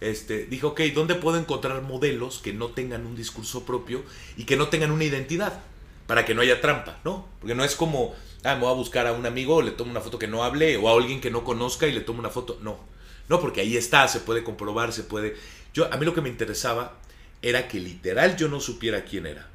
[0.00, 4.02] Este, dije, ok, ¿dónde puedo encontrar modelos que no tengan un discurso propio
[4.36, 5.60] y que no tengan una identidad?
[6.06, 7.28] Para que no haya trampa, ¿no?
[7.40, 10.00] Porque no es como, ah, me voy a buscar a un amigo, le tomo una
[10.00, 12.58] foto que no hable, o a alguien que no conozca y le tomo una foto.
[12.62, 12.80] No,
[13.28, 15.36] no, porque ahí está, se puede comprobar, se puede...
[15.74, 16.98] Yo, a mí lo que me interesaba
[17.40, 19.48] era que literal yo no supiera quién era,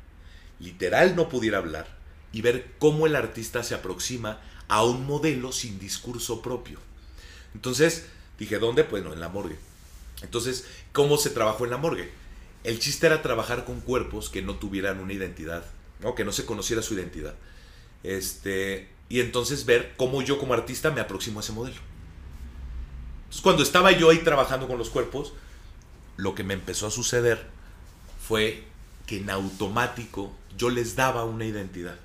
[0.59, 1.87] literal no pudiera hablar
[2.31, 6.79] y ver cómo el artista se aproxima a un modelo sin discurso propio.
[7.53, 8.07] Entonces
[8.37, 8.83] dije, ¿dónde?
[8.83, 9.57] Bueno, en la morgue.
[10.21, 12.09] Entonces, ¿cómo se trabajó en la morgue?
[12.63, 15.65] El chiste era trabajar con cuerpos que no tuvieran una identidad,
[16.01, 16.15] ¿no?
[16.15, 17.35] que no se conociera su identidad.
[18.03, 21.77] Este, y entonces ver cómo yo como artista me aproximo a ese modelo.
[23.27, 25.33] Entonces, cuando estaba yo ahí trabajando con los cuerpos,
[26.15, 27.45] lo que me empezó a suceder
[28.25, 28.63] fue
[29.05, 31.95] que en automático yo les daba una identidad.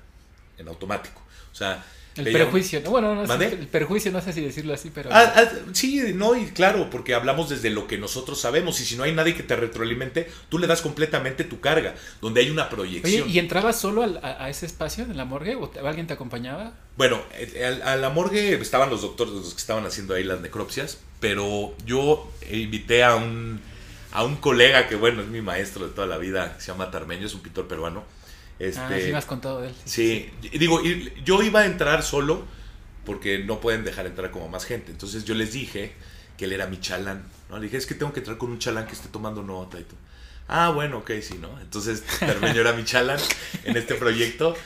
[0.57, 1.21] En automático.
[1.51, 1.83] O sea,
[2.15, 5.09] el prejuicio, bueno, no sé, el perjuicio no sé si decirlo así, pero...
[5.11, 8.95] Ah, ah, sí, no, y claro, porque hablamos desde lo que nosotros sabemos, y si
[8.95, 12.69] no hay nadie que te retroalimente, tú le das completamente tu carga, donde hay una
[12.69, 13.23] proyección.
[13.23, 16.73] Oye, ¿y entrabas solo a, ese espacio en la morgue o alguien te acompañaba?
[16.97, 17.19] Bueno,
[17.83, 22.29] a, la morgue estaban los doctores, los que estaban haciendo ahí las necropsias, pero yo
[22.51, 23.61] invité a un,
[24.11, 27.25] a un colega que, bueno, es mi maestro de toda la vida, se llama Tarmeño,
[27.25, 28.03] es un pintor peruano,
[28.59, 29.75] este, ah, sí me has contado de él.
[29.85, 30.81] Sí, digo,
[31.23, 32.43] yo iba a entrar solo
[33.05, 34.91] porque no pueden dejar entrar como más gente.
[34.91, 35.93] Entonces yo les dije
[36.37, 37.23] que él era mi chalán.
[37.49, 37.55] ¿no?
[37.55, 39.83] Le dije, es que tengo que entrar con un chalán que esté tomando nota y
[39.83, 39.97] todo.
[40.49, 41.57] Ah, bueno, ok, sí, ¿no?
[41.61, 43.19] Entonces terminé era mi chalán
[43.63, 44.57] en este proyecto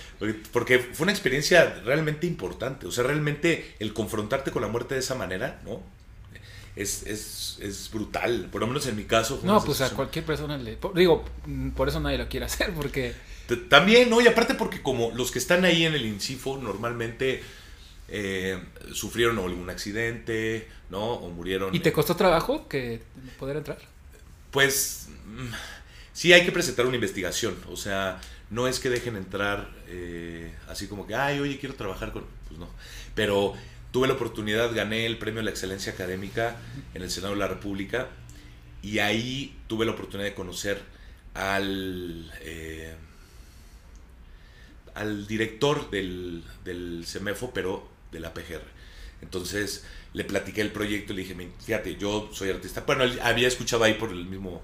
[0.52, 2.88] porque fue una experiencia realmente importante.
[2.88, 5.97] O sea, realmente el confrontarte con la muerte de esa manera, ¿no?
[6.78, 8.48] Es, es, es brutal.
[8.52, 9.41] Por lo menos en mi caso.
[9.44, 10.78] no, pues a cualquier persona le.
[10.94, 11.26] Digo,
[11.76, 13.16] por eso nadie lo quiere hacer, porque
[13.56, 14.22] también, ¿no?
[14.22, 17.41] Y aparte porque como los que están ahí en el INCIFO normalmente
[18.10, 18.62] eh,
[18.94, 21.14] sufrieron algún accidente, ¿no?
[21.14, 21.74] O murieron.
[21.74, 23.02] ¿Y te costó trabajo que
[23.40, 23.78] poder entrar?
[24.52, 25.54] Pues mm,
[26.12, 27.56] sí hay que presentar una investigación.
[27.70, 32.12] O sea, no es que dejen entrar eh, así como que, ay, oye, quiero trabajar
[32.12, 32.26] con...
[32.48, 32.68] Pues no.
[33.16, 33.54] Pero
[33.92, 36.58] tuve la oportunidad, gané el premio a la excelencia académica
[36.94, 38.08] en el Senado de la República
[38.82, 40.82] y ahí tuve la oportunidad de conocer
[41.34, 42.32] al...
[42.42, 42.96] Eh,
[44.96, 48.64] al director del, del CEMEFO, pero de la PGR.
[49.22, 52.82] Entonces le platiqué el proyecto y le dije, fíjate, yo soy artista.
[52.82, 54.62] Bueno, había escuchado ahí por el mismo,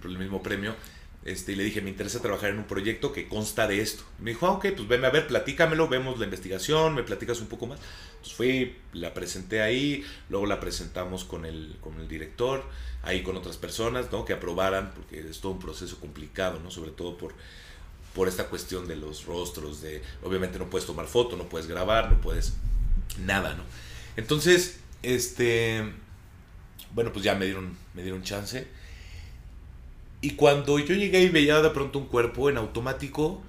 [0.00, 0.76] por el mismo premio.
[1.24, 4.04] Este, y le dije, me interesa trabajar en un proyecto que consta de esto.
[4.18, 7.46] me dijo, ah, ok, pues venme a ver, platícamelo, vemos la investigación, me platicas un
[7.46, 7.78] poco más.
[8.22, 12.62] Entonces fui, la presenté ahí, luego la presentamos con el, con el director,
[13.02, 14.24] ahí con otras personas, ¿no?
[14.24, 16.70] Que aprobaran, porque es todo un proceso complicado, ¿no?
[16.70, 17.34] Sobre todo por
[18.14, 22.12] por esta cuestión de los rostros, de obviamente no puedes tomar foto, no puedes grabar,
[22.12, 22.52] no puedes
[23.18, 23.64] nada, ¿no?
[24.16, 25.82] Entonces, este,
[26.94, 28.68] bueno, pues ya me dieron, me dieron chance.
[30.20, 33.42] Y cuando yo llegué y veía de pronto un cuerpo en automático,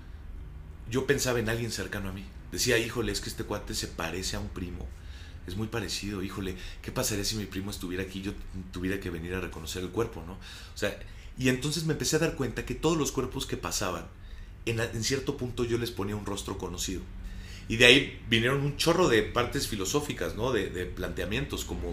[0.89, 2.25] yo pensaba en alguien cercano a mí.
[2.53, 4.87] Decía, híjole, es que este cuate se parece a un primo.
[5.47, 8.33] Es muy parecido, híjole, ¿qué pasaría si mi primo estuviera aquí y yo
[8.71, 10.33] tuviera que venir a reconocer el cuerpo, no?
[10.33, 10.95] O sea,
[11.35, 14.05] y entonces me empecé a dar cuenta que todos los cuerpos que pasaban,
[14.67, 17.01] en, cierto punto yo les ponía un rostro conocido.
[17.67, 20.51] Y de ahí vinieron un chorro de partes filosóficas, ¿no?
[20.51, 21.91] De, planteamientos como,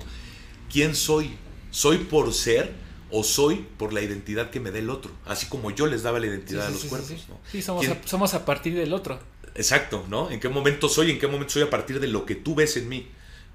[0.71, 1.39] ¿quién soy?
[1.71, 2.75] ¿Soy por ser
[3.11, 5.11] o soy por la identidad que me dé el otro?
[5.25, 7.41] Así como yo les daba la identidad a los cuerpos, ¿no?
[7.51, 9.19] Sí, somos a, somos a partir del otro.
[9.55, 10.31] Exacto, ¿no?
[10.31, 11.11] ¿En qué momento soy?
[11.11, 13.09] ¿En qué momento soy a partir de lo que tú ves en mí?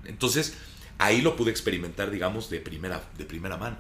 [0.05, 0.53] Entonces,
[0.97, 3.77] ahí lo pude experimentar, digamos, de primera, de primera mano.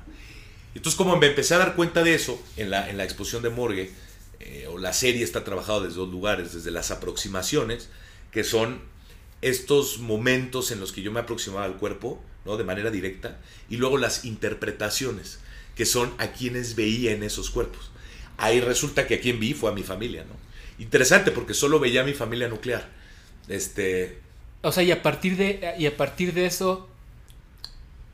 [0.73, 3.49] Entonces, como me empecé a dar cuenta de eso en la, en la exposición de
[3.49, 3.91] Morgue,
[4.39, 7.89] eh, o la serie está trabajada desde dos lugares, desde las aproximaciones,
[8.31, 8.81] que son
[9.41, 12.57] estos momentos en los que yo me aproximaba al cuerpo, ¿no?
[12.57, 13.39] De manera directa,
[13.69, 15.39] y luego las interpretaciones,
[15.75, 17.91] que son a quienes veía en esos cuerpos.
[18.37, 20.44] Ahí resulta que a quien vi fue a mi familia, ¿no?
[20.79, 22.89] Interesante porque solo veía a mi familia nuclear.
[23.47, 24.19] Este.
[24.61, 26.89] O sea, y a partir de, y a partir de eso,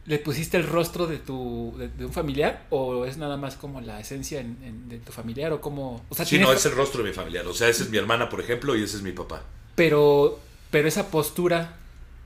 [0.07, 3.99] ¿Le pusiste el rostro de tu de, un familiar o es nada más como la
[3.99, 7.15] esencia de tu familiar o como o sea, sí no es el rostro de mi
[7.15, 7.45] familiar.
[7.45, 9.43] O sea esa es mi hermana por ejemplo y ese es mi papá.
[9.75, 10.39] Pero
[10.71, 11.77] pero esa postura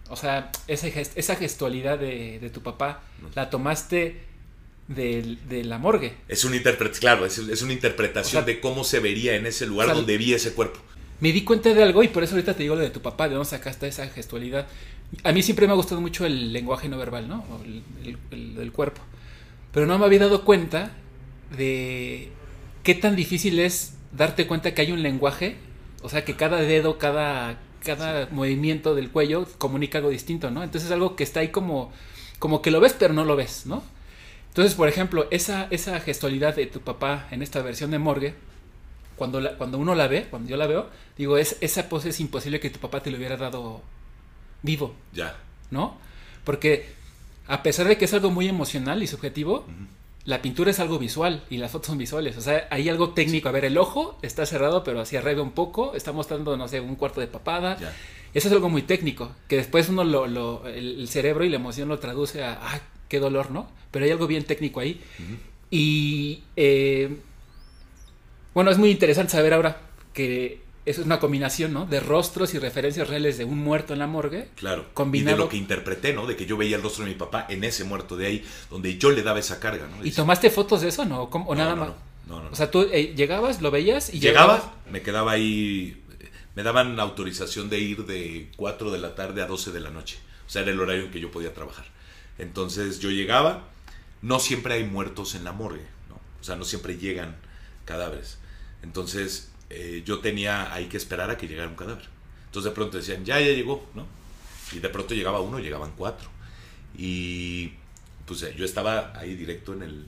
[0.10, 3.02] o sea esa, esa gestualidad de, tu papá
[3.36, 4.24] la tomaste
[4.88, 6.14] de la morgue.
[6.28, 10.18] Es un interpretación, claro, es, una interpretación de cómo se vería en ese lugar donde
[10.18, 10.80] vi ese cuerpo.
[11.20, 13.28] Me di cuenta de algo y por eso ahorita te digo lo de tu papá,
[13.28, 14.68] de dónde sacaste esa gestualidad.
[15.24, 17.46] A mí siempre me ha gustado mucho el lenguaje no verbal, ¿no?
[18.04, 19.02] el, del cuerpo.
[19.72, 20.92] Pero no me había dado cuenta
[21.58, 22.30] de
[22.84, 25.56] qué tan difícil es darte cuenta que hay un lenguaje,
[26.02, 30.64] o sea, que cada dedo, cada, cada movimiento del cuello comunica algo distinto, ¿no?
[30.64, 31.92] Entonces es algo que está ahí como,
[32.40, 33.84] como que lo ves pero no lo ves, ¿no?
[34.56, 38.36] Entonces, por ejemplo, esa, esa gestualidad de tu papá en esta versión de Morgue,
[39.18, 40.88] cuando, cuando uno la ve, cuando yo la veo,
[41.18, 43.82] digo, es, esa pose es imposible que tu papá te lo hubiera dado
[44.62, 44.96] vivo.
[45.12, 45.36] Ya.
[45.72, 45.98] ¿No?
[46.46, 46.86] Porque
[47.48, 49.66] a pesar de que es algo muy emocional y subjetivo,
[50.24, 52.38] la pintura es algo visual y las fotos son visuales.
[52.38, 53.50] O sea, hay algo técnico.
[53.50, 56.80] A ver, el ojo está cerrado, pero hacia arriba un poco, está mostrando, no sé,
[56.80, 57.78] un cuarto de papada.
[58.34, 62.00] Eso es algo muy técnico, que después uno lo, el, cerebro y la emoción lo
[62.00, 63.70] traduce a, ah, qué dolor, ¿no?
[63.92, 65.02] Pero hay algo bien técnico ahí.
[65.70, 67.18] Y eh,
[68.54, 69.82] bueno, es muy interesante saber ahora
[70.14, 71.86] que eso es una combinación, ¿no?
[71.86, 74.50] De rostros y referencias reales de un muerto en la morgue.
[74.56, 74.86] Claro.
[74.94, 75.32] Combinado.
[75.32, 76.28] Y de lo que interpreté, ¿no?
[76.28, 78.98] De que yo veía el rostro de mi papá en ese muerto de ahí, donde
[78.98, 80.06] yo le daba esa carga, ¿no?
[80.06, 81.24] ¿Y tomaste fotos de eso, no?
[81.24, 81.90] ¿O nada más?
[82.28, 86.02] No, no, O sea, tú eh, llegabas, lo veías y llegaba, me quedaba ahí.
[86.56, 90.18] Me daban autorización de ir de 4 de la tarde a 12 de la noche.
[90.48, 91.86] O sea, era el horario en que yo podía trabajar.
[92.38, 93.70] Entonces yo llegaba,
[94.22, 96.16] no siempre hay muertos en la morgue, ¿no?
[96.16, 97.36] o sea, no siempre llegan
[97.86, 98.38] cadáveres.
[98.84, 102.06] Entonces eh, yo tenía ahí que esperar a que llegara un cadáver.
[102.46, 104.06] Entonces de pronto decían, ya, ya llegó, ¿no?
[104.72, 106.30] Y de pronto llegaba uno, llegaban cuatro.
[106.98, 107.74] Y
[108.26, 110.06] pues yo estaba ahí directo en el...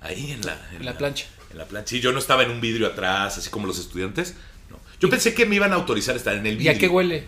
[0.00, 0.70] Ahí en la...
[0.72, 1.26] En, la, plancha.
[1.50, 1.88] En la plancha.
[1.88, 4.34] Sí, yo no estaba en un vidrio atrás, así como los estudiantes.
[4.70, 4.78] No.
[5.00, 6.72] Yo pensé que me iban a autorizar a estar en el vidrio.
[6.72, 7.24] ¿Y a qué huele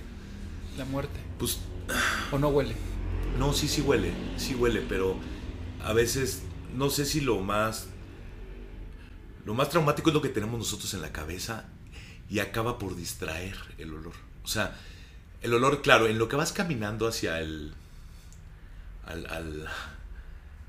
[0.77, 1.19] la muerte?
[1.39, 1.59] Pues...
[2.31, 2.75] ¿O no huele?
[3.39, 5.17] No, sí, sí huele, sí huele, pero
[5.83, 6.43] a veces
[6.75, 7.89] no sé si lo más
[9.45, 11.65] lo más traumático es lo que tenemos nosotros en la cabeza
[12.29, 14.13] y acaba por distraer el olor.
[14.45, 14.77] O sea,
[15.43, 17.73] el olor, claro, en lo que vas caminando hacia el
[19.07, 19.67] al,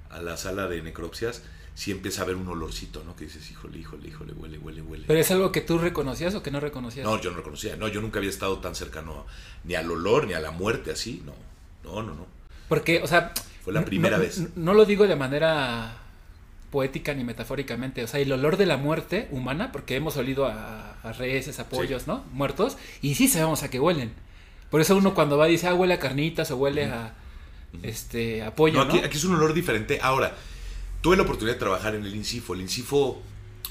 [0.10, 1.44] a la sala de necropsias,
[1.76, 3.16] sí empieza a haber un olorcito, ¿no?
[3.16, 5.06] Que dices, híjole, híjole, híjole, huele, huele, huele.
[5.08, 7.06] ¿Pero es algo que tú reconocías o que no reconocías?
[7.06, 7.76] No, yo no reconocía.
[7.76, 9.26] No, yo nunca había estado tan cercano
[9.64, 11.22] ni al olor, ni a la muerte así.
[11.26, 11.34] No,
[11.84, 12.41] no, no, no.
[12.72, 13.34] Porque, o sea...
[13.66, 14.56] Fue la primera vez.
[14.56, 15.98] No, lo digo de manera
[16.70, 18.02] poética ni metafóricamente.
[18.02, 21.68] O sea, el olor de la muerte humana, porque hemos olido a, a reses, a
[21.68, 22.24] pollos, ¿no?
[22.32, 24.14] Muertos, y sí sabemos a qué huelen.
[24.70, 27.14] Por eso uno cuando va dice, ah, huele a carnitas o huele a,
[27.84, 30.00] este, a pollo, aquí, aquí, es un olor diferente.
[30.02, 30.34] Ahora,
[31.02, 32.54] tuve la oportunidad de trabajar en el INCIFO.
[32.54, 33.22] El INCIFO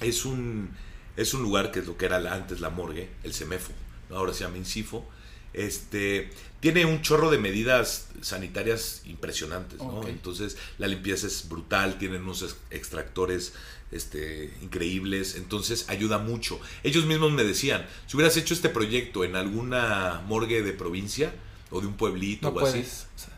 [0.02, 0.76] es un,
[1.16, 3.72] es un lugar que es lo que era antes la morgue, el CEMEFO.
[4.10, 5.06] Ahora se llama INCIFO
[5.52, 10.06] este, tiene un chorro de medidas sanitarias impresionantes, ¿no?
[10.06, 13.54] Entonces la limpieza es brutal, tienen unos extractores
[13.90, 16.60] este, increíbles, entonces ayuda mucho.
[16.82, 21.32] Ellos mismos me decían, si hubieras hecho este proyecto en alguna morgue de provincia
[21.70, 22.84] o de un pueblito o así,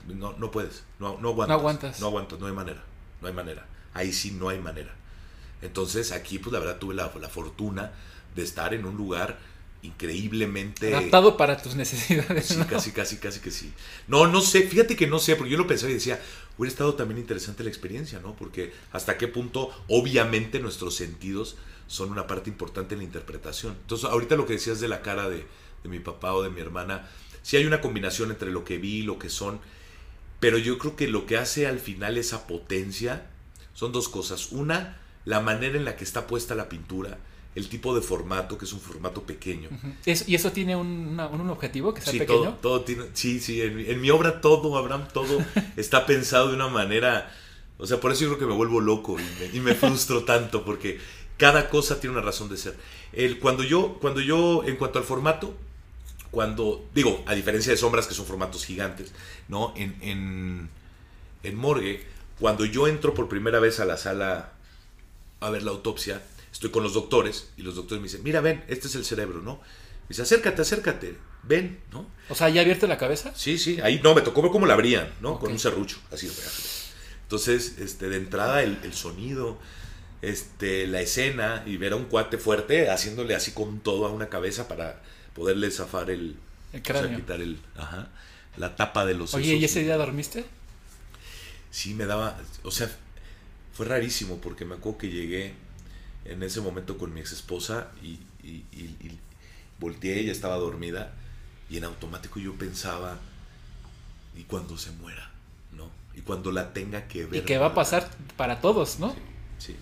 [0.09, 1.49] no, no puedes, no, no aguantas.
[1.49, 2.01] No aguantas.
[2.01, 2.83] No aguantas, no hay manera,
[3.21, 3.67] no hay manera.
[3.95, 4.95] Ahí sí no hay manera.
[5.61, 7.93] Entonces aquí, pues la verdad tuve la, la fortuna
[8.35, 9.39] de estar en un lugar
[9.83, 10.95] increíblemente...
[10.95, 12.47] Adaptado para tus necesidades.
[12.47, 13.73] Sí, casi, casi, casi que sí.
[14.07, 16.21] No, no sé, fíjate que no sé, porque yo lo pensaba y decía,
[16.57, 18.35] hubiera estado también interesante la experiencia, ¿no?
[18.37, 21.57] Porque hasta qué punto, obviamente, nuestros sentidos
[21.89, 23.77] son una parte importante en la interpretación.
[23.81, 25.47] Entonces, ahorita lo que decías de la cara de,
[25.83, 27.09] de mi papá o de mi hermana,
[27.43, 29.61] sí hay una combinación entre lo que vi y lo que son,
[30.39, 33.27] pero yo creo que lo que hace al final esa potencia
[33.75, 34.53] son dos cosas.
[34.53, 37.19] Una, la manera en la que está puesta la pintura
[37.55, 39.69] el tipo de formato, que es un formato pequeño.
[40.05, 42.59] ¿Y eso tiene un, objetivo, que sea sí, pequeño?
[42.63, 45.39] Todo, tiene, sí, sí, en, mi obra todo, Abraham, todo
[45.77, 47.35] está pensado de una manera,
[47.79, 49.17] o sea, por eso yo creo que me vuelvo loco
[49.53, 50.99] y me, frustro tanto, porque
[51.37, 52.77] cada cosa tiene una razón de ser.
[53.13, 55.55] El, cuando, yo, cuando yo, en cuanto al formato,
[56.31, 59.13] cuando, digo, a diferencia de sombras, que son formatos gigantes,
[59.49, 59.75] ¿no?
[59.77, 60.71] En, en,
[61.43, 62.07] en Morgue,
[62.41, 64.53] cuando yo entro por primera vez a la sala
[65.41, 66.23] a ver la autopsia,
[66.53, 69.41] estoy con los doctores y los doctores me dicen, mira, ven, este es el cerebro,
[69.41, 69.57] ¿no?
[69.57, 72.07] Me dice, acércate, acércate, ven, ¿no?
[72.29, 73.33] O sea, ¿ya abierto la cabeza?
[73.35, 75.39] Sí, sí, ahí no, me tocó ver cómo la abrían, ¿no?
[75.39, 76.31] Con un serrucho, así.
[77.23, 79.59] Entonces, este, de entrada, el, sonido,
[80.21, 84.29] este, la escena y ver a un cuate fuerte haciéndole así con todo a una
[84.29, 85.03] cabeza para
[85.35, 86.37] poderle zafar el,
[86.75, 87.05] el cráneo.
[87.05, 88.11] O sea, quitar el, ajá,
[88.59, 90.45] la tapa de los Oye, ¿y ese día dormiste?
[91.71, 92.91] Sí, me daba, o sea,
[93.73, 95.55] fue rarísimo porque me acuerdo que llegué
[96.25, 99.19] en ese momento con mi ex esposa y, y, y,
[99.79, 101.13] volteé, ella estaba dormida
[101.69, 103.19] y en automático yo pensaba,
[104.37, 105.31] ¿y cuando se muera?
[105.73, 105.91] ¿No?
[106.15, 107.43] y cuando la tenga que ver.
[107.43, 109.15] Y que va a pasar para todos, ¿no?
[109.59, 109.77] Sí.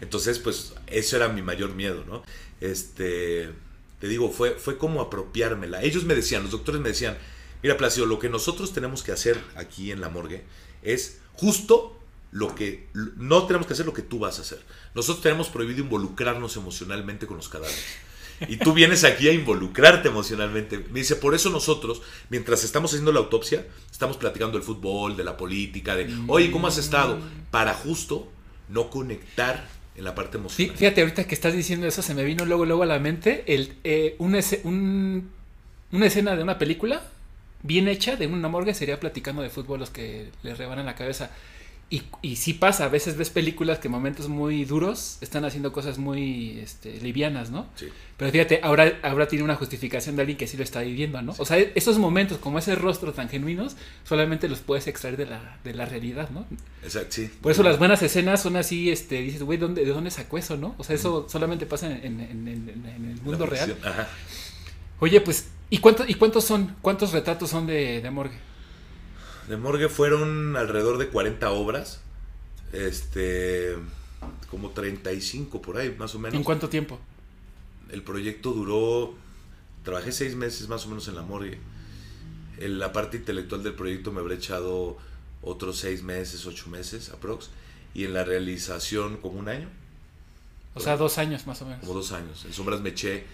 [0.00, 2.22] Entonces, pues, eso era mi mayor miedo, ¿no?
[2.60, 3.50] Este,
[4.00, 5.82] te digo, fue, fue como apropiármela.
[5.82, 7.16] Ellos me decían, los doctores me decían,
[7.62, 10.42] mira, Placido, lo que nosotros tenemos que hacer aquí en la morgue
[10.82, 11.96] es justo
[12.32, 14.60] lo que no tenemos que hacer lo que tú vas a hacer.
[14.94, 17.84] Nosotros tenemos prohibido involucrarnos emocionalmente con los cadáveres.
[18.48, 20.78] Y tú vienes aquí a involucrarte emocionalmente.
[20.90, 25.22] Me dice, por eso nosotros, mientras estamos haciendo la autopsia, estamos platicando del fútbol, de
[25.22, 27.20] la política, de, oye, ¿cómo has estado?
[27.50, 28.32] Para justo
[28.68, 30.76] no conectar en la parte emocional.
[30.76, 33.74] Fíjate, ahorita que estás diciendo eso, se me vino luego, luego a la mente el,
[33.84, 37.02] eh, una escena de una película
[37.62, 41.30] bien hecha de una morgue sería platicando de fútbol los que le rebanan la cabeza.
[41.92, 45.74] Y, y sí pasa, a veces ves películas que en momentos muy duros están haciendo
[45.74, 47.66] cosas muy este, livianas, ¿no?
[47.74, 47.88] Sí.
[48.16, 51.34] Pero fíjate, ahora, ahora tiene una justificación de alguien que sí lo está viviendo, ¿no?
[51.36, 55.58] O sea, esos momentos, como ese rostro tan genuinos, solamente los puedes extraer de la,
[55.64, 56.46] de la realidad, ¿no?
[56.82, 57.30] Exacto, sí.
[57.42, 60.74] Por eso las buenas escenas son así, este, dices, güey, ¿de dónde sacó eso, no?
[60.78, 63.76] O sea, eso solamente pasa en, en, en, en el mundo real.
[63.84, 64.08] Ajá.
[64.98, 66.74] Oye, pues, ¿y, cuánto, ¿y cuántos son?
[66.80, 68.38] ¿Cuántos retratos son de, de morgue?
[69.48, 72.00] De morgue fueron alrededor de 40 obras.
[72.72, 73.76] Este.
[74.50, 76.34] Como 35 por ahí, más o menos.
[76.34, 76.98] ¿En cuánto tiempo?
[77.90, 79.14] El proyecto duró.
[79.84, 81.58] Trabajé seis meses más o menos en la morgue.
[82.58, 84.96] En la parte intelectual del proyecto me habré echado
[85.42, 87.50] otros seis meses, ocho meses, aprox.
[87.94, 89.68] Y en la realización, como un año.
[90.74, 91.80] O sea, dos años más o menos.
[91.80, 92.44] Como dos años.
[92.44, 93.24] En sombras me eché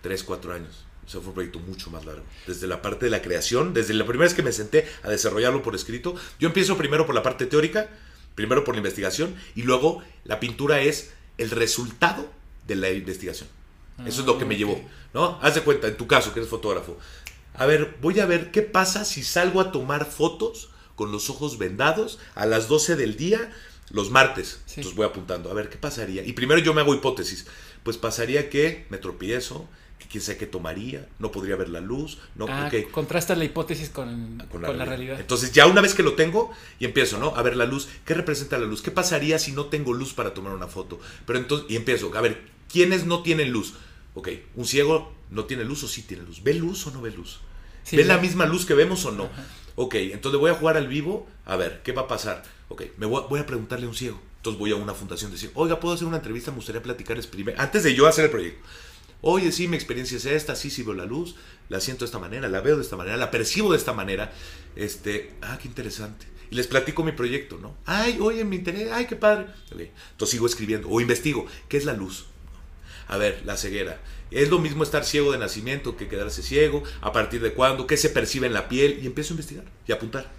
[0.00, 0.84] tres, cuatro años.
[1.08, 2.22] O sea, fue un proyecto mucho más largo.
[2.46, 5.62] Desde la parte de la creación, desde la primera vez que me senté a desarrollarlo
[5.62, 7.88] por escrito, yo empiezo primero por la parte teórica,
[8.34, 12.30] primero por la investigación, y luego la pintura es el resultado
[12.66, 13.48] de la investigación.
[14.04, 14.80] Eso es lo que me Ah, llevó.
[15.14, 15.38] ¿no?
[15.40, 16.98] Haz de cuenta, en tu caso, que eres fotógrafo.
[17.54, 21.56] A ver, voy a ver qué pasa si salgo a tomar fotos con los ojos
[21.56, 23.50] vendados a las 12 del día
[23.90, 24.60] los martes.
[24.66, 24.74] Sí.
[24.76, 26.22] Entonces voy apuntando, a ver qué pasaría.
[26.22, 27.46] Y primero yo me hago hipótesis.
[27.82, 29.66] Pues pasaría que me tropiezo,
[30.10, 33.90] quién sabe qué tomaría, no podría ver la luz, no, Ah, ok, contrastas la hipótesis
[33.90, 35.20] con, con con la realidad.
[35.20, 37.34] Entonces ya una vez que lo tengo y empiezo, ¿no?
[37.36, 38.82] A ver la luz, ¿qué representa la luz?
[38.82, 40.98] ¿Qué pasaría si no tengo luz para tomar una foto?
[41.26, 42.40] Pero entonces, y empiezo, a ver,
[42.72, 43.74] ¿quiénes no tienen luz?
[44.14, 46.42] Ok, un ciego no tiene luz o sí tiene luz.
[46.42, 47.40] ¿Ve luz o no ve luz?
[47.84, 49.24] Sí, ¿Ve la misma luz que vemos o no?
[49.24, 49.44] Ajá.
[49.80, 52.42] Ok, entonces voy a jugar al vivo, a ver, ¿qué va a pasar?
[52.68, 54.20] Ok, me voy, voy a preguntarle a un ciego.
[54.38, 56.50] Entonces voy a una fundación y decir, oiga, ¿puedo hacer una entrevista?
[56.50, 58.60] Me gustaría platicarles primero, antes de yo hacer el proyecto.
[59.20, 61.34] Oye, sí, mi experiencia es esta, sí, sí veo la luz,
[61.68, 64.32] la siento de esta manera, la veo de esta manera, la percibo de esta manera.
[64.76, 66.26] Este, ah, qué interesante.
[66.50, 67.76] Y les platico mi proyecto, ¿no?
[67.84, 69.46] Ay, oye, me interesa, ay, qué padre.
[69.72, 69.80] Ok,
[70.12, 72.26] Entonces sigo escribiendo o investigo, ¿qué es la luz?
[73.08, 74.00] A ver, la ceguera.
[74.30, 76.82] Es lo mismo estar ciego de nacimiento que quedarse ciego.
[77.00, 77.86] ¿A partir de cuándo?
[77.86, 79.00] ¿Qué se percibe en la piel?
[79.02, 80.30] Y empiezo a investigar y a apuntar.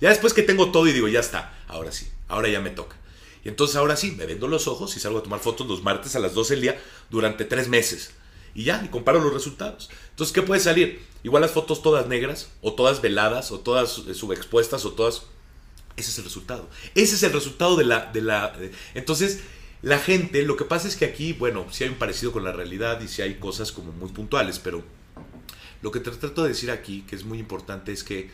[0.00, 2.96] Ya después que tengo todo y digo, ya está, ahora sí, ahora ya me toca.
[3.44, 6.16] Y entonces ahora sí, me vendo los ojos y salgo a tomar fotos los martes
[6.16, 8.12] a las 12 del día durante tres meses.
[8.54, 9.90] Y ya, y comparo los resultados.
[10.10, 11.02] Entonces, ¿qué puede salir?
[11.22, 15.24] Igual las fotos todas negras, o todas veladas, o todas eh, subexpuestas, o todas...
[15.96, 16.68] Ese es el resultado.
[16.94, 18.12] Ese es el resultado de la...
[18.12, 18.54] De la
[18.94, 19.40] Entonces,
[19.82, 22.52] la gente, lo que pasa es que aquí, bueno, sí hay un parecido con la
[22.52, 24.82] realidad y sí hay cosas como muy puntuales, pero
[25.82, 28.30] lo que te trato de decir aquí, que es muy importante, es que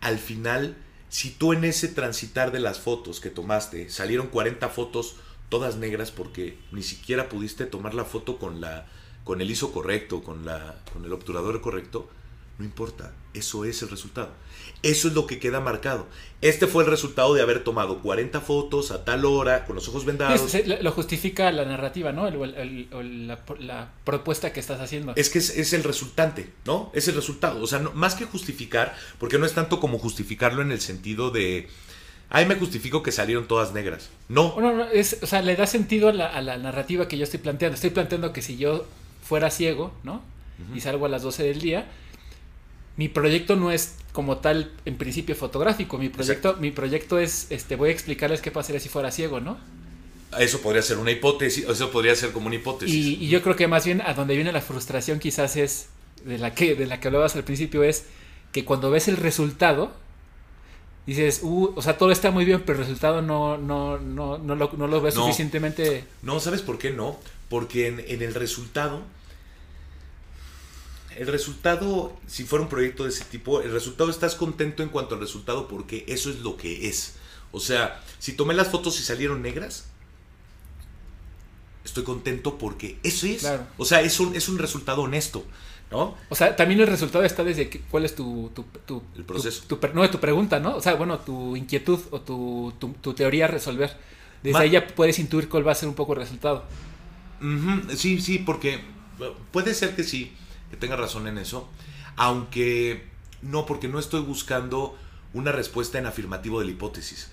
[0.00, 0.76] al final,
[1.10, 5.16] si tú en ese transitar de las fotos que tomaste, salieron 40 fotos
[5.50, 8.86] todas negras porque ni siquiera pudiste tomar la foto con la
[9.24, 12.08] con el ISO correcto, con la con el obturador correcto,
[12.58, 14.30] no importa, eso es el resultado.
[14.82, 16.06] Eso es lo que queda marcado.
[16.42, 20.04] Este fue el resultado de haber tomado 40 fotos a tal hora, con los ojos
[20.04, 20.50] vendados.
[20.50, 22.28] Sí, lo justifica la narrativa, ¿no?
[22.28, 25.14] El- el- el- o la, la propuesta que estás haciendo.
[25.16, 26.90] Es que es, es el resultante, ¿no?
[26.94, 27.62] Es el resultado.
[27.62, 31.30] O sea, no- más que justificar, porque no es tanto como justificarlo en el sentido
[31.30, 31.68] de,
[32.28, 34.10] ay, me justifico que salieron todas negras.
[34.28, 37.16] No, No, no, es, o sea, le da sentido a la, a la narrativa que
[37.18, 37.74] yo estoy planteando.
[37.74, 38.86] Estoy planteando que si yo
[39.24, 40.22] fuera ciego, ¿no?
[40.74, 41.86] Y salgo a las 12 del día,
[42.96, 45.98] mi proyecto no es como tal en principio fotográfico.
[45.98, 49.58] Mi proyecto, mi proyecto es, este, voy a explicarles qué pasaría si fuera ciego, ¿no?
[50.38, 52.94] eso podría ser una hipótesis, eso podría ser como una hipótesis.
[52.94, 55.88] Y, y yo creo que más bien a donde viene la frustración quizás es,
[56.24, 58.06] de la que, de la que hablabas al principio, es
[58.52, 59.92] que cuando ves el resultado,
[61.06, 64.54] dices, uh, o sea, todo está muy bien, pero el resultado no, no, no, no,
[64.54, 65.22] lo, no lo ves No.
[65.22, 66.04] suficientemente...
[66.22, 67.18] No, ¿sabes por qué no?
[67.54, 69.00] Porque en, en el resultado,
[71.16, 75.14] el resultado, si fuera un proyecto de ese tipo, el resultado estás contento en cuanto
[75.14, 77.14] al resultado porque eso es lo que es.
[77.52, 79.86] O sea, si tomé las fotos y salieron negras,
[81.84, 83.46] estoy contento porque eso es.
[83.76, 85.44] O sea, es un, es un resultado honesto.
[85.92, 86.16] ¿No?
[86.30, 88.50] O sea, también el resultado está desde cuál es tu,
[88.84, 89.62] tu, el proceso.
[89.68, 90.74] Tu, no, tu pregunta, ¿no?
[90.74, 93.96] O sea, bueno, tu inquietud o tu, teoría a resolver.
[94.42, 96.64] Desde ahí ya puedes intuir cuál va a ser un poco el resultado.
[97.96, 98.80] Sí, sí, porque
[99.52, 100.32] puede ser que sí,
[100.70, 101.68] que tenga razón en eso.
[102.16, 103.04] Aunque
[103.42, 104.96] no, porque no estoy buscando
[105.32, 107.30] una respuesta en afirmativo de la hipótesis.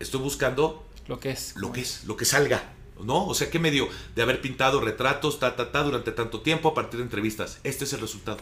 [0.00, 1.54] Estoy buscando lo que es.
[1.56, 2.72] Lo que es, lo que salga.
[3.02, 3.26] ¿No?
[3.26, 6.74] O sea, ¿qué medio de haber pintado retratos, ta, ta, ta, durante tanto tiempo a
[6.74, 7.60] partir de entrevistas?
[7.62, 8.38] Este es el resultado.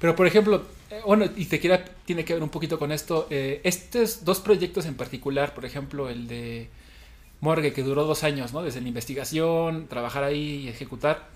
[0.00, 3.28] Pero, por ejemplo, eh, bueno, y te quiera, tiene que ver un poquito con esto.
[3.30, 6.68] Eh, estos dos proyectos en particular, por ejemplo, el de
[7.42, 8.62] Morgue, que duró dos años, ¿no?
[8.62, 11.28] Desde la investigación, trabajar ahí y ejecutar.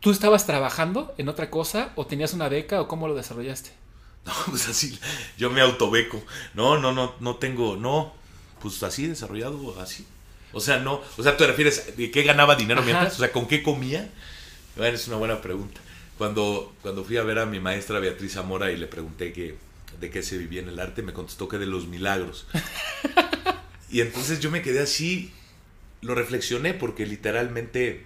[0.00, 3.70] ¿Tú estabas trabajando en otra cosa o tenías una beca o cómo lo desarrollaste?
[4.26, 4.98] No, pues así,
[5.36, 6.20] yo me autobeco.
[6.54, 8.14] No, no, no, no tengo, no,
[8.60, 10.06] pues así desarrollado, así.
[10.54, 13.16] O sea, no, o sea, ¿te refieres de qué ganaba dinero mientras?
[13.16, 14.10] O sea, ¿con qué comía?
[14.76, 15.78] Bueno, es una buena pregunta.
[16.16, 19.58] Cuando, cuando fui a ver a mi maestra Beatriz Zamora y le pregunté que,
[20.00, 22.46] de qué se vivía en el arte, me contestó que de los milagros.
[23.94, 25.30] y entonces yo me quedé así,
[26.02, 28.04] lo reflexioné porque literalmente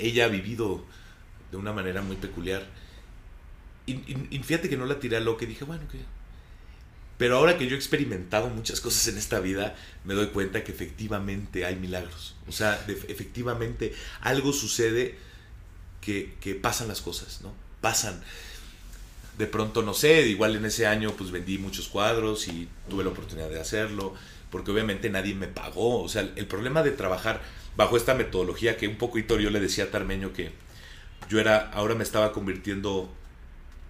[0.00, 0.84] ella ha vivido
[1.52, 2.66] de una manera muy peculiar.
[3.86, 3.94] Y,
[4.42, 5.98] fíjate que no la tiré a lo que dije, bueno, que
[7.16, 10.72] pero ahora que yo he experimentado muchas cosas en esta vida, me doy cuenta que
[10.72, 12.34] efectivamente hay milagros.
[12.48, 15.16] O sea, efectivamente algo sucede
[16.00, 17.54] que, que, pasan las cosas, ¿no?
[17.80, 18.20] Pasan.
[19.38, 23.10] De pronto, no sé, igual en ese año pues vendí muchos cuadros y tuve la
[23.10, 24.16] oportunidad de hacerlo,
[24.54, 26.00] porque obviamente nadie me pagó.
[26.00, 27.42] O sea, el problema de trabajar
[27.76, 30.52] bajo esta metodología que un poco yo le decía a Tarmeño que
[31.28, 33.12] yo era, ahora me estaba convirtiendo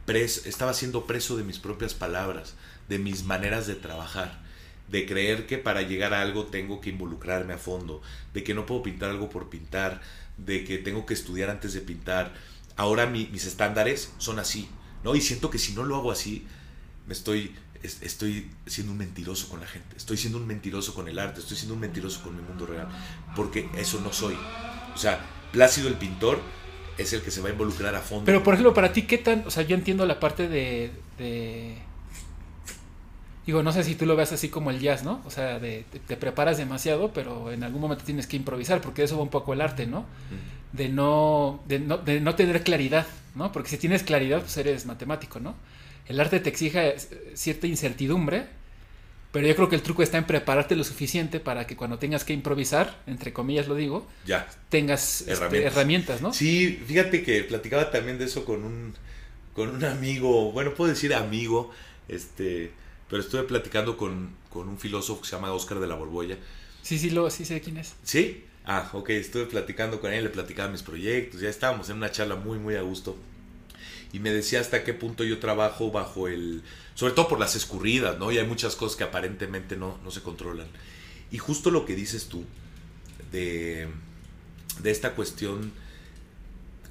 [0.07, 2.55] preso, estaba siendo preso de mis propias palabras
[2.89, 4.41] de mis maneras de trabajar,
[4.89, 8.01] de creer que para llegar a algo tengo que involucrarme a fondo,
[8.33, 10.01] de que no puedo pintar algo por pintar,
[10.39, 12.33] de que tengo que estudiar antes de pintar.
[12.75, 14.67] Ahora mis estándares son así,
[15.03, 15.15] ¿no?
[15.15, 16.47] Y siento que si no lo hago así,
[17.07, 17.55] me estoy,
[17.85, 21.57] estoy siendo un mentiroso con la gente, estoy siendo un mentiroso con el arte, estoy
[21.57, 22.89] siendo un mentiroso con mi mundo real,
[23.37, 24.37] porque eso no soy.
[24.95, 26.41] O sea, Plácido el pintor
[26.99, 28.25] es el que se va a involucrar a fondo.
[28.25, 29.45] Pero, por ejemplo, para ti, ¿qué tan...?
[29.47, 30.91] O sea, yo entiendo la parte de
[33.47, 35.21] Digo, no sé si tú lo ves así como el jazz, ¿no?
[35.27, 39.17] O sea, de, te, preparas demasiado, pero en algún momento tienes que improvisar, porque eso
[39.19, 40.07] va un poco el arte, ¿no?
[40.73, 43.53] De no, de no, de no tener claridad, ¿no?
[43.53, 45.55] Porque si tienes claridad, pues eres matemático, ¿no?
[46.07, 46.97] El arte te exige
[47.35, 48.47] cierta incertidumbre,
[49.33, 52.25] pero yo creo que el truco está en prepararte lo suficiente para que cuando tengas
[52.25, 56.21] que improvisar, entre comillas lo digo, ya tengas este, herramientas.
[56.21, 56.33] ¿no?
[56.33, 58.95] Sí, fíjate que platicaba también de eso con un,
[59.55, 61.71] con un amigo, bueno, puedo decir amigo,
[62.09, 62.73] este
[63.09, 66.37] pero estuve platicando con, un filósofo que se llama Oscar de la Borbolla.
[66.83, 67.95] Sí, sí, lo, sí sé quién es.
[68.03, 68.45] ¿Sí?
[68.65, 72.37] Ah, ok, estuve platicando con él, le platicaba mis proyectos, ya estábamos en una charla
[72.37, 73.17] muy, muy a gusto.
[74.15, 76.63] Y me decía hasta qué punto yo trabajo bajo el...
[76.95, 78.31] Sobre todo por las escurridas, ¿no?
[78.31, 80.69] Y hay muchas cosas que aparentemente no, no se controlan.
[81.33, 82.45] Y justo lo que dices tú,
[83.33, 83.89] de,
[84.81, 85.73] de esta cuestión,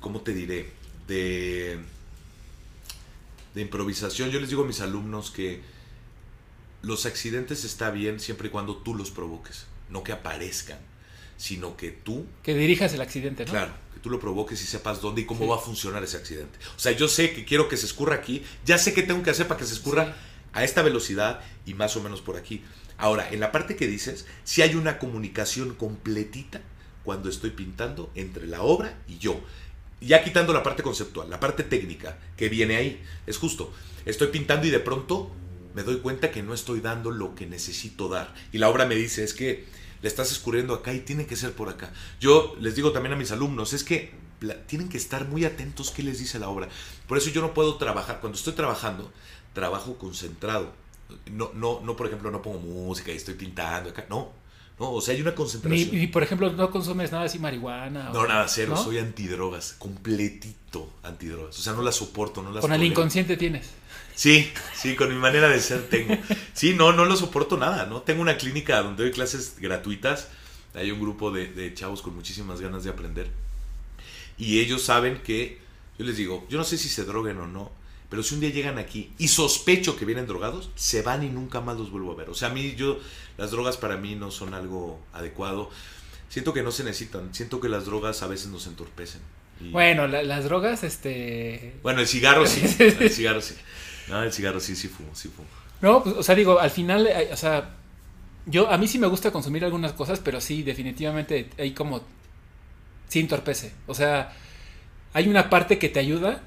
[0.02, 0.70] ¿cómo te diré?
[1.08, 1.80] De,
[3.56, 4.30] de improvisación.
[4.30, 5.62] Yo les digo a mis alumnos que
[6.82, 10.80] los accidentes está bien siempre y cuando tú los provoques, no que aparezcan,
[11.38, 12.26] sino que tú...
[12.44, 13.52] Que dirijas el accidente, ¿no?
[13.52, 13.72] Claro,
[14.04, 16.60] tú lo provoques y sepas dónde y cómo va a funcionar ese accidente.
[16.76, 19.32] O sea, yo sé que quiero que se escurra aquí, ya sé qué tengo que
[19.32, 20.16] hacer para que se escurra
[20.52, 22.64] a esta velocidad y más o menos por aquí.
[22.98, 26.62] Ahora, en la parte que dices, si hay una comunicación completita
[27.04, 29.40] cuando estoy pintando entre la obra y yo.
[30.02, 33.02] Ya quitando la parte conceptual, la parte técnica que viene ahí.
[33.26, 33.74] Es justo.
[34.06, 35.32] Estoy pintando y de pronto
[35.74, 38.34] me doy cuenta que no estoy dando lo que necesito dar.
[38.52, 39.66] Y la obra me dice, es que
[40.04, 41.92] le estás escurriendo acá y tiene que ser por acá.
[42.20, 44.12] Yo les digo también a mis alumnos, es que
[44.68, 46.68] tienen que estar muy atentos qué les dice la obra.
[47.08, 49.12] Por eso yo no puedo trabajar, cuando estoy trabajando,
[49.54, 50.74] trabajo concentrado.
[51.32, 54.06] No, no, no, por ejemplo, no pongo música y estoy pintando acá.
[54.10, 54.34] No,
[54.78, 55.90] no, o sea, hay una concentración.
[55.94, 58.10] Y, por ejemplo, no consumes nada así marihuana.
[58.10, 58.76] No, nada, cero.
[58.76, 61.58] Soy antidrogas, completito antidrogas.
[61.58, 63.70] O sea, no las soporto, no las Con el inconsciente tienes.
[64.16, 66.16] Sí, sí, con mi manera de ser tengo.
[66.54, 68.02] Sí, no, no lo soporto nada, ¿no?
[68.02, 70.30] Tengo una clínica donde doy clases gratuitas.
[70.76, 73.30] Hay un grupo de, chavos con muchísimas ganas de aprender.
[74.38, 75.60] Y ellos saben que,
[75.98, 77.72] yo les digo, yo no sé si se droguen o no,
[78.10, 81.62] pero si un día llegan aquí y sospecho que vienen drogados, se van y nunca
[81.62, 82.30] más los vuelvo a ver.
[82.30, 83.00] O sea, a mí, yo,
[83.38, 85.70] las drogas para mí no son algo adecuado.
[86.30, 87.34] Siento que no se necesitan.
[87.34, 89.22] Siento que las drogas a veces nos entorpecen.
[89.72, 91.76] Bueno, las drogas, este...
[91.84, 92.62] Bueno, el cigarro sí.
[92.80, 93.56] el cigarro sí.
[94.08, 95.48] No, el cigarro sí, sí fumo, sí fumo.
[95.82, 97.78] No, pues, o sea, digo, al final, eh, o sea,
[98.46, 102.02] Yo, a mí sí me gusta consumir algunas cosas, pero sí, definitivamente hay como.
[103.10, 103.74] Sí entorpece.
[103.88, 104.34] O sea,
[105.14, 106.44] hay una parte que te ayuda,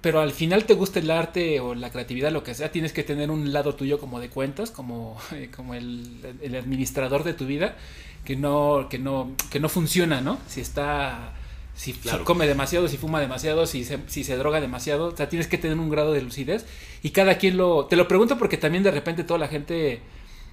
[0.00, 3.04] pero al final te gusta el arte o la creatividad, lo que sea, tienes que
[3.04, 5.18] tener un lado tuyo como de cuentas, como,
[5.56, 7.76] como el, el administrador de tu vida,
[8.24, 10.40] que no, que no, que no funciona, ¿no?
[10.48, 11.34] Si está
[11.80, 11.94] si,
[12.24, 15.06] come demasiado, si fuma demasiado, si se, si se droga demasiado.
[15.06, 16.66] O sea, tienes que tener un grado de lucidez.
[17.02, 17.86] Y cada quien lo...
[17.86, 20.02] Te lo pregunto porque también de repente toda la gente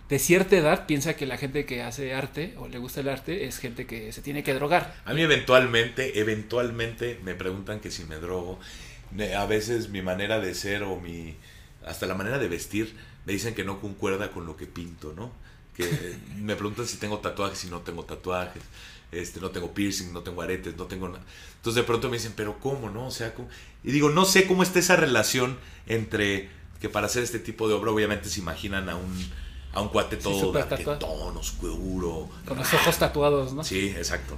[0.07, 3.43] de cierta edad piensa que la gente que hace arte o le gusta el arte
[3.45, 4.95] es gente que se tiene que drogar.
[5.03, 8.57] A mí eventualmente, eventualmente me preguntan que si me drogo.
[9.37, 11.35] A veces mi manera de ser o mi...
[11.85, 12.95] hasta la manera de vestir
[13.25, 15.33] me dicen que no concuerda con lo que pinto, ¿no?
[15.75, 15.89] Que
[16.37, 18.63] me preguntan si tengo tatuajes y no tengo tatuajes
[19.11, 21.23] este, no tengo piercing, no tengo aretes, no tengo nada.
[21.55, 23.07] Entonces de pronto me dicen, pero ¿cómo, no?
[23.07, 23.49] O sea, ¿cómo?
[23.83, 25.57] Y digo, no sé cómo está esa relación
[25.87, 29.29] entre que para hacer este tipo de obra obviamente se imaginan a un,
[29.73, 32.29] a un cuate todo sí, tono oscuro.
[32.47, 33.63] Con los ojos tatuados, ¿no?
[33.63, 34.37] Sí, exacto.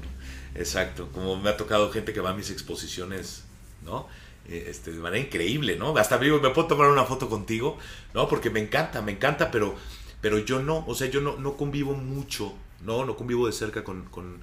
[0.55, 1.09] Exacto.
[1.13, 3.43] Como me ha tocado gente que va a mis exposiciones,
[3.83, 4.07] ¿no?
[4.47, 5.95] Eh, este, de manera increíble, ¿no?
[5.97, 7.77] Hasta digo, me puedo tomar una foto contigo,
[8.13, 8.27] ¿no?
[8.27, 9.75] Porque me encanta, me encanta, pero,
[10.21, 13.83] pero yo no, o sea, yo no, no convivo mucho, no, no convivo de cerca
[13.83, 14.39] con, con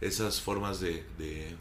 [0.00, 1.54] esas formas de, de,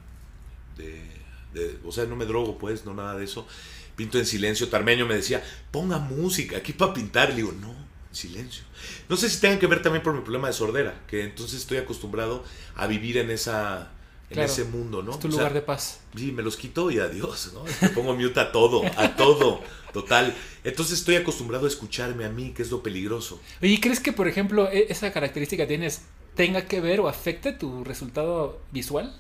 [1.54, 3.48] de, o sea, no me drogo, pues, no nada de eso.
[3.96, 4.70] Pinto en silencio.
[4.70, 7.30] Tarmeño me decía, ponga música aquí para pintar.
[7.30, 8.64] Le digo, no, en silencio.
[9.10, 11.78] No sé si tenga que ver también por mi problema de sordera, que entonces estoy
[11.78, 12.44] acostumbrado
[12.76, 13.92] a vivir en esa
[14.30, 15.14] en ese mundo, ¿no?
[15.14, 16.02] Es tu lugar de paz.
[16.16, 17.64] Sí, me los quito y adiós, ¿no?
[17.82, 19.62] Me pongo mute a todo, a todo,
[19.92, 20.36] total.
[20.64, 23.42] Entonces estoy acostumbrado a escucharme a mí, que es lo peligroso.
[23.60, 26.04] ¿Y crees que, por ejemplo, e-, esa característica tienes
[26.40, 29.14] tenga que ver o afecte tu resultado visual?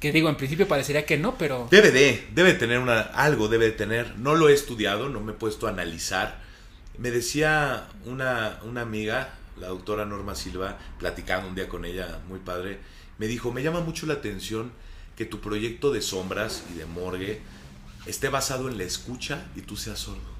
[0.00, 1.68] Que digo, en principio parecería que no, pero...
[1.70, 4.18] Debe de, debe tener una, algo, debe de tener.
[4.18, 6.40] No lo he estudiado, no me he puesto a analizar.
[6.96, 12.38] Me decía una, una amiga, la doctora Norma Silva, platicando un día con ella, muy
[12.38, 12.78] padre,
[13.18, 14.72] me dijo, me llama mucho la atención
[15.16, 17.42] que tu proyecto de sombras y de morgue
[18.06, 20.30] esté basado en la escucha y tú seas sordo.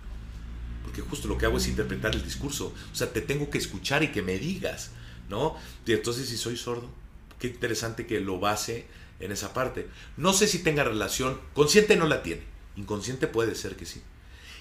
[0.83, 2.73] Porque justo lo que hago es interpretar el discurso.
[2.91, 4.93] O sea, te tengo que escuchar y que me digas.
[5.31, 5.57] ¿No?
[5.87, 6.91] Y entonces si soy sordo,
[7.39, 8.87] qué interesante que lo base
[9.21, 9.89] en esa parte.
[10.17, 12.43] No sé si tenga relación, consciente no la tiene,
[12.77, 14.03] inconsciente puede ser que sí.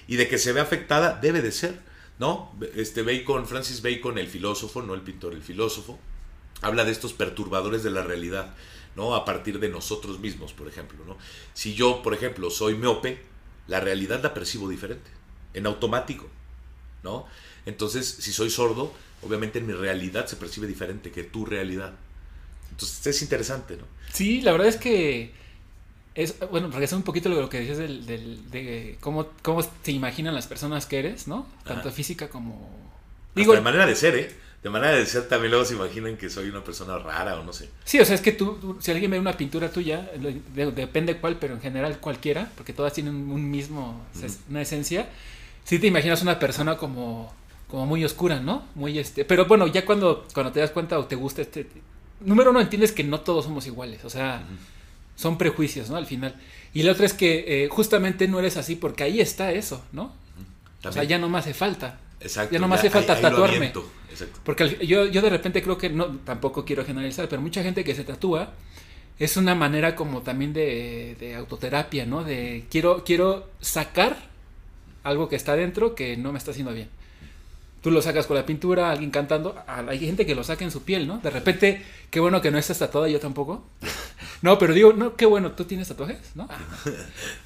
[0.06, 1.80] Y de que se ve afectada, debe de ser,
[2.18, 2.52] ¿no?
[2.74, 5.98] Este Bacon, Francis Bacon, el filósofo, no el pintor, el filósofo,
[6.62, 8.54] habla de estos perturbadores de la realidad,
[8.96, 9.14] ¿no?
[9.14, 11.16] A partir de nosotros mismos, por ejemplo, ¿no?
[11.54, 13.22] Si yo, por ejemplo, soy miope,
[13.66, 15.10] la realidad la percibo diferente,
[15.54, 16.28] en automático,
[17.02, 17.26] ¿no?
[17.66, 18.92] Entonces, si soy sordo,
[19.22, 21.92] obviamente mi realidad se percibe diferente que tu realidad.
[22.70, 23.84] Entonces es interesante, ¿no?
[24.12, 25.32] Sí, la verdad es que
[26.14, 30.34] es, bueno, regresando un poquito a lo que decías del, de cómo, cómo te imaginan
[30.34, 31.46] las personas que eres, ¿no?
[31.64, 32.70] Tanto física como...
[33.34, 34.30] Digo, de manera de ser, ¿eh?
[34.62, 37.52] De manera de ser también luego se imaginan que soy una persona rara o no
[37.52, 37.70] sé.
[37.84, 40.10] Sí, o sea, es que tú, si alguien ve una pintura tuya,
[40.54, 44.04] depende cuál, pero en general cualquiera, porque todas tienen un mismo,
[44.50, 45.08] una esencia,
[45.64, 47.32] sí te imaginas una persona como
[47.70, 48.64] como muy oscura, ¿no?
[48.74, 51.66] Muy este, pero bueno, ya cuando, cuando te das cuenta o te gusta este,
[52.20, 54.42] número uno entiendes que no todos somos iguales, o sea,
[55.16, 55.96] son prejuicios, ¿no?
[55.96, 56.34] Al final.
[56.72, 60.12] Y la otra es que eh, justamente no eres así porque ahí está eso, ¿no?
[60.84, 62.00] O sea, ya no me hace falta.
[62.20, 62.52] Exacto.
[62.52, 63.72] Ya no me hace falta tatuarme.
[64.44, 67.94] Porque yo, yo de repente creo que no, tampoco quiero generalizar, pero mucha gente que
[67.94, 68.52] se tatúa
[69.18, 72.24] es una manera como también de, de autoterapia, ¿no?
[72.24, 74.16] De quiero, quiero sacar
[75.02, 76.88] algo que está dentro que no me está haciendo bien.
[77.80, 79.56] Tú lo sacas con la pintura, alguien cantando.
[79.66, 81.18] Hay gente que lo saca en su piel, ¿no?
[81.18, 83.64] De repente, qué bueno que no estás tatuada, yo tampoco.
[84.42, 86.16] No, pero digo, no, qué bueno, ¿tú tienes tatuajes?
[86.34, 86.48] ¿No?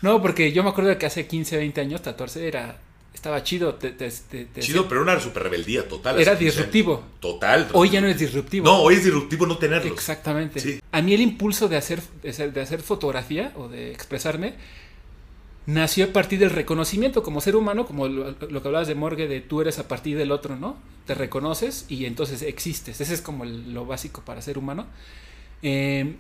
[0.01, 2.77] No, porque yo me acuerdo que hace 15, 20 años tatuarse era.
[3.13, 3.77] Estaba chido.
[4.61, 6.21] chido, pero una super rebeldía total.
[6.21, 7.03] Era disruptivo.
[7.19, 7.69] Total.
[7.73, 8.67] Hoy ya no es disruptivo.
[8.67, 9.93] No, hoy es disruptivo no tenerlo.
[9.93, 10.81] Exactamente.
[10.93, 14.55] A mí el impulso de hacer, de hacer fotografía o de expresarme
[15.67, 19.41] nació a partir del reconocimiento como ser humano, como lo, que hablabas de Morgue, de
[19.41, 20.77] tú eres a partir del otro, ¿no?
[21.07, 23.01] Te reconoces y entonces existes.
[23.01, 24.87] Ese es como lo básico para ser humano.
[25.63, 26.17] Em,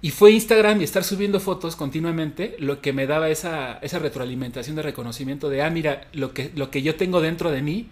[0.00, 4.74] y fue Instagram y estar subiendo fotos continuamente lo que me daba esa, esa retroalimentación
[4.74, 7.88] de reconocimiento de, ah, mira, lo que, lo que yo tengo dentro de mí,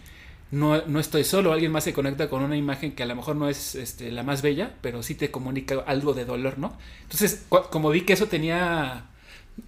[0.50, 3.36] no, no, estoy solo, alguien más se conecta con una imagen que a lo mejor
[3.36, 6.76] no es este, la más bella, pero sí te comunica algo de dolor, ¿no?
[7.02, 9.04] Entonces, como vi que eso tenía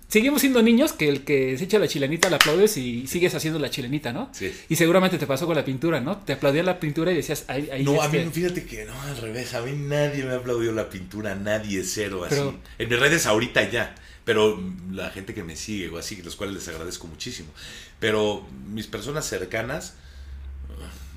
[0.08, 3.58] seguimos siendo niños que el que se echa la chilenita la aplaudes y sigues haciendo
[3.58, 4.30] la chilenita, ¿no?
[4.32, 4.52] Sí.
[4.68, 6.18] Y seguramente te pasó con la pintura, ¿no?
[6.18, 9.16] Te aplaudía la pintura y decías, ahí, ahí No, a mí, fíjate que no, al
[9.16, 12.40] revés, a mí nadie me aplaudió la pintura, nadie, cero, así.
[12.78, 13.94] en mis redes ahorita ya,
[14.24, 14.62] pero
[14.92, 17.50] la gente que me sigue o así, los cuales les agradezco muchísimo.
[17.98, 19.94] Pero mis personas cercanas,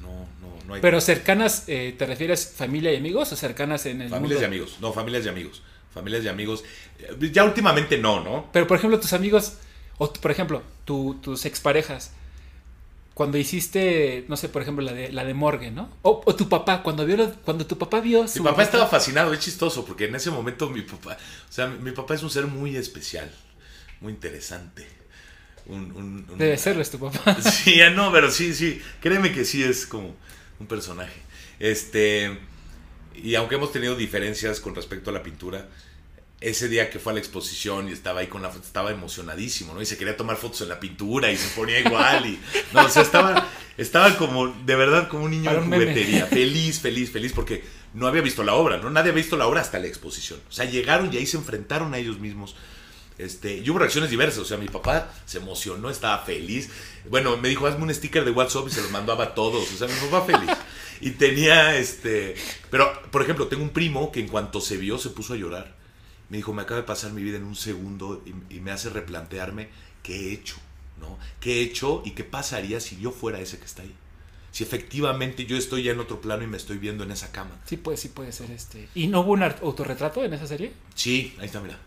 [0.01, 0.09] no,
[0.41, 0.81] no, no hay.
[0.81, 4.77] Pero cercanas, eh, ¿te refieres familia y amigos o cercanas en el familias y amigos,
[4.81, 5.61] no, familias y amigos.
[5.95, 6.63] Familias y amigos.
[6.99, 8.49] Eh, Ya últimamente no, ¿no?
[8.53, 9.53] Pero por ejemplo, tus amigos,
[9.97, 12.11] o por ejemplo, tu- tus exparejas,
[13.13, 15.89] cuando hiciste, no sé, por ejemplo, la de, la de Morgue, ¿no?
[16.01, 18.87] O, o tu papá, cuando vio lo- cuando tu papá vio Mi su papá estaba
[18.87, 21.17] fascinado, es chistoso, porque en ese momento mi papá,
[21.49, 23.31] o sea, mi, mi papá es un ser muy especial,
[24.01, 24.85] muy interesante.
[25.67, 27.37] Un, un- un- Debe serlo, es tu papá.
[27.41, 30.13] Sí, no, pero sí, sí, créeme que sí es como
[30.59, 31.21] un personaje.
[31.57, 32.37] Este,
[33.23, 35.67] y aunque hemos tenido diferencias con respecto a la pintura,
[36.41, 39.73] ese día que fue a la exposición y estaba ahí con la foto, estaba emocionadísimo,
[39.73, 39.81] ¿no?
[39.81, 42.39] Y se quería tomar fotos en la pintura y se ponía igual y,
[42.73, 47.11] no, o sea, estaba, estaba como, de verdad, como un niño en juguetería, feliz, feliz,
[47.11, 47.63] feliz, porque
[47.93, 48.89] no había visto la obra, ¿no?
[48.89, 50.39] Nadie había visto la obra hasta la exposición.
[50.49, 52.55] O sea, llegaron y ahí se enfrentaron a ellos mismos.
[53.17, 56.69] Este, y hubo reacciones diversas, o sea, mi papá se emocionó, estaba feliz.
[57.09, 59.71] Bueno, me dijo, hazme un sticker de WhatsApp y se los mandaba a todos.
[59.71, 60.51] O sea, mi papá feliz.
[61.01, 62.35] Y tenía, este...
[62.69, 65.75] Pero, por ejemplo, tengo un primo que en cuanto se vio se puso a llorar.
[66.29, 68.89] Me dijo, me acaba de pasar mi vida en un segundo y, y me hace
[68.89, 69.69] replantearme
[70.01, 70.55] qué he hecho,
[70.99, 71.19] ¿no?
[71.39, 73.93] ¿Qué he hecho y qué pasaría si yo fuera ese que está ahí?
[74.51, 77.59] Si efectivamente yo estoy ya en otro plano y me estoy viendo en esa cama.
[77.65, 78.87] Sí, puede, sí puede ser este.
[78.95, 80.71] ¿Y no hubo un autorretrato en esa serie?
[80.95, 81.77] Sí, ahí está, mira.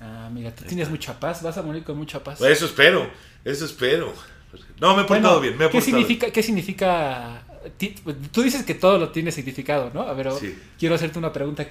[0.00, 0.90] Ah, mira, tú Ahí tienes está.
[0.90, 2.38] mucha paz, vas a morir con mucha paz.
[2.38, 3.10] Pues eso espero,
[3.44, 4.12] eso espero.
[4.78, 7.45] No, me he portado Bueno, bien, me he ¿qué significa, ¿Qué significa?
[8.32, 10.02] Tú dices que todo lo tiene significado, ¿no?
[10.02, 10.54] A ver, Sí.
[10.78, 11.66] quiero hacerte una pregunta.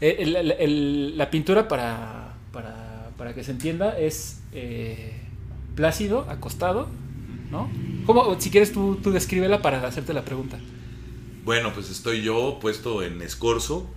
[0.00, 5.12] Eh, el- el- el- la pintura, para, para, para que se entienda, es eh,
[5.74, 6.88] plácido, acostado,
[7.50, 7.70] ¿no?
[8.06, 10.58] ¿Cómo, si quieres, tú, tú descríbela para hacerte la pregunta.
[11.44, 13.88] Bueno, pues estoy yo puesto en escorzo.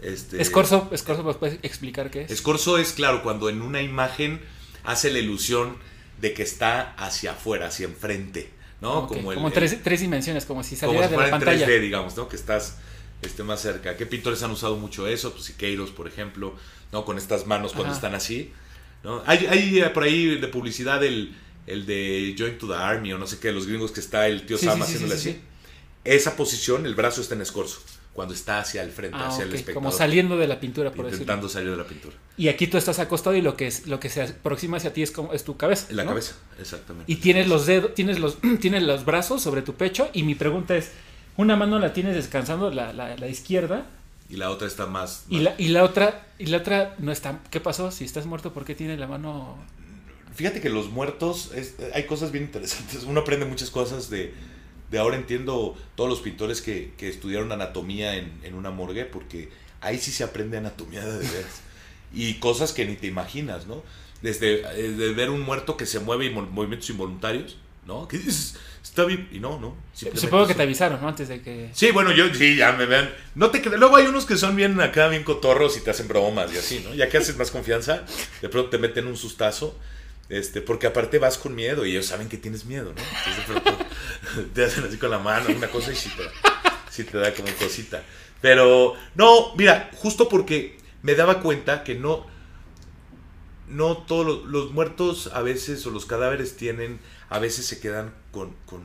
[0.00, 2.30] Este, Escorzo, escorzo, ¿me puedes explicar qué es?
[2.30, 4.40] Escorzo es, claro, cuando en una imagen
[4.84, 5.76] hace la ilusión
[6.20, 8.48] de que está hacia afuera, hacia enfrente,
[8.80, 9.06] ¿no?
[9.06, 11.66] Como, el- como tres, tres dimensiones, como si como saliera si de la en pantalla.
[11.66, 12.28] 3D, digamos, ¿no?
[12.28, 12.76] Que estás
[13.22, 13.96] este, más cerca.
[13.96, 15.32] ¿Qué pintores han usado mucho eso?
[15.32, 16.54] Pues Siqueiros, por ejemplo,
[16.92, 17.04] ¿no?
[17.04, 17.96] Con estas manos cuando Ajá.
[17.96, 18.52] están así,
[19.02, 19.22] ¿no?
[19.26, 21.34] Hay, hay eh, por ahí de publicidad el,
[21.66, 24.46] el de Join to the Army o no sé qué, los gringos que está el
[24.46, 25.38] tío Sí, Sam sí, haciéndole sí, así.
[25.38, 25.44] sí.
[26.04, 27.80] Esa posición, el brazo está en escorzo,
[28.18, 29.74] cuando está hacia el frente, Ah, hacia el ok, espectador.
[29.84, 31.22] como saliendo de la pintura, por decirlo.
[31.22, 32.16] intentando salir de la pintura.
[32.36, 35.04] Y aquí tú estás acostado y lo que es, lo que se aproxima hacia ti
[35.04, 35.86] es como es tu cabeza.
[35.90, 36.10] La ¿no?
[36.10, 37.10] cabeza, exactamente.
[37.12, 40.10] Y tienes los dedos, tienes los, tienes los brazos sobre tu pecho.
[40.12, 40.90] Y mi pregunta es:
[41.36, 43.86] una mano la tienes descansando, la, la, la izquierda,
[44.28, 45.24] Y la otra está más...
[45.28, 47.38] y la, y la otra, y la otra no está.
[47.52, 47.92] ¿Qué pasó?
[47.92, 49.56] Si estás muerto, ¿por qué tiene la mano?
[50.34, 53.04] Fíjate que los muertos, es- hay cosas bien interesantes.
[53.04, 54.34] Uno aprende muchas cosas de...
[54.90, 59.50] De ahora entiendo todos los pintores que, que estudiaron anatomía en, en una morgue, porque
[59.80, 61.60] ahí sí se aprende anatomía de veras.
[62.14, 63.82] Y cosas que ni te imaginas, ¿no?
[64.22, 68.08] Desde eh, ver un muerto que se mueve y mo- movimientos involuntarios, ¿no?
[68.08, 69.76] Que dices, está bien, y no, no.
[70.14, 71.08] Supongo que te avisaron, ¿no?
[71.08, 71.68] Antes de que.
[71.74, 73.12] Sí, bueno, yo sí, ya me vean.
[73.34, 76.52] No te Luego hay unos que son bien acá, bien cotorros y te hacen bromas
[76.54, 76.94] y así, ¿no?
[76.94, 78.04] Ya que haces más confianza,
[78.40, 79.78] de pronto te meten un sustazo.
[80.28, 83.00] Este, porque aparte vas con miedo y ellos saben que tienes miedo, ¿no?
[83.00, 83.84] Entonces de pronto
[84.54, 86.22] te hacen así con la mano, una cosa y sí te,
[86.90, 88.02] sí te da como cosita.
[88.42, 92.26] Pero, no, mira, justo porque me daba cuenta que no,
[93.68, 97.00] no todos los, los muertos a veces o los cadáveres tienen,
[97.30, 98.82] a veces se quedan con, con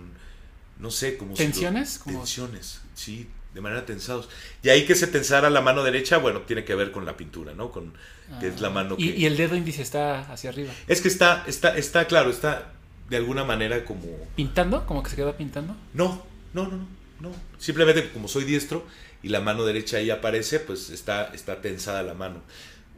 [0.80, 2.00] no sé, como si lo- ¿Tensiones?
[2.00, 4.30] Como- tensiones, sí, de manera tensados.
[4.62, 7.54] Y ahí que se tensara la mano derecha, bueno, tiene que ver con la pintura,
[7.54, 7.72] ¿no?
[7.72, 7.94] Con
[8.40, 9.08] que es la mano que Ah.
[9.16, 10.72] Y, y el dedo índice está hacia arriba.
[10.88, 12.74] es que está está está claro, está
[13.10, 14.06] de alguna manera como
[14.36, 14.86] ¿Pintando?
[14.86, 15.76] ¿Como que se quedó pintando?
[15.94, 16.24] no,
[16.54, 16.88] no, no, no,
[17.20, 17.32] no.
[17.60, 18.86] Simplemente como soy diestro
[19.22, 22.42] y la mano derecha ahí aparece, pues está está tensada la mano.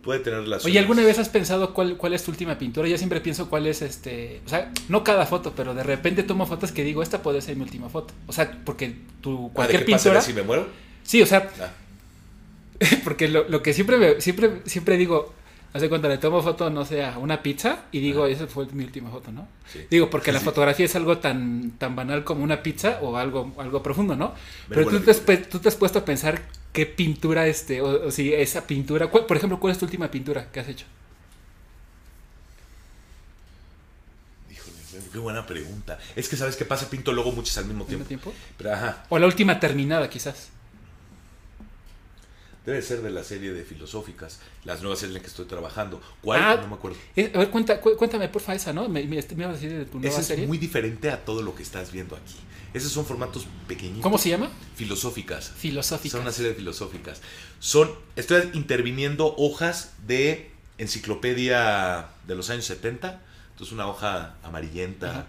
[0.05, 0.41] Puede tener.
[0.63, 2.87] Oye, ¿alguna vez has pensado cuál, cuál es tu última pintura?
[2.87, 4.39] Yo siempre pienso cuál es este.
[4.45, 7.55] O sea, no cada foto, pero de repente tomo fotos que digo, esta puede ser
[7.57, 8.13] mi última foto.
[8.27, 10.21] O sea, porque tu Ah, ¿de cualquier qué pasaría pintura.
[10.21, 10.67] si me muero?
[11.03, 11.71] Sí, o sea, Ah,
[13.03, 15.33] porque lo, lo que siempre, me- siempre, siempre digo,
[15.73, 18.83] hace cuando le tomo foto, no sé, a una pizza y digo, esa fue mi
[18.83, 19.47] última foto, ¿no?
[19.71, 19.79] sí.
[19.89, 20.45] Digo, porque la Sí.
[20.45, 24.33] fotografía es algo tan, tan banal como una pizza o algo, algo profundo, ¿no?
[24.69, 26.41] Pero tú te, has, tú te has puesto a pensar
[26.75, 30.11] qué pintura, este, o, o si esa pintura, ¿cuál- por ejemplo, ¿cuál es tu última
[30.11, 30.85] pintura que has hecho?
[34.51, 34.77] Híjole,
[35.11, 35.97] qué buena pregunta.
[36.15, 38.29] Es que sabes qué pasa, pinto luego muchas al mismo ¿Al mismo tiempo.
[38.29, 38.33] tiempo?
[38.57, 40.49] Pero ajá, O la última terminada, quizás.
[42.65, 46.01] debe ser de la serie de filosóficas, las nuevas series en las que estoy trabajando.
[46.21, 46.41] ¿Cuál?
[46.41, 46.97] Ah, no me acuerdo.
[47.15, 48.89] Eh, a ver, cuenta, cu- cuéntame, porfa, esa, ¿no?
[48.89, 50.47] Me, me, me ibas a decir de tu nueva Esa es serie.
[50.47, 52.35] muy diferente a todo lo que estás viendo aquí.
[52.75, 54.03] Esos son formatos pequeñitos.
[54.03, 54.49] ¿Cómo se llama?
[54.75, 55.53] Filosóficas.
[55.57, 56.11] Filosófica.
[56.11, 57.21] Son una serie de filosóficas.
[57.59, 63.21] Son, estoy interviniendo hojas de enciclopedia de los años 70.
[63.51, 65.25] Entonces una hoja amarillenta, Ajá.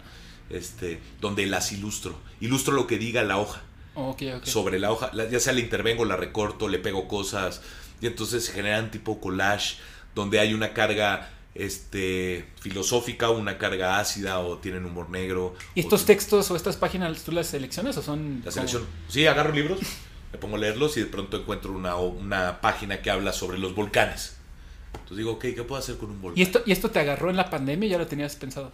[0.51, 2.19] este, donde las ilustro.
[2.41, 3.63] Ilustro lo que diga la hoja.
[3.95, 4.45] Ok, ok.
[4.45, 7.63] Sobre la hoja, ya sea le intervengo, la recorto, le pego cosas,
[8.01, 9.77] y entonces se generan tipo collage,
[10.15, 15.55] donde hay una carga este, filosófica, una carga ácida, o tienen humor negro.
[15.75, 18.37] ¿Y o estos ti- textos o estas páginas tú las seleccionas o son...
[18.45, 18.85] La como- selección.
[19.09, 19.81] Sí, agarro libros,
[20.33, 23.75] me pongo a leerlos y de pronto encuentro una, una página que habla sobre los
[23.75, 24.37] volcanes.
[24.93, 26.39] Entonces digo, ok, ¿qué puedo hacer con un volcán?
[26.39, 28.73] ¿Y esto, ¿Y esto te agarró en la pandemia ya lo tenías pensado?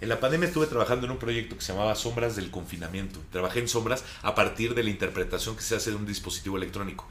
[0.00, 3.20] En la pandemia estuve trabajando en un proyecto que se llamaba Sombras del Confinamiento.
[3.30, 7.06] Trabajé en sombras a partir de la interpretación que se hace de un dispositivo electrónico.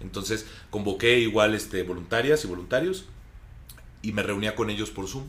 [0.00, 3.06] Entonces convoqué igual este, voluntarias y voluntarios
[4.02, 5.26] y me reunía con ellos por Zoom.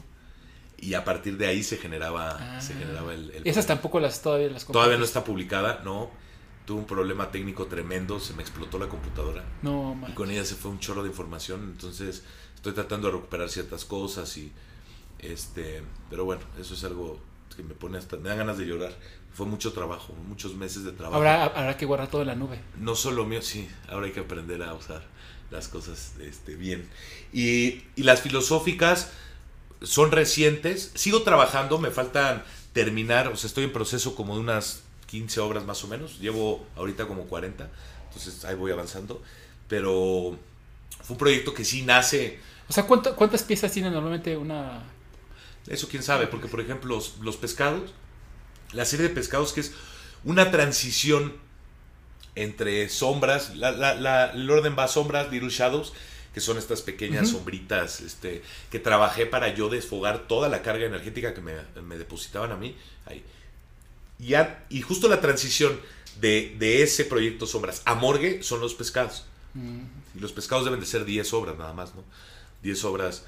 [0.82, 2.62] Y a partir de ahí se generaba, Ah.
[2.62, 6.10] se generaba el, el Esas tampoco las todavía las Todavía no está publicada, no.
[6.66, 9.44] Tuve un problema técnico tremendo, se me explotó la computadora.
[9.62, 10.14] No, Y man.
[10.14, 12.24] con ella se fue un chorro de información, entonces
[12.56, 14.52] estoy tratando de recuperar ciertas cosas y
[15.20, 17.20] este, pero bueno, eso es algo
[17.56, 18.94] que me pone hasta me dan ganas de llorar.
[19.34, 21.18] Fue mucho trabajo, muchos meses de trabajo.
[21.18, 22.60] Habrá, habrá que guardar todo en la nube.
[22.78, 25.04] No solo mío, sí, ahora hay que aprender a usar
[25.52, 26.88] las cosas este, bien.
[27.34, 29.12] Y, y las filosóficas
[29.82, 30.92] son recientes.
[30.96, 32.44] Sigo trabajando, me faltan
[32.74, 36.20] terminar, o sea, estoy en proceso como de unas 15 obras más o menos.
[36.20, 37.70] Llevo ahorita como 40,
[38.08, 39.22] entonces ahí voy avanzando.
[39.68, 40.38] Pero
[41.04, 44.84] fue un proyecto que sí nace, O sea, ¿cuánto- ¿cuántas piezas tiene normalmente una...
[45.68, 47.92] eso quién sabe, porque por ejemplo los, los pescados,
[48.74, 49.72] la serie de pescados que es
[50.24, 51.34] una transición
[52.44, 55.94] entre sombras, la, la- la- el orden va a sombras, little shadows,
[56.34, 61.34] que son estas pequeñas sombritas este, que trabajé para yo desfogar toda la carga energética
[61.34, 61.53] que me,
[61.84, 62.76] me depositaban a mí.
[63.06, 63.24] Ahí.
[64.20, 65.80] Y, a- y justo la transición
[66.22, 69.26] de, de ese proyecto sombras a morgue son los pescados.
[69.53, 69.80] mm,
[70.16, 72.03] Y los pescados deben de ser 10 obras nada más, ¿no?
[72.61, 73.24] 10 obras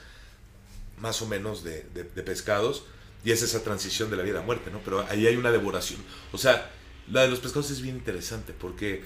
[1.00, 2.84] más o menos de, de- de pescados.
[3.24, 4.80] Y es esa transición de la vida a muerte, ¿no?
[4.86, 6.02] Pero ahí hay una devoración.
[6.32, 6.70] O sea,
[7.12, 9.04] la de los pescados es bien interesante porque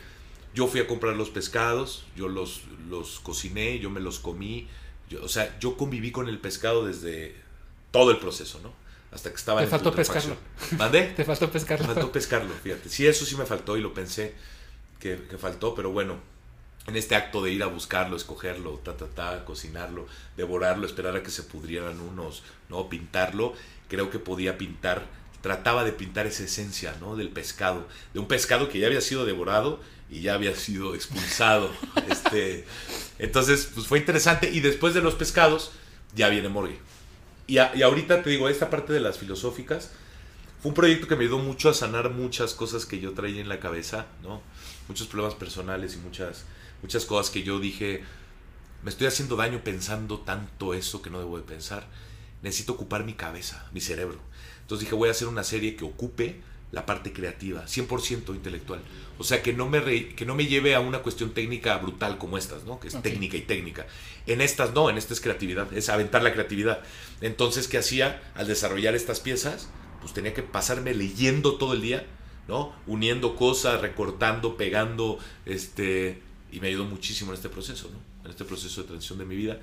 [0.54, 4.68] yo fui a comprar los pescados, yo los, los cociné, yo me los comí.
[5.10, 7.36] yo- o sea, yo conviví con el pescado desde
[7.92, 8.74] todo el proceso, ¿no?
[9.12, 10.38] Hasta que estaba Te en faltó putrefacción.
[10.78, 11.04] ¿Mandé?
[11.16, 11.86] Te faltó Me pescarlo.
[11.86, 12.90] faltó pescarlo, fíjate.
[12.90, 14.34] Sí, eso sí me faltó y lo pensé
[15.00, 16.18] que, que faltó, pero bueno,
[16.88, 20.08] en este acto de ir a buscarlo, escogerlo, ta, ta, ta, cocinarlo,
[20.38, 22.90] devorarlo, esperar a que se pudrieran unos, ¿no?
[22.90, 23.54] Pintarlo,
[23.90, 25.06] creo que podía pintar,
[25.46, 27.16] trataba de pintar esa esencia, ¿no?
[27.16, 31.70] Del pescado, de un pescado que ya había sido devorado y ya había sido expulsado.
[32.10, 32.66] este,
[33.20, 35.72] entonces, pues fue interesante y después de los pescados
[36.16, 36.80] ya viene Morgue.
[37.46, 39.92] Y, a- y ahorita te digo, esta parte de las filosóficas,
[40.64, 43.48] fue un proyecto que me ayudó mucho a sanar muchas cosas que yo traía en
[43.48, 44.42] la cabeza, ¿no?
[44.88, 46.46] Muchos problemas personales y muchas,
[46.82, 48.04] muchas cosas que yo dije,
[48.82, 51.86] me estoy haciendo daño pensando tanto eso que no debo de pensar.
[52.42, 54.20] Necesito ocupar mi cabeza, mi cerebro.
[54.66, 58.82] Entonces dije, voy a hacer una serie que ocupe la parte creativa, 100% intelectual.
[59.18, 62.18] O sea, que no, me re- que no me lleve a una cuestión técnica brutal
[62.18, 62.80] como estas, ¿no?
[62.80, 63.86] Que es técnica y técnica.
[64.26, 66.82] En estas no, en esta es creatividad, es aventar la creatividad.
[67.22, 69.70] Entonces, ¿qué hacía al desarrollar estas piezas?
[70.02, 72.06] Pues tenía que pasarme leyendo todo el día,
[72.48, 72.74] ¿no?
[72.88, 76.22] Uniendo cosas, recortando, pegando, este,
[76.52, 78.00] y me ayudó muchísimo en este proceso, ¿no?
[78.26, 79.60] En este proceso de transición de mi vida.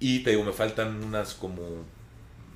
[0.00, 1.84] Y te digo, me faltan unas como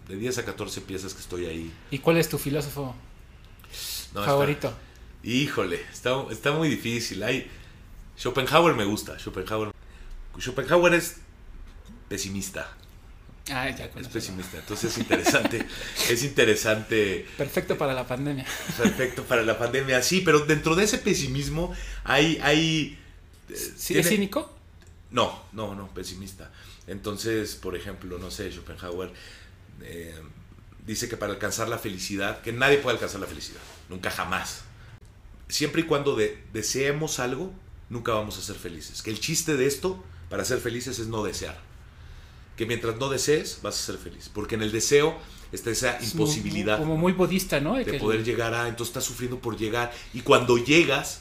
[0.08, 1.72] de 10 a 14 piezas que estoy ahí.
[1.90, 2.94] ¿Y cuál es tu filósofo
[4.14, 4.74] No, está- favorito?
[5.22, 7.22] Híjole, está, está muy difícil.
[7.22, 7.50] Hay,
[8.16, 9.18] Schopenhauer me gusta.
[9.18, 9.72] Schopenhauer,
[10.38, 11.16] Schopenhauer es
[12.08, 12.72] pesimista.
[13.48, 14.58] Ah, ya Es pesimista.
[14.58, 15.66] Entonces es interesante.
[16.10, 17.26] es interesante.
[17.36, 18.44] Perfecto para la pandemia.
[18.76, 20.02] Perfecto para la pandemia.
[20.02, 21.72] Sí, pero dentro de ese pesimismo
[22.04, 22.38] hay.
[22.42, 22.98] hay
[23.48, 24.52] eh, ¿Sí, tiene- ¿Es cínico?
[25.10, 26.50] No, no, no, pesimista.
[26.88, 29.12] Entonces, por ejemplo, no sé, Schopenhauer
[29.82, 30.14] eh,
[30.86, 34.62] dice que para alcanzar la felicidad, que nadie puede alcanzar la felicidad, nunca jamás.
[35.48, 37.52] Siempre y cuando de- deseemos algo,
[37.88, 39.02] nunca vamos a ser felices.
[39.02, 41.58] Que el chiste de esto, para ser felices, es no desear.
[42.56, 44.30] Que mientras no desees, vas a ser feliz.
[44.32, 45.16] Porque en el deseo
[45.52, 47.74] está esa Es muy- imposibilidad Como muy budista, ¿no?
[47.76, 51.20] de que poder el- llegar a, entonces estás sufriendo por llegar y cuando llegas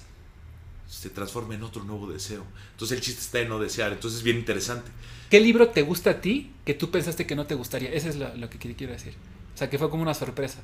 [0.89, 2.43] se transforma en otro nuevo deseo.
[2.71, 4.89] Entonces el chiste está en no desear, entonces es bien interesante.
[5.29, 7.91] ¿Qué libro te gusta a ti que tú pensaste que no te gustaría?
[7.91, 9.13] Eso es lo, lo que quiero decir.
[9.53, 10.59] O sea, que fue como una sorpresa.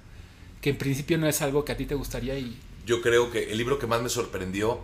[0.61, 2.57] Que en principio no es algo que a ti te gustaría y...
[2.85, 4.79] Yo creo que el libro que más me sorprendió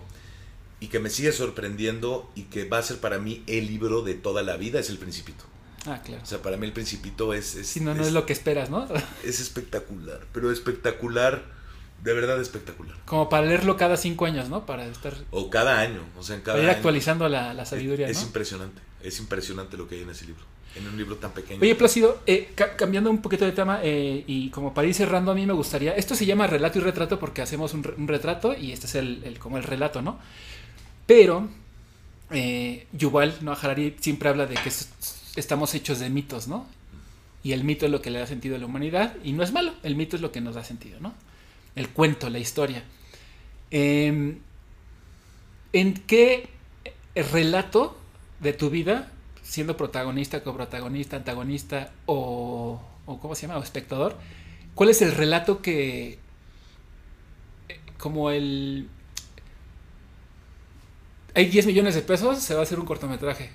[0.79, 4.13] y que me sigue sorprendiendo y que va a ser para mí el libro de
[4.15, 5.43] toda la vida es El Principito.
[5.85, 6.21] Ah, claro.
[6.21, 8.33] O sea, para mí El Principito es, es, Si no, no es- es lo que
[8.33, 8.87] esperas, ¿no?
[9.23, 11.43] es espectacular, pero espectacular,
[12.03, 12.95] de verdad espectacular.
[13.05, 14.65] Como para leerlo cada cinco años, ¿no?
[14.65, 15.15] Para estar...
[15.31, 16.77] O cada año, o sea, en cada Para ir año.
[16.77, 18.27] actualizando la, la sabiduría, Es ¿no?
[18.27, 20.44] impresionante, es impresionante lo que hay en ese libro.
[20.76, 21.60] en un libro tan pequeño.
[21.61, 25.36] Oye, Plácido, eh, cambiando un poquito de tema eh, y como para ir cerrando, a
[25.36, 25.95] mí me gustaría.
[25.95, 29.57] Esto se llama relato y retrato porque hacemos un, retrato y este es el, como
[29.57, 30.19] el relato, ¿no?
[31.07, 31.49] Pero
[32.32, 34.72] eh, Yuval Noah Harari siempre habla de que
[35.36, 36.68] estamos hechos de mitos, ¿no?
[37.44, 39.52] Y el mito es lo que le da sentido a la humanidad y no es
[39.53, 41.14] malo, el mito es lo que nos da sentido, ¿no?
[41.76, 42.84] El cuento, la historia.
[43.72, 44.40] Em,
[45.74, 46.49] ¿En qué
[47.15, 47.98] relato
[48.39, 49.11] de tu vida
[49.47, 53.59] siendo protagonista, coprotagonista, antagonista o, o ¿cómo se llama?
[53.59, 54.18] O espectador,
[54.76, 56.19] ¿cuál es el relato que,
[57.69, 58.89] eh, como el...
[61.34, 63.51] Hay 10 millones de pesos, se va a hacer un cortometraje.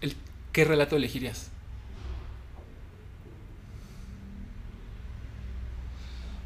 [0.00, 0.16] El,
[0.52, 1.50] ¿Qué relato elegirías?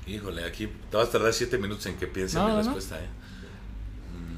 [0.06, 2.98] Híjole, aquí te vas a tardar 7 minutos en que piense en mi respuesta.
[2.98, 3.06] ¿eh?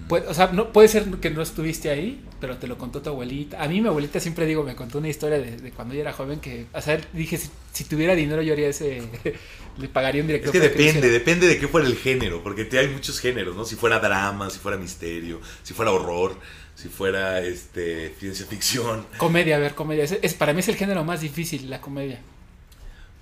[0.09, 3.09] Puede, o sea, no, puede ser que no estuviste ahí, pero te lo contó tu
[3.09, 3.63] abuelita.
[3.63, 6.41] A mí mi abuelita siempre digo, me contó una historia de, cuando yo era joven
[6.41, 7.41] que, o sea, dije,
[7.73, 9.03] si, tuviera dinero yo haría ese,
[9.79, 10.55] le pagaría un director.
[10.55, 13.65] Es que depende, depende de qué fuera el género, porque te hay muchos géneros, ¿no?
[13.65, 16.37] Si fuera drama, si fuera misterio, si fuera horror,
[16.75, 19.07] si fuera este ciencia ficción.
[19.17, 20.05] Comedia, a ver, comedia.
[20.05, 22.21] Es, para mí es el género más difícil, la comedia.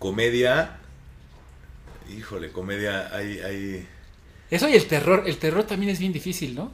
[0.00, 0.78] Comedia,
[2.10, 3.38] híjole, comedia, hay...
[3.38, 3.86] hay
[4.52, 5.24] eso y el terror.
[5.26, 6.70] El terror también es bien difícil, ¿no?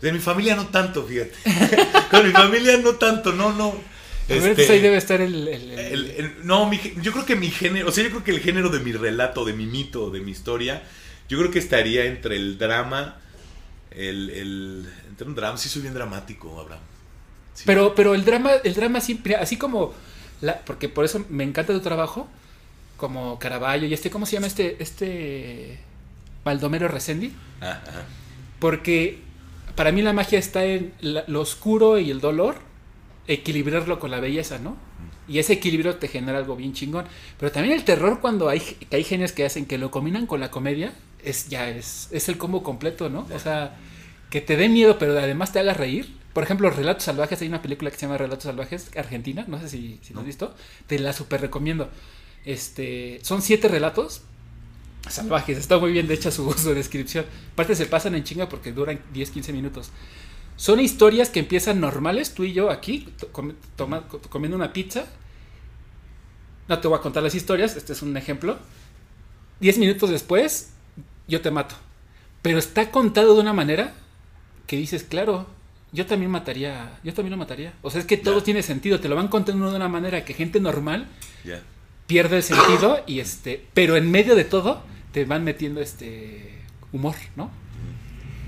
[0.00, 1.32] De mi familia no tanto, fíjate.
[2.10, 3.74] Con mi familia no tanto, no, no.
[4.28, 6.34] Este, ahí debe estar el...
[6.42, 6.68] no,
[7.00, 9.44] yo creo que mi género, o sea, yo creo que el género de mi relato,
[9.44, 10.82] de mi mito, de mi historia,
[11.28, 13.18] yo creo que estaría entre el drama,
[13.92, 16.82] el, el entre un drama, sí soy bien dramático, Abraham.
[17.64, 19.94] Pero, pero el drama, el drama siempre, así como,
[20.40, 22.28] la, porque por eso me encanta tu trabajo,
[22.96, 25.78] como Caravaggio y este, ¿cómo se llama este, este
[26.46, 27.32] Baldomero Resendi.
[28.60, 29.18] Porque
[29.74, 32.56] para mí la magia está en lo oscuro y el dolor,
[33.26, 34.76] equilibrarlo con la belleza, ¿no?
[35.28, 37.04] Y ese equilibrio te genera algo bien chingón.
[37.38, 38.62] Pero también el terror cuando hay,
[38.92, 40.94] hay genios que hacen que lo combinan con la comedia,
[41.24, 43.26] es ya es, es el combo completo, ¿no?
[43.34, 43.76] O sea,
[44.30, 46.14] que te dé miedo, pero además te haga reír.
[46.32, 49.68] Por ejemplo, Relatos Salvajes, hay una película que se llama Relatos Salvajes, Argentina, no sé
[49.68, 50.54] si, si lo has visto,
[50.86, 51.90] te la super recomiendo.
[52.44, 54.22] Este, son siete relatos,
[55.08, 55.58] salvajes.
[55.58, 57.24] Está muy bien de hecha su, su descripción.
[57.52, 59.90] Aparte se pasan en chinga porque duran 10, 15 minutos.
[60.56, 63.08] Son historias que empiezan normales, tú y yo aquí,
[64.30, 65.06] comiendo una pizza.
[66.68, 68.58] No te voy a contar las historias, este es un ejemplo.
[69.60, 70.70] 10 minutos después,
[71.28, 71.74] yo te mato.
[72.40, 73.94] Pero está contado de una manera
[74.66, 75.46] que dices, claro,
[75.92, 77.74] yo también mataría, yo también lo mataría.
[77.82, 80.34] O sea, es que todo tiene sentido, te lo van contando de una manera que
[80.34, 81.06] gente normal
[82.06, 84.82] pierde el sentido y este, pero en medio de todo
[85.16, 86.58] te van metiendo este
[86.92, 87.50] humor, ¿no?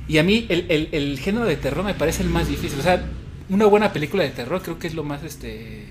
[0.06, 2.78] Y a mí el, género de terror me parece el más difícil.
[2.78, 3.06] O sea,
[3.48, 5.86] una buena película de terror creo que es lo más este.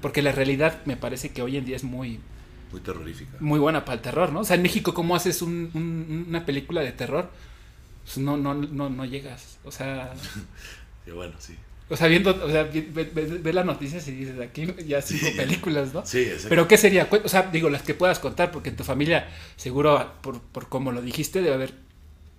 [0.00, 2.20] Porque la realidad me parece que hoy en día es muy.
[2.70, 3.32] Muy terrorífica.
[3.40, 4.40] Muy buena para el terror, ¿no?
[4.40, 7.32] O sea, en México, ¿cómo haces una película de terror?
[8.04, 9.58] Pues no, no, no, no llegas.
[9.64, 10.12] O sea.
[11.04, 11.56] Qué bueno, sí.
[11.90, 16.04] O sea, viendo, o sea, ves las noticias y dices, aquí ya cinco películas, ¿no?
[16.06, 16.48] Sí, exacto.
[16.48, 17.08] Pero ¿qué sería?
[17.22, 20.92] O sea, digo, las que puedas contar, porque en tu familia, seguro, por, por como
[20.92, 21.74] lo dijiste, debe haber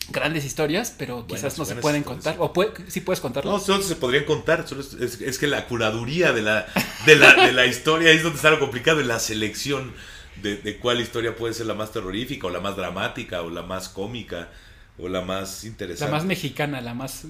[0.10, 2.36] grandes historias, pero quizás no se pueden contar.
[2.40, 3.52] ¿O puede, sí puedes contarlo?
[3.52, 4.68] No, solo se podrían contar.
[4.68, 6.66] Solo es, que la curaduría de la,
[7.06, 9.94] de, la, de la historia es donde está lo complicado, en la selección
[10.42, 13.62] de, de cuál historia puede ser la más terrorífica, o la más dramática, o la
[13.62, 14.50] más cómica,
[14.98, 16.12] o la más interesante.
[16.12, 17.26] La más mexicana, la más...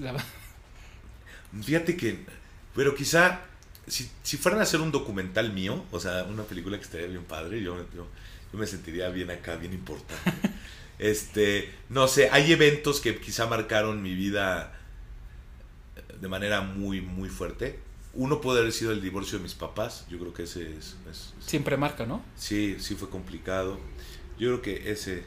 [1.62, 2.24] Fíjate que,
[2.74, 3.40] pero quizá,
[3.86, 7.24] si, si fueran a hacer un documental mío, o sea, una película que estaría bien
[7.24, 8.06] padre, yo, yo,
[8.52, 10.50] me sentiría bien acá, bien importante.
[10.98, 14.72] este, no sé, hay eventos que quizá marcaron mi vida
[16.20, 17.78] de manera muy, muy fuerte.
[18.14, 20.96] Uno puede haber sido el divorcio de mis papás, yo creo que ese es...
[21.40, 22.24] Siempre marca, ¿no?
[22.34, 23.78] Sí, sí fue complicado.
[24.38, 25.24] Yo creo que ese,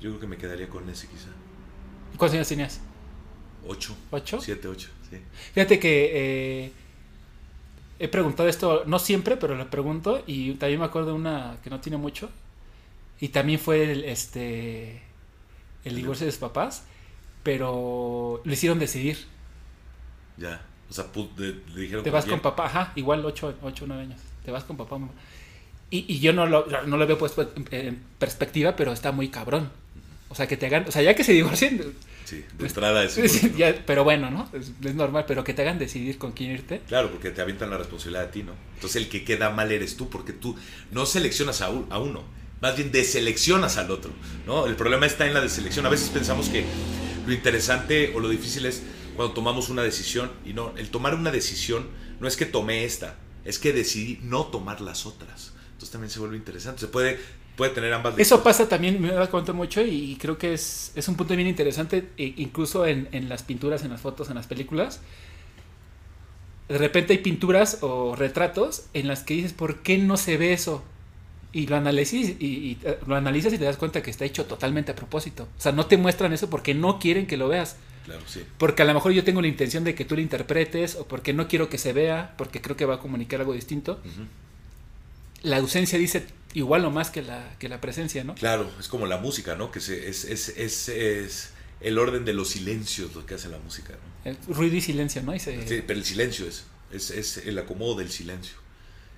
[0.00, 1.28] yo creo que me quedaría con ese quizá.
[2.16, 2.80] ¿Cuántos años tenías?
[3.66, 3.96] Ocho.
[4.10, 4.40] ¿Ocho?
[4.40, 4.88] Siete, ocho.
[5.54, 6.10] Fíjate que
[6.64, 6.72] eh,
[7.98, 11.70] he preguntado esto, no siempre, pero lo pregunto, y también me acuerdo de una que
[11.70, 12.30] no tiene mucho,
[13.20, 15.02] y también fue el, este,
[15.84, 16.84] el divorcio de sus papás,
[17.42, 19.18] pero lo hicieron decidir.
[20.36, 21.06] Ya, o sea,
[21.36, 22.02] le, dijeron...
[22.02, 24.98] Te vas con papá, ajá, igual 8 o 9 años, te vas con papá,
[25.90, 29.70] Y, y yo no lo, no lo veo puesto en perspectiva, pero está muy cabrón.
[30.28, 31.94] O sea, que te hagan, o sea, ya que se divorcien,
[32.24, 33.18] Sí, de entrada es.
[33.86, 34.50] pero bueno, ¿no?
[34.52, 36.80] Es, normal, pero que te hagan decidir con quién irte.
[36.88, 38.52] Claro, porque te avientan la responsabilidad a ti, ¿no?
[38.74, 40.56] Entonces el que queda mal eres tú, porque tú
[40.90, 42.24] no seleccionas a, a uno,
[42.60, 44.10] más bien deseleccionas al otro,
[44.46, 44.66] ¿no?
[44.66, 45.84] El problema está en la deselección.
[45.86, 46.64] A veces pensamos que
[47.26, 48.82] lo interesante o lo difícil es
[49.16, 51.88] cuando tomamos una decisión y no, el tomar una decisión
[52.20, 55.52] no es que tomé esta, es que decidí no tomar las otras.
[55.72, 56.80] Entonces también se vuelve interesante.
[56.80, 57.18] Se puede,
[57.56, 61.08] puede tener ambas Eso pasa también, me da cuenta mucho y creo que es, es
[61.08, 64.46] un punto bien interesante, e incluso en, en las pinturas, en las fotos, en las
[64.46, 65.00] películas.
[66.68, 70.52] De repente hay pinturas o retratos en las que dices, ¿por qué no se ve
[70.52, 70.82] eso?
[71.52, 74.90] Y lo analizas y, y, lo analizas y te das cuenta que está hecho totalmente
[74.90, 75.46] a propósito.
[75.56, 77.76] O sea, no te muestran eso porque no quieren que lo veas.
[78.04, 78.42] Claro, sí.
[78.58, 81.32] Porque a lo mejor yo tengo la intención de que tú lo interpretes o porque
[81.32, 84.00] no quiero que se vea, porque creo que va a comunicar algo distinto.
[84.04, 84.26] Uh -huh.
[85.42, 88.34] La ausencia dice igual o más que la, que la presencia, ¿no?
[88.34, 89.70] Claro, es como la música, ¿no?
[89.70, 91.50] Que se, es, es, es, es,
[91.80, 94.30] el orden de los silencios lo que hace la música, ¿no?
[94.30, 95.34] El ruido y silencio, ¿no?
[95.34, 95.66] Y se...
[95.68, 98.56] sí, pero el silencio es, es, es el acomodo del silencio.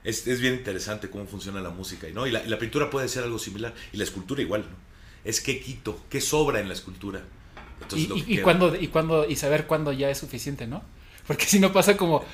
[0.03, 2.27] Es, es, bien interesante cómo funciona la música, ¿no?
[2.27, 4.77] Y la, y la, pintura puede ser algo similar, y la escultura igual, ¿no?
[5.25, 7.25] Es qué quito, qué sobra en la escultura.
[7.83, 10.83] Entonces, y, y, y cuando, y, cuando, y saber cuándo ya es suficiente, ¿no?
[11.27, 12.25] Porque si no pasa como,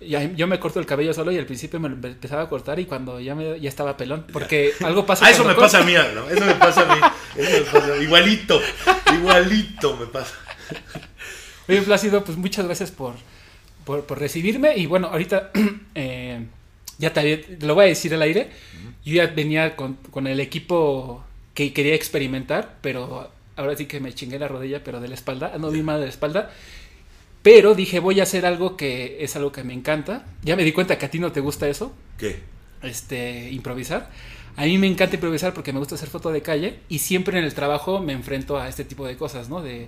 [0.00, 2.84] yo me corto el cabello solo y al principio me lo empezaba a cortar y
[2.84, 5.26] cuando ya, me, ya estaba pelón, porque algo pasa.
[5.26, 5.62] ah, eso me corto.
[5.62, 6.28] pasa a mí, ¿no?
[6.28, 7.00] Eso me pasa a mí.
[7.36, 8.60] Eso me pasa, igualito,
[9.14, 10.34] igualito me pasa.
[11.68, 13.14] Oye, Plácido, pues muchas gracias por,
[13.84, 15.50] por, por recibirme y bueno, ahorita...
[15.98, 16.44] Eh,
[16.98, 18.50] ya te, lo voy a decir al aire,
[19.04, 21.24] yo ya venía con, con, el equipo
[21.54, 25.56] que quería experimentar, pero ahora sí que me chingué la rodilla, pero de la espalda,
[25.58, 26.50] no vi mal de la espalda,
[27.46, 30.72] pero dije voy a hacer algo que es algo que me encanta, ya me di
[30.72, 31.94] cuenta que a ti no te gusta eso.
[32.18, 32.40] ¿Qué?
[32.82, 34.10] Este, improvisar.
[34.56, 37.44] A mí me encanta improvisar porque me gusta hacer foto de calle y siempre en
[37.44, 39.62] el trabajo me enfrento a este tipo de cosas, ¿no?
[39.62, 39.86] De,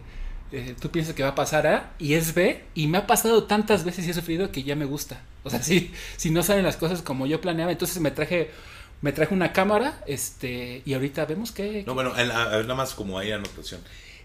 [0.53, 3.43] eh, tú piensas que va a pasar A y es B y me ha pasado
[3.43, 5.21] tantas veces y he sufrido que ya me gusta.
[5.43, 8.53] O sea, si, si no salen las cosas como yo planeaba, entonces me traje
[9.01, 11.83] me traje una cámara este y ahorita vemos que...
[11.89, 13.81] No, bueno, en la, a ver, nada más como hay anotación.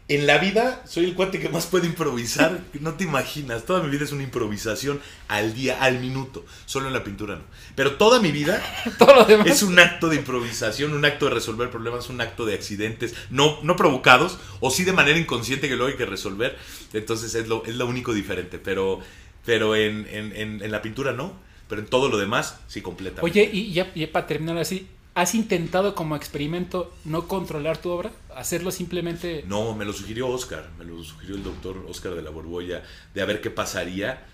[0.10, 3.90] En la vida soy el cuate que más puede improvisar, no te imaginas, toda mi
[3.90, 5.00] vida es una improvisación
[5.30, 7.44] al día, al minuto, solo en la pintura no.
[7.76, 8.62] Pero toda mi vida
[9.00, 9.48] Todo lo demás.
[9.48, 13.60] es un acto de improvisación, un acto de resolver problemas, un acto de accidentes, no,
[13.64, 16.58] no provocados, o sí de manera inconsciente que luego hay que resolver,
[16.92, 19.00] entonces es lo, es lo único diferente, pero,
[19.46, 21.34] pero en, en, en, en la pintura no,
[21.70, 23.22] pero en todo lo demás sí completa.
[23.22, 24.86] Oye, y ya, ya para terminar así,
[25.16, 28.12] ¿Has intentado como experimento no controlar tu obra?
[28.36, 29.44] ¿Hacerlo simplemente...?
[29.48, 32.82] No, me lo sugirió Oscar, me lo sugirió el doctor Oscar de la Borbolla,
[33.14, 34.26] de a ver qué pasaría.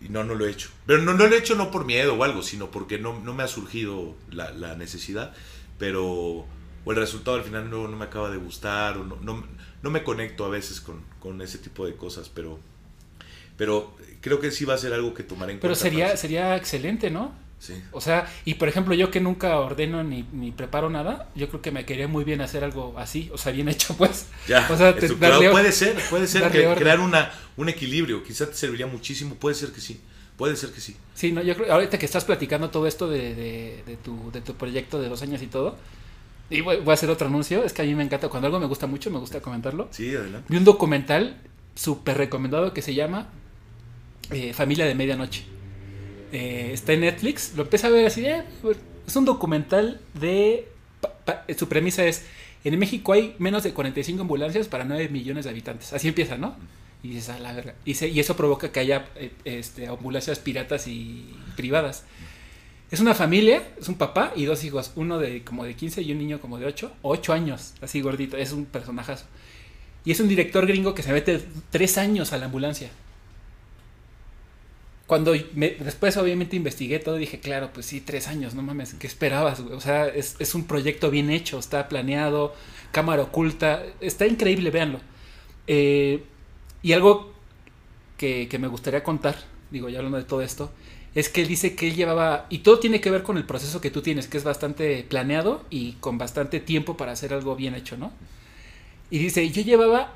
[0.00, 0.70] Y no, no lo he hecho.
[0.86, 3.34] Pero no, no lo he hecho no por miedo o algo, sino porque no, no
[3.34, 5.34] me ha surgido la, la, necesidad.
[5.78, 6.46] Pero
[6.84, 9.44] o el resultado al final no, no me acaba de gustar, o no, no,
[9.82, 12.58] no me conecto a veces con, con, ese tipo de cosas, pero,
[13.56, 15.84] pero creo que sí va a ser algo que tomaré en pero cuenta.
[15.84, 17.32] Pero sería, sería excelente, ¿no?
[17.62, 17.80] Sí.
[17.92, 21.62] O sea, y por ejemplo, yo que nunca ordeno ni, ni, preparo nada, yo creo
[21.62, 24.26] que me quería muy bien hacer algo así, o sea, bien hecho, pues.
[24.48, 28.48] Ya, o sea, te, darle, puede ser, puede ser que crear una, un equilibrio, quizá
[28.48, 30.00] te serviría muchísimo, puede ser que sí,
[30.36, 30.96] puede ser que sí.
[31.14, 34.40] Sí, no, yo creo, ahorita que estás platicando todo esto de, de, de tu, de
[34.40, 35.76] tu proyecto de dos años y todo,
[36.50, 38.58] y voy, voy, a hacer otro anuncio, es que a mí me encanta, cuando algo
[38.58, 39.86] me gusta mucho, me gusta comentarlo.
[39.92, 40.48] Sí, adelante.
[40.48, 41.40] Vi un documental
[41.76, 43.28] súper recomendado que se llama
[44.32, 45.52] eh, Familia de Medianoche.
[46.32, 48.42] Eh, está en Netflix, lo empieza a ver así, eh,
[49.06, 50.66] es un documental de...
[51.56, 52.24] Su premisa es,
[52.64, 55.92] en México hay menos de 45 ambulancias para 9 millones de habitantes.
[55.92, 56.56] Así empieza, ¿no?
[57.02, 57.74] Y dices, a la verga.
[57.84, 62.04] Y eso provoca que haya eh, este, ambulancias piratas y privadas.
[62.90, 66.12] Es una familia, es un papá y dos hijos, uno de como de 15 y
[66.12, 69.26] un niño como de 8, 8 años, así gordito, es un personajazo.
[70.04, 71.40] Y es un director gringo que se mete
[71.70, 72.90] 3 años a la ambulancia
[75.12, 79.60] cuando después obviamente investigué todo, dije, claro, pues sí, tres años, no mames, ¿qué esperabas?
[79.60, 79.74] Güey?
[79.74, 82.54] O sea, es, es, un proyecto bien hecho, está planeado,
[82.92, 85.00] cámara oculta, está increíble, véanlo.
[85.66, 86.24] Eh,
[86.80, 87.30] y algo
[88.16, 89.36] que, que, me gustaría contar,
[89.70, 90.72] digo, ya hablando de todo esto,
[91.14, 93.82] es que él dice que él llevaba, y todo tiene que ver con el proceso
[93.82, 97.74] que tú tienes, que es bastante planeado y con bastante tiempo para hacer algo bien
[97.74, 98.12] hecho, ¿no?
[99.10, 100.14] Y dice, yo llevaba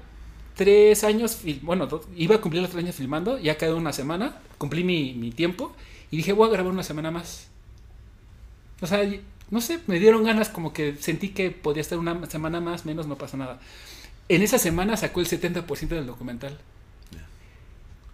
[0.56, 4.82] tres años, bueno, iba a cumplir los tres años filmando, ya quedó una semana, cumplí
[4.82, 5.76] mi, mi, tiempo
[6.10, 7.48] y dije, voy a grabar una semana más.
[8.80, 9.08] O sea,
[9.50, 13.06] no sé, me dieron ganas, como que sentí que podía estar una semana más, menos,
[13.06, 13.60] no pasa nada.
[14.28, 16.58] En esa semana sacó el 70% del documental.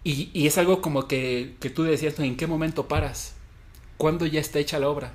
[0.03, 3.35] Y, y, es algo como que, que tú decías, ¿en qué momento paras?
[3.95, 5.13] ¿Cuándo ya está hecha la obra?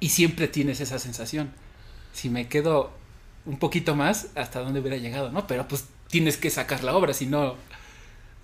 [0.00, 1.52] Y siempre tienes esa sensación.
[2.14, 2.92] Si me quedo
[3.44, 5.46] un poquito más, hasta dónde hubiera llegado, ¿no?
[5.46, 7.56] Pero pues tienes que sacar la obra, si no...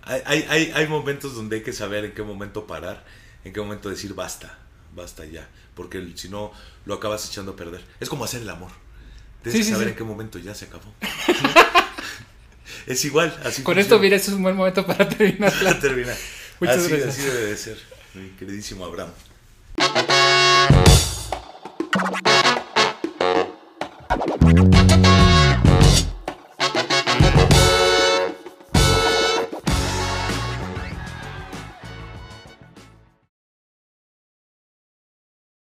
[0.03, 3.05] Hay, hay, hay momentos donde hay que saber en qué momento parar,
[3.45, 4.59] en qué momento decir basta,
[4.95, 6.53] basta ya, porque si no
[6.87, 7.85] lo acabas echando a perder.
[8.01, 8.71] Es como hacer el amor.
[9.43, 9.91] Tienes sí, que saber sí.
[9.93, 10.93] en qué momento ya se acabó.
[12.87, 13.29] es igual.
[13.45, 13.81] Así Con funciona.
[13.81, 15.53] esto, mira, este es un buen momento para terminar.
[15.63, 16.17] para terminar.
[16.61, 17.19] Muchas así, gracias.
[17.19, 17.79] así debe de ser.
[18.15, 19.11] Mi queridísimo Abraham.